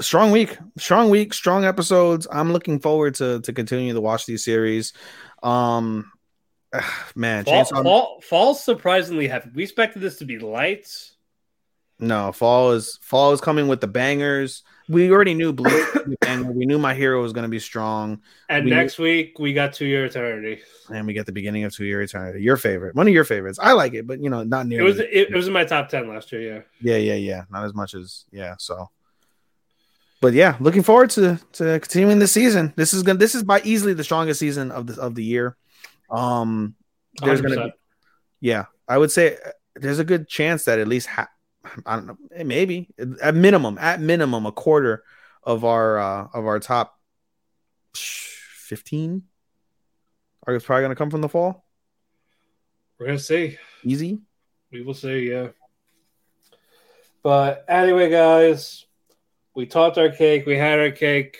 [0.00, 2.26] Strong week, strong week, strong episodes.
[2.30, 4.92] I'm looking forward to to continue to watch these series.
[5.42, 6.10] Um,
[7.16, 7.82] man, Fall, Chainsaw.
[7.82, 9.50] fall, fall's surprisingly heavy.
[9.54, 10.86] We expected this to be light.
[11.98, 14.62] No, fall is fall is coming with the bangers.
[14.88, 15.72] We already knew Bleach.
[15.94, 16.50] would be a banger.
[16.52, 19.72] We knew my hero was going to be strong, And We- next week we got
[19.74, 20.62] Two Year Eternity.
[20.92, 22.42] and we get the beginning of Two Year Eternity.
[22.42, 23.58] Your favorite, one of your favorites.
[23.60, 25.64] I like it, but you know, not near It was it, it was in my
[25.64, 26.64] top ten last year.
[26.80, 27.12] yeah, Yeah.
[27.12, 27.44] yeah, yeah.
[27.50, 28.54] Not as much as yeah.
[28.58, 28.88] So,
[30.20, 32.72] but yeah, looking forward to to continuing the season.
[32.76, 33.18] This is gonna.
[33.18, 35.56] This is by easily the strongest season of the of the year.
[36.10, 36.74] Um,
[37.22, 37.72] there's gonna be,
[38.40, 41.30] yeah, I would say uh, there's a good chance that at least ha-
[41.86, 42.88] I don't know, eh, maybe
[43.22, 45.04] at minimum, at minimum, a quarter
[45.42, 46.98] of our uh of our top
[47.94, 49.22] fifteen
[50.46, 51.64] are probably gonna come from the fall.
[52.98, 53.58] We're gonna see.
[53.84, 54.20] Easy.
[54.70, 55.30] We will see.
[55.30, 55.48] Yeah.
[57.22, 58.86] But anyway, guys,
[59.60, 60.46] we topped our cake.
[60.46, 61.36] We had our cake.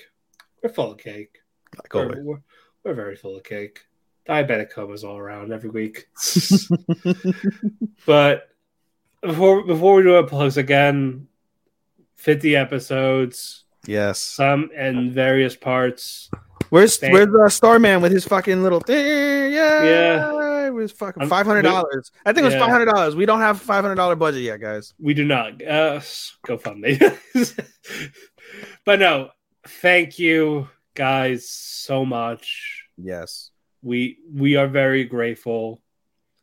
[0.62, 1.38] We're full of cake.
[1.74, 2.42] Like We're, we're,
[2.84, 3.80] we're very full of cake.
[4.28, 6.08] Diabetic comas all around every week.
[8.06, 8.50] but
[9.22, 11.28] before before we do our plugs again,
[12.16, 14.20] fifty episodes, yes.
[14.20, 16.30] some in various parts.
[16.68, 19.50] Where's Thank- where's uh, Starman with his fucking little thing?
[19.54, 20.49] Yeah, Yeah.
[20.70, 22.12] It was fucking five hundred dollars.
[22.24, 22.60] I think it was yeah.
[22.60, 23.16] five hundred dollars.
[23.16, 24.94] We don't have five hundred dollar budget yet, guys.
[24.98, 25.62] We do not.
[25.62, 26.00] Uh,
[26.46, 26.98] go fund me.
[28.84, 29.30] but no,
[29.66, 32.84] thank you guys so much.
[32.96, 33.50] Yes.
[33.82, 35.82] We we are very grateful.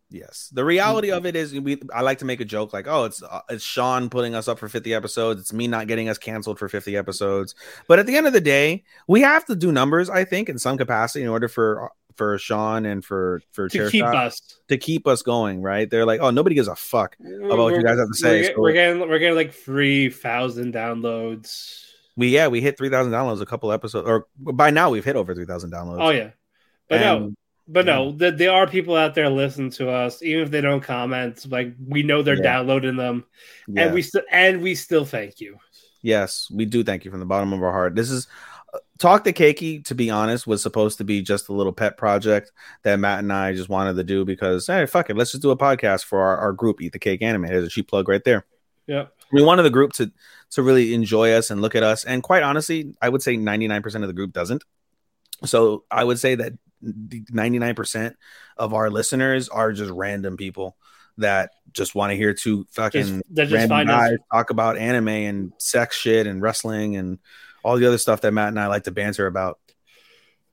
[0.09, 3.03] Yes, the reality of it is, we I like to make a joke like, "Oh,
[3.03, 5.41] it's uh, it's Sean putting us up for 50 episodes.
[5.41, 7.55] It's me not getting us canceled for 50 episodes."
[7.89, 10.59] But at the end of the day, we have to do numbers, I think, in
[10.59, 14.59] some capacity in order for for Sean and for for To Chair keep Shot us.
[14.67, 15.61] to keep us going.
[15.61, 15.89] Right?
[15.89, 18.47] They're like, "Oh, nobody gives a fuck." about what you guys have to say, We're,
[18.53, 21.83] so- we're getting we're getting like three thousand downloads.
[22.15, 25.35] We yeah, we hit 3,000 downloads a couple episodes, or by now we've hit over
[25.35, 25.97] 3,000 downloads.
[26.01, 26.31] Oh yeah,
[26.89, 27.37] but no, And-
[27.67, 30.81] but no, th- there are people out there listening to us, even if they don't
[30.81, 31.45] comment.
[31.47, 32.41] Like we know they're Yeah.
[32.41, 33.23] downloading them,
[33.67, 33.83] yeah.
[33.85, 35.57] and we still and we still thank you.
[36.01, 37.93] Yes, we do thank you from the bottom of our heart.
[37.95, 38.27] This is
[38.99, 42.51] Talk to Keki, to be honest, was supposed to be just a little pet project
[42.83, 45.51] that Mat and I just wanted to do because, hey, fuck it, let's just do
[45.51, 47.43] a podcast for our, our group, Eat the Cake Anime.
[47.43, 48.45] There's a cheap plug right there.
[48.87, 49.05] Yeah.
[49.31, 50.11] We wanted the group to
[50.51, 52.05] to really enjoy us and look at us.
[52.05, 54.63] And quite honestly, I would say 99% of the group doesn't.
[55.45, 58.15] So I would say that 99%
[58.55, 60.77] of our listeners are just random people
[61.17, 65.07] that just want to hear two fucking Just, just random us guys talk about anime
[65.07, 67.19] and sex shit and wrestling and
[67.63, 69.59] all the other stuff that Mat and I like to banter about.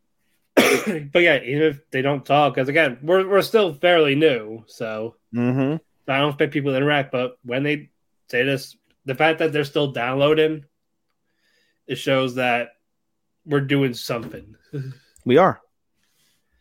[0.57, 5.17] but yeah, even if they don't talk, because again, we're we're still fairly new, so
[5.35, 6.11] Mm-hmm.
[6.11, 7.13] I don't expect people to interact.
[7.13, 7.91] But when they
[8.31, 10.65] say this, the fact that they're still downloading,
[11.87, 12.71] it shows that
[13.45, 14.57] we're doing something.
[15.27, 15.59] We are.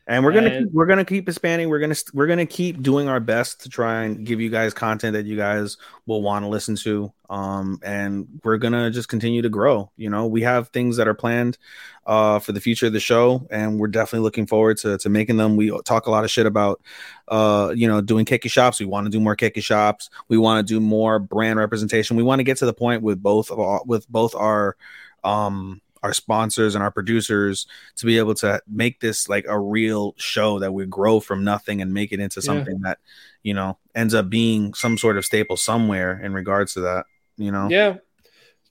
[0.05, 1.69] And we're gonna And- keep, we're gonna keep expanding.
[1.69, 5.13] We're gonna we're gonna keep doing our best to try and give you guys content
[5.13, 7.13] that you guys will want to listen to.
[7.29, 9.89] Um, and we're gonna just continue to grow.
[9.95, 11.57] You know, we have things that are planned
[12.05, 15.37] uh for the future of the show, and we're definitely looking forward to to making
[15.37, 15.55] them.
[15.55, 16.81] We talk a lot of shit about
[17.29, 18.81] uh you know doing keki shops.
[18.81, 20.09] We want to do more keki shops.
[20.27, 22.17] We want to do more brand representation.
[22.17, 24.75] We want to get to the point with both of our, with both our
[25.23, 27.65] um our sponsors and our producers
[27.95, 31.81] to be able to make this like a real show that we grow from nothing
[31.81, 32.45] and make it into Yeah.
[32.45, 32.99] something that
[33.41, 37.05] you know ends up being some sort of staple somewhere in regards to that
[37.37, 37.97] you know Yeah.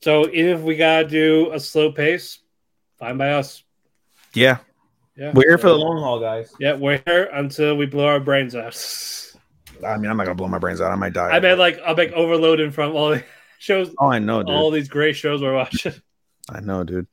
[0.03, 2.39] So even if we gotta do a slow pace,
[2.99, 3.65] fine by us.
[4.35, 4.59] yeah
[5.17, 8.21] Yeah, we're here for the long haul guys Yeah, we're here until we blow our
[8.21, 8.75] brains out.
[9.87, 11.81] i mean i'm not gonna blow my brains out i might die I bet like
[11.85, 13.25] I'm like overloading from all the
[13.59, 15.95] shows, oh i know dude all these great shows we're watching.
[16.51, 17.07] i know dude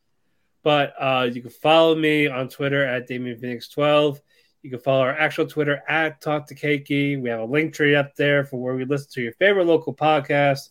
[0.63, 4.21] But uh, you can follow me on Twitter at Damien Phoenix 12.
[4.61, 7.21] You can follow our actual Twitter at Talk to Keki.
[7.21, 9.93] We have a link tree up there for where we listen to your favorite local
[9.93, 10.69] podcast,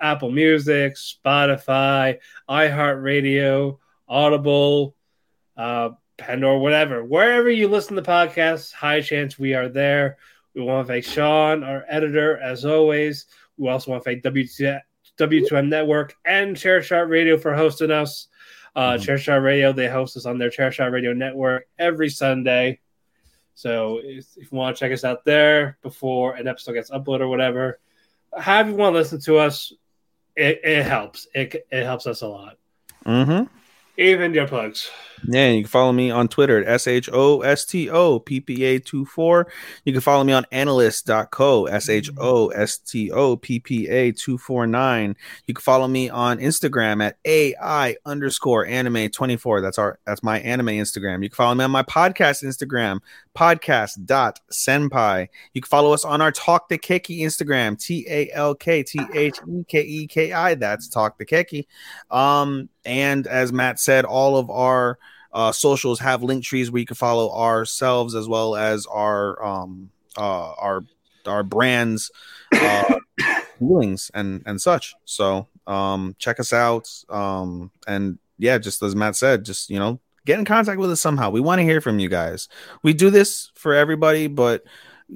[0.00, 2.18] Apple Music, Spotify,
[2.48, 4.96] iHeartRadio, Audible,
[5.56, 7.04] uh, Pandora, whatever.
[7.04, 10.18] Wherever you listen to podcasts, high chance we are there.
[10.54, 13.26] We want to thank Sean, our editor, as always.
[13.56, 14.82] We also want to thank WT-
[15.18, 18.26] W2M Network and Chair Shot Radio for hosting us.
[18.78, 19.02] Uh, Mhm.
[19.04, 22.78] Chair Shot Radio, they host us on their Chair Shot Radio network every Sunday.
[23.54, 27.22] So if, if you want to check us out there before an episode gets uploaded
[27.22, 27.80] or whatever,
[28.38, 29.72] however you want to listen to us,
[30.36, 31.26] it, it helps.
[31.34, 32.56] It, it helps us a lot.
[33.04, 33.52] mm-hmm
[33.96, 34.88] Even your plugs.
[35.26, 38.40] Yeah, you can follow me on Twitter at S H O S T O P
[38.40, 39.50] P A 24.
[39.84, 44.12] You can follow me on AniList.co, S H O S T O P P A
[44.12, 45.16] 249.
[45.46, 49.60] You can follow me on Instagram at AI underscore anime 24.
[49.60, 51.22] That's our that's my anime Instagram.
[51.22, 53.00] You can follow me on my podcast Instagram,
[53.36, 55.28] podcast dot senpai.
[55.52, 59.00] You can follow us on our Talk to Keki Instagram, T A L K T
[59.14, 60.54] H E K E K I.
[60.54, 61.66] That's Talk to Keki.
[62.10, 64.98] Um, and as Mat said, all of our
[65.32, 69.90] uh, socials have link trees where you can follow ourselves as well as our um
[70.16, 70.84] uh our
[71.26, 72.10] our brands
[72.52, 72.98] uh
[73.58, 74.94] feelings and and such.
[75.04, 76.88] So um check us out.
[77.08, 81.00] Um and yeah just as matt said just you know get in contact with us
[81.00, 81.30] somehow.
[81.30, 82.48] We want to hear from you guys.
[82.82, 84.64] We do this for everybody but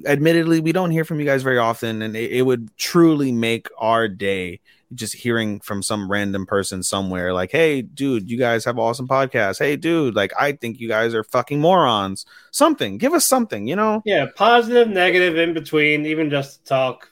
[0.05, 3.67] admittedly we don't hear from you guys very often and it, it would truly make
[3.77, 4.59] our day
[4.93, 9.59] just hearing from some random person somewhere like hey dude you guys have awesome podcasts.
[9.59, 12.25] Hey dude like i think you guys are fucking morons.
[12.51, 12.97] Something.
[12.97, 14.01] Give us something you know?
[14.05, 17.11] Yeah, positive, negative, in between, even just to talk.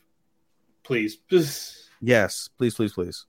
[0.83, 1.17] Please.
[2.01, 2.50] yes.
[2.58, 3.25] Please please please.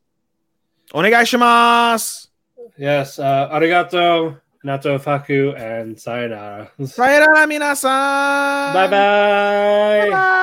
[0.92, 2.28] Onegaishimasu!
[2.76, 6.70] Yes, uh, arigato, nato faku, and sayonara.
[6.80, 8.74] sayonara minasan!
[8.74, 10.38] Bye bye.